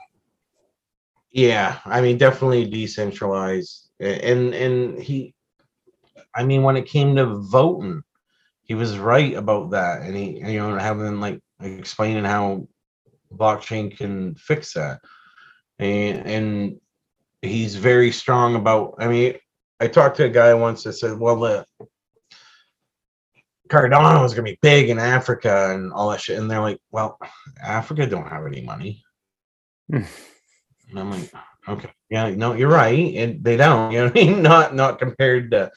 yeah. 1.33 1.79
I 1.85 2.01
mean, 2.01 2.19
definitely 2.19 2.65
decentralized, 2.69 3.89
and 4.01 4.55
and 4.55 5.01
he, 5.01 5.35
I 6.37 6.45
mean, 6.45 6.63
when 6.63 6.77
it 6.77 6.87
came 6.87 7.17
to 7.17 7.27
voting, 7.27 8.03
he 8.63 8.75
was 8.75 8.99
right 8.99 9.35
about 9.35 9.71
that, 9.71 10.03
and 10.03 10.15
he, 10.15 10.39
you 10.39 10.59
know, 10.59 10.77
having 10.77 11.19
like 11.21 11.41
explaining 11.61 12.25
how 12.25 12.69
blockchain 13.33 13.97
can 13.97 14.35
fix 14.35 14.75
that, 14.75 15.01
and 15.79 16.27
and 16.27 16.81
he's 17.43 17.77
very 17.77 18.11
strong 18.11 18.55
about. 18.57 18.97
I 18.99 19.09
mean, 19.09 19.35
I 19.81 19.87
talked 19.87 20.17
to 20.19 20.25
a 20.25 20.29
guy 20.29 20.53
once 20.53 20.83
that 20.83 20.95
said, 20.95 21.19
"Well, 21.19 21.37
the 21.37 21.65
Cardano 23.69 24.25
is 24.25 24.35
gonna 24.35 24.45
be 24.45 24.59
big 24.63 24.91
in 24.91 24.99
Africa 24.99 25.73
and 25.73 25.93
all 25.93 26.11
that 26.11 26.21
shit," 26.21 26.39
and 26.39 26.51
they're 26.51 26.61
like, 26.61 26.81
"Well, 26.91 27.19
Africa 27.63 28.07
don't 28.07 28.29
have 28.29 28.47
any 28.47 28.63
money." 28.63 29.05
Hmm. 29.91 30.03
and 30.91 30.99
I'm 30.99 31.11
like, 31.13 31.33
"Okay, 31.69 31.91
yeah, 32.11 32.31
no, 32.31 32.55
you're 32.55 32.69
right, 32.69 33.15
and 33.15 33.45
they 33.45 33.57
don't. 33.57 33.93
You 33.93 33.99
know 33.99 34.05
what 34.07 34.19
I 34.19 34.25
mean? 34.25 34.43
Not 34.43 34.75
not 34.75 34.99
compared 34.99 35.53
to." 35.53 35.71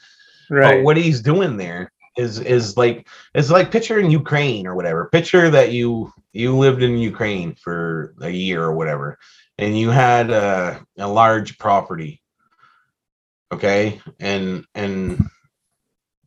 Right. 0.50 0.78
But 0.78 0.84
what 0.84 0.96
he's 0.96 1.22
doing 1.22 1.56
there 1.56 1.92
is 2.16 2.40
is 2.40 2.76
like 2.76 3.06
it's 3.34 3.50
like 3.50 3.70
picture 3.70 3.98
in 3.98 4.10
Ukraine 4.10 4.66
or 4.66 4.74
whatever. 4.74 5.06
Picture 5.06 5.48
that 5.50 5.72
you 5.72 6.12
you 6.32 6.56
lived 6.56 6.82
in 6.82 6.98
Ukraine 6.98 7.54
for 7.54 8.14
a 8.20 8.30
year 8.30 8.62
or 8.62 8.74
whatever, 8.74 9.18
and 9.58 9.78
you 9.78 9.90
had 9.90 10.30
a, 10.30 10.84
a 10.98 11.08
large 11.08 11.58
property. 11.58 12.20
Okay, 13.52 14.00
and 14.18 14.64
and 14.74 15.28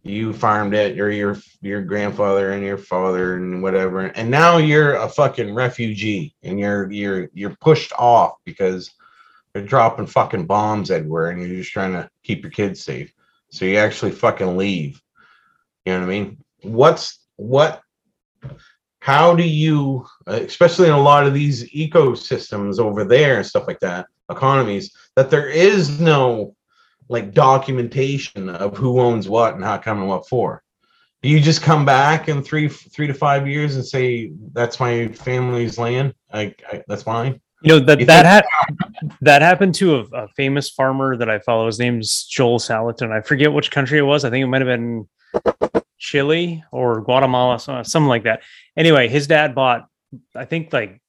you 0.04 0.34
farmed 0.34 0.74
it, 0.74 1.00
or 1.00 1.10
your 1.10 1.38
your 1.62 1.82
grandfather 1.82 2.52
and 2.52 2.64
your 2.64 2.78
father 2.78 3.36
and 3.36 3.62
whatever, 3.62 4.00
and 4.02 4.30
now 4.32 4.58
you're 4.58 4.96
a 4.96 5.10
fucking 5.10 5.54
refugee, 5.54 6.36
and 6.44 6.60
you're 6.60 6.92
you're 6.92 7.30
you're 7.34 7.56
pushed 7.62 7.94
off 7.98 8.36
because 8.46 8.92
they're 9.54 9.64
dropping 9.64 10.08
fucking 10.08 10.46
bombs 10.46 10.92
everywhere, 10.92 11.30
and 11.30 11.42
you're 11.42 11.58
just 11.58 11.72
trying 11.72 11.94
to 11.94 12.10
keep 12.24 12.42
your 12.42 12.52
kids 12.52 12.84
safe. 12.84 13.14
So 13.54 13.66
you 13.66 13.78
actually 13.78 14.12
fucking 14.12 14.58
leave. 14.58 15.00
You 15.86 15.94
know 15.94 16.00
what 16.00 16.06
I 16.06 16.10
mean? 16.10 16.44
What's 16.64 17.20
what? 17.36 17.82
How 19.00 19.36
do 19.36 19.44
you, 19.44 20.08
especially 20.26 20.88
in 20.88 20.94
a 20.94 21.00
lot 21.00 21.28
of 21.28 21.36
these 21.36 21.72
ecosystems 21.72 22.80
over 22.80 23.04
there 23.04 23.38
and 23.38 23.46
stuff 23.46 23.68
like 23.68 23.80
that, 23.82 24.08
economies, 24.32 24.92
that 25.16 25.30
there 25.30 25.48
is 25.48 26.00
no 26.00 26.56
like 27.10 27.36
documentation 27.36 28.50
of 28.50 28.76
who 28.76 29.00
owns 29.00 29.30
what 29.30 29.54
and 29.54 29.64
how 29.64 29.78
come 29.78 30.00
and 30.00 30.10
what 30.10 30.28
for? 30.28 30.64
Do 31.22 31.30
you 31.30 31.40
just 31.40 31.62
come 31.62 31.86
back 31.86 32.30
in 32.30 32.42
three 32.42 32.70
three 32.70 33.06
to 33.06 33.14
five 33.14 33.48
years 33.48 33.76
and 33.76 33.86
say 33.86 34.32
that's 34.54 34.80
my 34.80 35.10
family's 35.10 35.78
land? 35.78 36.16
I, 36.34 36.56
I 36.72 36.84
that's 36.88 37.06
mine. 37.06 37.40
You 37.64 37.70
know 37.70 37.80
that 37.80 38.06
that 38.08 38.26
had 38.26 38.46
that 39.22 39.42
happened 39.42 39.74
to 39.76 39.96
a, 39.96 40.00
a 40.14 40.28
famous 40.30 40.70
farmer 40.70 41.16
that 41.16 41.30
I 41.30 41.40
follow. 41.40 41.66
His 41.66 41.80
name's 41.80 42.26
Joel 42.26 42.60
Salatin. 42.60 43.12
I 43.12 43.22
forget 43.22 43.54
which 43.54 43.72
country 43.72 44.00
it 44.00 44.04
was. 44.04 44.26
I 44.26 44.30
think 44.30 44.44
it 44.44 44.48
might 44.48 44.62
have 44.62 44.68
been 44.68 45.08
Chile 45.98 46.64
or 46.72 47.02
Guatemala, 47.02 47.60
so- 47.60 47.82
something 47.84 48.10
like 48.10 48.24
that. 48.24 48.42
Anyway, 48.76 49.08
his 49.08 49.28
dad 49.28 49.56
bought, 49.56 49.88
I 50.36 50.44
think, 50.44 50.74
like 50.74 51.02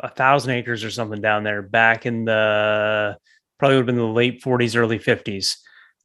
a 0.00 0.10
thousand 0.10 0.52
acres 0.52 0.84
or 0.84 0.90
something 0.90 1.22
down 1.22 1.42
there 1.42 1.62
back 1.62 2.04
in 2.04 2.26
the 2.26 3.16
probably 3.58 3.76
would 3.76 3.80
have 3.80 3.86
been 3.86 3.96
the 3.96 4.04
late 4.04 4.42
40s, 4.42 4.76
early 4.76 4.98
50s. 4.98 5.56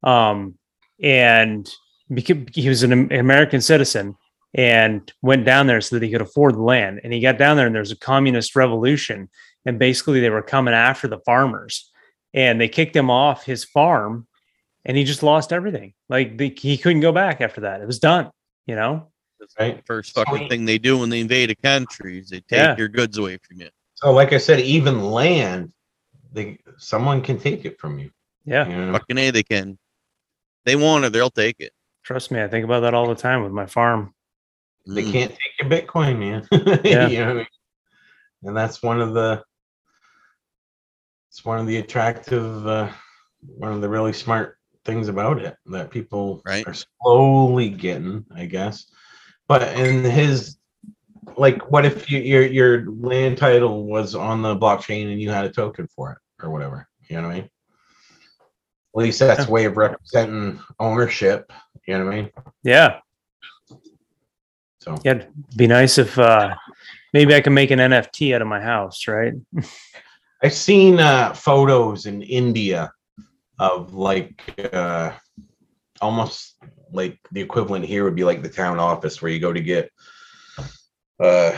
Um, 0.01 0.57
and 1.01 1.69
he 2.15 2.69
was 2.69 2.83
an 2.83 3.11
American 3.11 3.61
citizen 3.61 4.15
and 4.53 5.11
went 5.21 5.45
down 5.45 5.67
there 5.67 5.81
so 5.81 5.95
that 5.95 6.05
he 6.05 6.11
could 6.11 6.21
afford 6.21 6.55
the 6.55 6.61
land. 6.61 7.01
And 7.03 7.11
he 7.11 7.19
got 7.19 7.37
down 7.37 7.57
there 7.57 7.65
and 7.65 7.75
there 7.75 7.81
was 7.81 7.91
a 7.91 7.97
communist 7.97 8.55
revolution 8.55 9.29
and 9.65 9.79
basically 9.79 10.19
they 10.19 10.29
were 10.29 10.41
coming 10.41 10.73
after 10.73 11.07
the 11.07 11.19
farmers 11.19 11.91
and 12.33 12.59
they 12.59 12.67
kicked 12.67 12.95
him 12.95 13.09
off 13.09 13.43
his 13.45 13.63
farm 13.63 14.27
and 14.85 14.97
he 14.97 15.03
just 15.03 15.23
lost 15.23 15.53
everything 15.53 15.93
like 16.09 16.37
the, 16.37 16.49
he 16.57 16.77
couldn't 16.77 17.01
go 17.01 17.11
back 17.11 17.41
after 17.41 17.61
that 17.61 17.81
it 17.81 17.87
was 17.87 17.99
done 17.99 18.29
you 18.65 18.75
know 18.75 19.07
Right. 19.59 19.83
First 19.85 20.13
fucking 20.15 20.47
thing 20.47 20.63
they 20.63 20.77
do 20.77 20.97
when 20.99 21.09
they 21.09 21.19
invade 21.19 21.51
a 21.51 21.55
country 21.55 22.19
is 22.19 22.29
they 22.29 22.37
take 22.39 22.51
Yeah. 22.59 22.75
your 22.77 22.87
goods 22.87 23.17
away 23.17 23.37
from 23.45 23.59
you. 23.59 23.67
So, 23.95 24.13
like 24.13 24.31
I 24.31 24.37
said, 24.37 24.61
even 24.61 25.11
land, 25.11 25.73
they 26.31 26.59
someone 26.77 27.21
can 27.21 27.37
take 27.37 27.65
it 27.65 27.77
from 27.77 27.99
you. 27.99 28.09
yeah 28.45 28.65
you 28.69 28.73
know? 28.73 28.93
Fucking 28.93 29.17
A, 29.17 29.31
they 29.31 29.43
can. 29.43 29.77
They 30.63 30.77
want 30.77 31.03
it, 31.03 31.11
they'll 31.11 31.29
take 31.29 31.57
it. 31.59 31.73
trust 32.05 32.31
me 32.31 32.41
i 32.41 32.47
think 32.47 32.63
about 32.63 32.81
that 32.81 32.93
all 32.93 33.05
the 33.09 33.15
time 33.15 33.43
with 33.43 33.51
my 33.51 33.65
farm 33.65 34.13
They 34.87 35.03
Mm. 35.03 35.11
can't 35.11 35.31
take 35.31 35.53
your 35.59 35.69
Bitcoin, 35.69 36.19
man. 36.19 36.47
Yeah. 36.85 37.07
you 37.09 37.19
know 37.19 37.25
what 37.25 37.31
I 37.31 37.33
mean? 37.39 37.47
And 38.43 38.55
that's 38.55 38.81
one 38.81 39.01
of 39.01 39.13
the 39.13 39.43
it's 41.33 41.43
one 41.43 41.57
of 41.57 41.65
the 41.65 41.77
attractive 41.77 42.67
uh 42.67 42.87
one 43.41 43.71
of 43.73 43.81
the 43.81 43.89
really 43.89 44.13
smart 44.13 44.59
things 44.85 45.07
about 45.07 45.41
it 45.41 45.57
that 45.65 45.89
people 45.89 46.43
Right. 46.45 46.67
are 46.67 46.75
slowly 46.75 47.69
getting, 47.69 48.23
I 48.35 48.45
guess. 48.45 48.85
But 49.47 49.75
in 49.75 50.03
his 50.03 50.57
like 51.35 51.71
what 51.71 51.85
if 51.85 52.11
you, 52.11 52.19
your 52.19 52.45
your 52.45 52.91
land 52.91 53.39
title 53.39 53.85
was 53.85 54.13
on 54.13 54.43
the 54.43 54.55
blockchain 54.55 55.11
and 55.11 55.19
you 55.19 55.31
had 55.31 55.45
a 55.45 55.49
token 55.49 55.87
for 55.87 56.11
it 56.11 56.45
or 56.45 56.51
whatever? 56.51 56.87
You 57.09 57.19
know 57.19 57.27
what 57.29 57.33
I 57.33 57.39
mean? 57.39 57.49
At 58.95 59.01
least 59.01 59.19
that's 59.19 59.47
a 59.47 59.51
way 59.51 59.65
of 59.65 59.75
representing 59.75 60.59
ownership. 60.79 61.51
You 61.87 61.97
know 61.97 62.05
what 62.05 62.13
I 62.13 62.15
mean? 62.15 62.29
yeah 62.61 62.99
So 64.81 64.95
yeah 65.03 65.13
it'd 65.13 65.33
be 65.57 65.65
nice 65.65 65.97
if 65.97 66.19
uh 66.19 66.53
maybe 67.11 67.33
i 67.33 67.41
can 67.41 67.55
make 67.55 67.71
an 67.71 67.79
nft 67.79 68.35
out 68.35 68.43
of 68.43 68.47
my 68.47 68.61
house 68.61 69.07
right 69.07 69.33
I've 70.43 70.53
seen 70.53 70.99
uh, 70.99 71.33
photos 71.33 72.05
in 72.05 72.21
India 72.21 72.91
of 73.59 73.93
like 73.93 74.69
uh, 74.73 75.13
almost 76.01 76.55
like 76.91 77.17
the 77.31 77.39
equivalent 77.39 77.85
here 77.85 78.03
would 78.03 78.15
be 78.15 78.25
like 78.25 78.43
the 78.43 78.49
town 78.49 78.77
office 78.77 79.21
where 79.21 79.31
you 79.31 79.39
go 79.39 79.53
to 79.53 79.61
get 79.61 79.89
uh, 81.21 81.57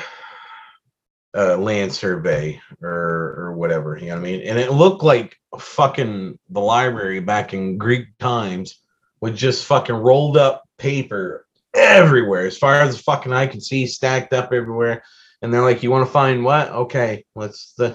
a 1.34 1.58
land 1.58 1.94
survey 1.94 2.62
or 2.80 3.36
or 3.38 3.54
whatever. 3.54 3.98
You 3.98 4.10
know 4.10 4.16
what 4.16 4.20
I 4.20 4.24
mean? 4.24 4.42
And 4.42 4.60
it 4.60 4.72
looked 4.72 5.02
like 5.02 5.36
fucking 5.58 6.38
the 6.50 6.62
library 6.62 7.22
back 7.22 7.56
in 7.56 7.80
Greek 7.80 8.16
times 8.20 8.80
with 9.20 9.36
just 9.36 9.66
fucking 9.66 9.96
rolled 9.96 10.38
up 10.38 10.64
paper 10.78 11.48
everywhere, 11.74 12.46
as 12.46 12.58
far 12.58 12.76
as 12.76 13.02
fucking 13.02 13.34
eye 13.34 13.48
can 13.48 13.62
see, 13.62 13.88
stacked 13.88 14.32
up 14.32 14.54
everywhere. 14.54 15.02
And 15.42 15.54
they're 15.54 15.62
like, 15.62 15.84
"You 15.84 15.92
want 15.92 16.08
to 16.08 16.12
find 16.12 16.44
what? 16.44 16.70
Okay, 16.70 17.26
let's 17.36 17.74
the 17.74 17.94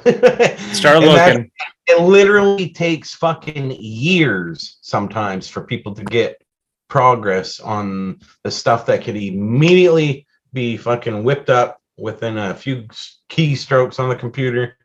start 0.72 1.00
looking. 1.00 1.50
it 1.88 2.00
literally 2.00 2.70
takes 2.70 3.14
fucking 3.14 3.76
years 3.80 4.78
sometimes 4.82 5.48
for 5.48 5.62
people 5.62 5.94
to 5.94 6.04
get 6.04 6.40
progress 6.88 7.60
on 7.60 8.18
the 8.44 8.50
stuff 8.50 8.86
that 8.86 9.02
could 9.02 9.16
immediately 9.16 10.26
be 10.52 10.76
fucking 10.76 11.24
whipped 11.24 11.48
up 11.48 11.80
within 11.96 12.36
a 12.36 12.54
few 12.54 12.86
keystrokes 13.28 14.00
on 14.00 14.08
the 14.08 14.16
computer. 14.16 14.76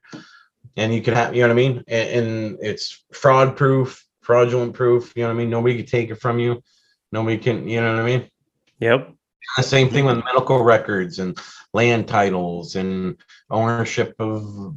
And 0.77 0.93
you 0.93 1.01
can 1.01 1.13
have 1.13 1.35
you 1.35 1.41
know 1.41 1.47
what 1.47 1.53
i 1.53 1.55
mean? 1.55 1.83
And, 1.87 2.09
and 2.09 2.57
it's 2.61 3.03
fraud 3.13 3.55
proof 3.55 4.03
fraudulent 4.21 4.73
proof 4.73 5.13
you 5.15 5.23
know 5.23 5.29
what 5.29 5.35
i 5.35 5.37
mean? 5.37 5.49
Nobody 5.49 5.77
can 5.77 5.85
take 5.85 6.09
it 6.09 6.15
from 6.15 6.39
you. 6.39 6.61
Nobody 7.11 7.37
can 7.37 7.67
you 7.67 7.81
know 7.81 7.93
what 7.95 8.01
i 8.01 8.05
mean? 8.05 8.29
Yep 8.79 9.15
the 9.57 9.63
same 9.63 9.89
thing 9.89 10.05
with 10.05 10.23
medical 10.23 10.63
records 10.63 11.19
and 11.19 11.37
land 11.73 12.07
titles 12.07 12.75
and 12.75 13.17
ownership 13.49 14.15
of 14.19 14.75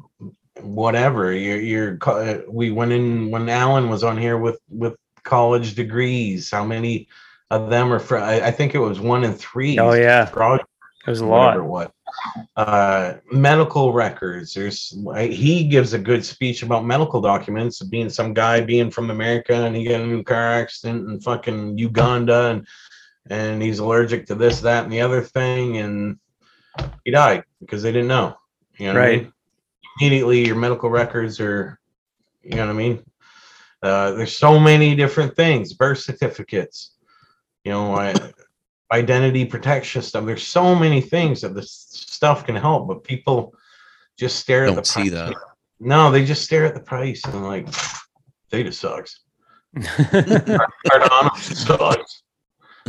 whatever. 0.61 1.33
You're, 1.33 1.61
you're 1.61 2.45
we 2.49 2.71
went 2.71 2.93
in 2.93 3.31
when 3.31 3.49
Alan 3.49 3.89
was 3.89 4.05
on 4.05 4.17
here 4.17 4.39
with 4.39 4.61
with 4.69 4.97
college 5.25 5.75
degrees. 5.75 6.51
How 6.51 6.65
many 6.65 7.09
of 7.51 7.71
them 7.71 7.93
are? 7.93 7.99
Fr- 7.99 8.19
I, 8.19 8.41
I 8.41 8.51
think 8.51 8.75
it 8.75 8.79
was 8.79 9.01
one 9.01 9.25
in 9.25 9.35
three. 9.35 9.79
oh 9.79 9.93
yeah 9.93 10.27
fraud 10.27 10.65
there's 11.09 11.21
a 11.21 11.27
lot 11.27 11.57
it 11.57 11.63
was. 11.63 11.89
Uh, 12.55 13.15
medical 13.33 13.95
records. 13.95 14.53
There's 14.53 14.95
he 15.19 15.65
gives 15.65 15.95
a 15.95 15.99
good 15.99 16.23
speech 16.23 16.63
about 16.63 16.85
medical 16.85 17.23
documents, 17.23 17.83
being 17.83 18.11
some 18.11 18.35
guy 18.35 18.61
being 18.61 18.91
from 18.91 19.11
America 19.11 19.55
and 19.55 19.75
he 19.75 19.85
got 19.85 20.01
in 20.01 20.03
a 20.03 20.07
new 20.07 20.23
car 20.23 20.53
accident 20.53 21.09
in 21.09 21.19
fucking 21.21 21.79
Uganda 21.79 22.49
and 22.49 22.67
and 23.31 23.63
he's 23.63 23.79
allergic 23.79 24.27
to 24.27 24.35
this, 24.35 24.61
that, 24.61 24.85
and 24.85 24.93
the 24.93 25.01
other 25.01 25.23
thing, 25.23 25.79
and 25.79 26.19
he 27.05 27.11
died 27.11 27.45
because 27.61 27.83
they 27.83 27.93
didn't 27.93 28.09
know. 28.09 28.37
You 28.79 28.87
know 28.87 28.95
what 28.95 29.03
I 29.03 29.05
Right. 29.07 29.23
mean? 29.23 29.33
Immediately 30.01 30.47
your 30.47 30.57
medical 30.57 30.91
records 30.91 31.41
are 31.41 31.79
you 32.43 32.55
know 32.57 32.67
what 32.67 32.73
I 32.73 32.77
mean? 32.77 33.05
Uh, 33.83 34.13
there's 34.13 34.37
so 34.37 34.59
many 34.59 34.95
different 34.95 35.37
things, 35.37 35.73
birth 35.75 35.99
certificates, 35.99 36.97
you 37.65 37.73
know, 37.73 37.95
I, 37.95 38.33
identity 38.93 39.45
protection 39.45 40.01
stuff. 40.03 40.25
There's 40.25 40.47
so 40.47 40.75
many 40.75 41.01
things 41.01 41.43
that 41.43 41.55
this 41.55 41.73
stuff 41.91 42.47
can 42.47 42.57
help, 42.57 42.89
but 42.89 43.05
people 43.05 43.55
just 44.17 44.39
stare 44.39 44.65
at 44.65 44.69
Don't 44.69 44.77
the 44.77 44.85
see 44.85 45.11
price. 45.11 45.13
that. 45.13 45.35
No, 45.81 46.11
they 46.11 46.25
just 46.25 46.43
stare 46.43 46.65
at 46.65 46.75
the 46.75 46.81
price 46.81 47.23
and 47.25 47.45
like, 47.45 47.69
Theta 48.51 48.73
sucks. 48.73 49.21
Cardano 49.77 51.37
sucks. 51.37 52.23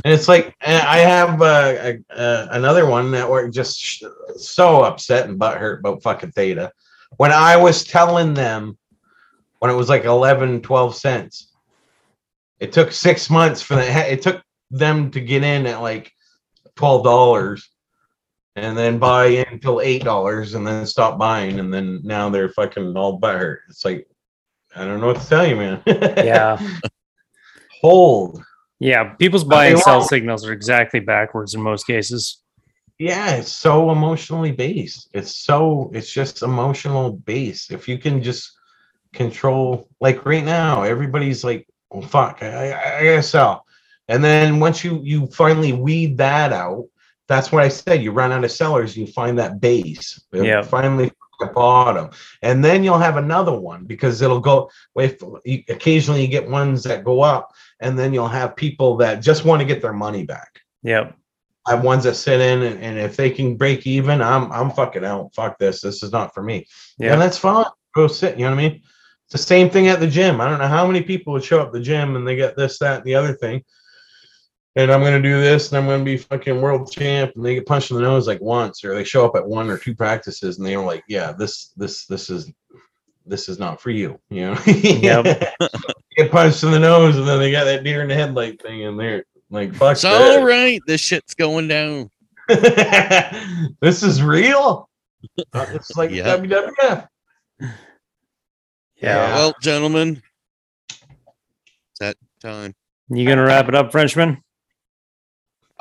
And 0.04 0.14
it's 0.14 0.28
like 0.28 0.56
and 0.62 0.82
I 0.82 0.98
have 0.98 1.42
uh, 1.42 1.76
a, 1.80 2.00
a, 2.10 2.48
another 2.52 2.86
one 2.86 3.12
that 3.12 3.30
were 3.30 3.50
just 3.50 3.80
sh- 3.80 4.04
so 4.36 4.84
upset 4.84 5.28
and 5.28 5.40
butthurt 5.40 5.80
about 5.80 6.04
fucking 6.04 6.32
Theta. 6.32 6.72
When 7.18 7.32
I 7.32 7.58
was 7.58 7.84
telling 7.84 8.34
them 8.34 8.78
when 9.60 9.72
it 9.72 9.76
was 9.76 9.90
like 9.90 10.06
11, 10.06 10.62
12 10.62 10.96
cents, 10.96 11.52
it 12.60 12.72
took 12.72 12.92
six 12.92 13.30
months 13.30 13.62
for 13.62 13.76
the, 13.76 14.12
it 14.12 14.22
took 14.22 14.42
them 14.72 15.12
to 15.12 15.20
get 15.20 15.44
in 15.44 15.66
at 15.66 15.82
like 15.82 16.12
$12 16.78 17.62
and 18.56 18.78
then 18.78 19.00
buy 19.00 19.28
in 19.28 19.46
until 19.52 19.78
$8 19.78 20.56
and 20.56 20.66
then 20.66 20.86
stop 20.86 21.18
buying. 21.18 21.60
And 21.60 21.74
then 21.74 22.02
now 22.04 22.30
they're 22.30 22.50
fucking 22.50 22.96
all 22.96 23.20
butthurt. 23.20 23.60
It's 23.70 23.86
like, 23.86 24.08
I 24.76 24.86
don't 24.86 25.00
know 25.02 25.08
what 25.08 25.22
to 25.22 25.28
tell 25.28 25.48
you, 25.48 25.56
man. 25.56 25.82
Yeah. 25.86 26.60
Hold. 27.82 28.44
Yeah. 28.80 29.14
People's 29.16 29.44
buy 29.44 29.68
and 29.68 29.80
sell 29.80 30.02
signals 30.02 30.46
are 30.46 30.54
exactly 30.54 31.00
backwards 31.00 31.54
in 31.54 31.62
most 31.62 31.86
cases. 31.86 32.42
Yeah, 32.98 33.36
it's 33.36 33.52
so 33.52 33.92
emotionally 33.92 34.52
based. 34.52 35.10
It's 35.14 35.34
so 35.34 35.90
it's 35.94 36.12
just 36.12 36.42
emotional 36.42 37.14
based. 37.14 37.72
If 37.72 37.88
you 37.88 37.98
can 37.98 38.22
just 38.22 38.52
control, 39.14 39.88
like 40.02 40.26
right 40.26 40.44
now, 40.44 40.84
everybody's 40.84 41.46
like, 41.46 41.66
"Oh 41.92 42.02
fuck, 42.02 42.40
I, 42.42 42.72
I, 42.72 42.98
I 43.00 43.04
gotta 43.06 43.24
sell," 43.24 43.66
and 44.10 44.22
then 44.22 44.60
once 44.60 44.84
you 44.84 45.00
you 45.02 45.28
finally 45.28 45.72
weed 45.72 46.18
that 46.18 46.52
out, 46.52 46.88
that's 47.28 47.54
what 47.54 47.64
I 47.64 47.70
said. 47.70 48.04
You 48.04 48.12
run 48.12 48.34
out 48.34 48.44
of 48.44 48.52
sellers, 48.52 48.98
you 48.98 49.08
find 49.08 49.40
that 49.40 49.62
base. 49.62 50.22
Yeah. 50.34 50.62
finally 50.62 51.10
the 51.40 51.48
bottom, 51.48 52.10
and 52.42 52.64
then 52.64 52.84
you'll 52.84 52.98
have 52.98 53.18
another 53.18 53.58
one 53.58 53.86
because 53.86 54.22
it'll 54.22 54.40
go. 54.40 54.70
If 54.96 55.22
occasionally 55.70 56.22
you 56.22 56.28
get 56.28 56.50
ones 56.50 56.84
that 56.84 57.04
go 57.04 57.22
up, 57.22 57.52
and 57.80 57.98
then 57.98 58.14
you'll 58.14 58.28
have 58.28 58.56
people 58.56 58.98
that 58.98 59.22
just 59.22 59.46
want 59.46 59.62
to 59.62 59.66
get 59.66 59.82
their 59.82 59.94
money 59.94 60.26
back. 60.26 60.60
Yep. 60.84 61.16
I 61.66 61.72
have 61.72 61.84
ones 61.84 62.04
that 62.06 62.16
sit 62.16 62.42
in, 62.42 62.64
and, 62.64 62.80
and 62.82 62.98
if 62.98 63.16
they 63.16 63.30
can 63.30 63.56
break 63.56 63.86
even, 63.86 64.22
I'm 64.22 64.52
I'm 64.52 64.72
fucking 64.72 65.06
out. 65.06 65.34
Fuck 65.34 65.58
this. 65.60 65.82
This 65.82 66.04
is 66.04 66.12
not 66.12 66.34
for 66.34 66.44
me. 66.44 66.68
Yeah. 66.98 67.14
And 67.14 67.22
that's 67.22 67.38
fine. 67.38 67.66
Go 67.96 68.08
sit. 68.08 68.38
You 68.38 68.46
know 68.46 68.52
what 68.52 68.60
I 68.60 68.70
mean? 68.70 68.82
It's 69.26 69.34
the 69.34 69.38
same 69.38 69.70
thing 69.70 69.88
at 69.88 70.00
the 70.00 70.08
gym. 70.08 70.42
I 70.42 70.50
don't 70.50 70.60
know 70.60 70.68
how 70.68 70.88
many 70.88 71.04
people 71.04 71.34
would 71.34 71.44
show 71.44 71.60
up 71.60 71.72
the 71.72 71.80
gym 71.80 72.16
and 72.16 72.28
they 72.28 72.36
get 72.36 72.58
this, 72.58 72.80
that, 72.80 72.98
and 72.98 73.06
the 73.06 73.14
other 73.16 73.34
thing. 73.34 73.64
And 74.76 74.92
I'm 74.92 75.02
gonna 75.04 75.22
do 75.22 75.42
this, 75.42 75.70
and 75.70 75.78
I'm 75.78 75.88
gonna 75.88 76.04
be 76.04 76.18
fucking 76.18 76.62
world 76.62 76.92
champ, 76.92 77.32
and 77.36 77.44
they 77.44 77.56
get 77.56 77.66
punched 77.66 77.92
in 77.92 77.98
the 77.98 78.04
nose 78.04 78.28
like 78.28 78.40
once, 78.40 78.84
or 78.86 78.94
they 78.94 79.04
show 79.04 79.26
up 79.26 79.36
at 79.36 79.46
one 79.46 79.70
or 79.70 79.78
two 79.78 79.96
practices, 79.96 80.58
and 80.58 80.66
they're 80.68 80.80
like, 80.80 81.04
"Yeah, 81.08 81.32
this, 81.32 81.70
this, 81.76 82.06
this 82.06 82.30
is, 82.30 82.52
this 83.26 83.50
is 83.50 83.58
not 83.60 83.82
for 83.82 83.90
you." 83.90 84.20
You 84.30 84.52
know? 84.52 84.60
Yep. 84.66 85.56
get 86.18 86.32
punched 86.32 86.64
in 86.64 86.72
the 86.72 86.80
nose, 86.80 87.18
and 87.18 87.28
then 87.28 87.40
they 87.40 87.52
got 87.52 87.64
that 87.66 87.84
deer 87.84 88.02
in 88.04 88.08
the 88.08 88.16
headlight 88.16 88.62
thing, 88.62 88.86
and 88.86 89.00
they're 89.00 89.26
like, 89.50 89.74
"Fuck 89.74 89.94
It's 89.94 90.04
that." 90.04 90.40
all 90.40 90.46
right. 90.46 90.80
This 90.86 91.02
shit's 91.02 91.34
going 91.34 91.68
down. 91.68 92.10
this 92.48 94.04
is 94.04 94.22
real. 94.24 94.90
Uh, 95.54 95.66
It's 95.70 95.96
like 95.98 96.12
Yeah. 96.12 96.38
WWF. 96.38 97.08
Yeah. 97.60 97.68
Yeah. 98.96 99.36
Well, 99.36 99.56
gentlemen, 99.62 100.22
it's 100.90 102.00
that 102.00 102.18
time. 102.42 102.76
You 103.10 103.26
gonna 103.28 103.44
wrap 103.44 103.68
it 103.68 103.76
up, 103.76 103.92
Frenchman? 103.92 104.42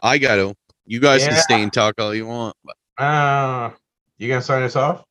I 0.03 0.19
got 0.19 0.37
to. 0.37 0.55
You 0.87 1.01
guys 1.01 1.23
Yeah. 1.23 1.31
can 1.31 1.39
stay 1.43 1.63
and 1.63 1.73
talk 1.73 1.95
all 2.01 2.15
you 2.15 2.27
want. 2.27 2.57
But 2.65 2.77
Uh, 3.05 3.71
you 4.17 4.29
gonna 4.29 4.43
sign 4.43 4.63
us 4.63 4.77
off? 4.77 5.05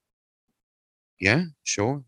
yeah, 1.20 1.44
sure. 1.64 2.04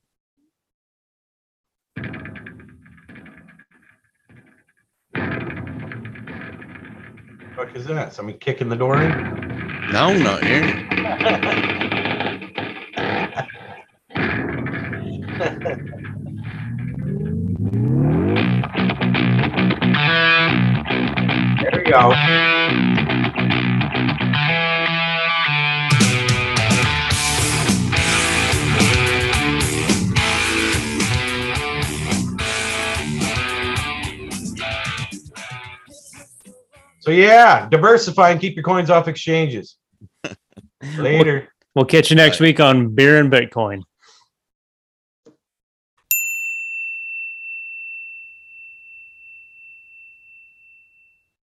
Fuck 7.56 7.76
is 7.76 7.86
that? 7.88 8.14
Somebody 8.14 8.38
kicking 8.38 8.70
the 8.70 8.76
door 8.76 9.02
in? 9.02 9.10
No, 9.92 10.08
I'm 10.10 10.24
not 10.24 10.44
here. 10.44 10.86
There 21.62 21.72
we 21.74 21.92
go. 21.92 22.14
So 37.02 37.12
yeah, 37.12 37.68
diversify 37.70 38.30
and 38.30 38.40
keep 38.40 38.56
your 38.56 38.64
coins 38.64 38.90
off 38.90 39.08
exchanges. 39.08 39.78
Later. 40.98 41.50
We'll 41.76 41.86
catch 41.86 42.10
you 42.10 42.16
next 42.16 42.40
week 42.40 42.60
on 42.60 42.94
Beer 42.94 43.20
and 43.20 43.32
Bitcoin. 43.32 43.82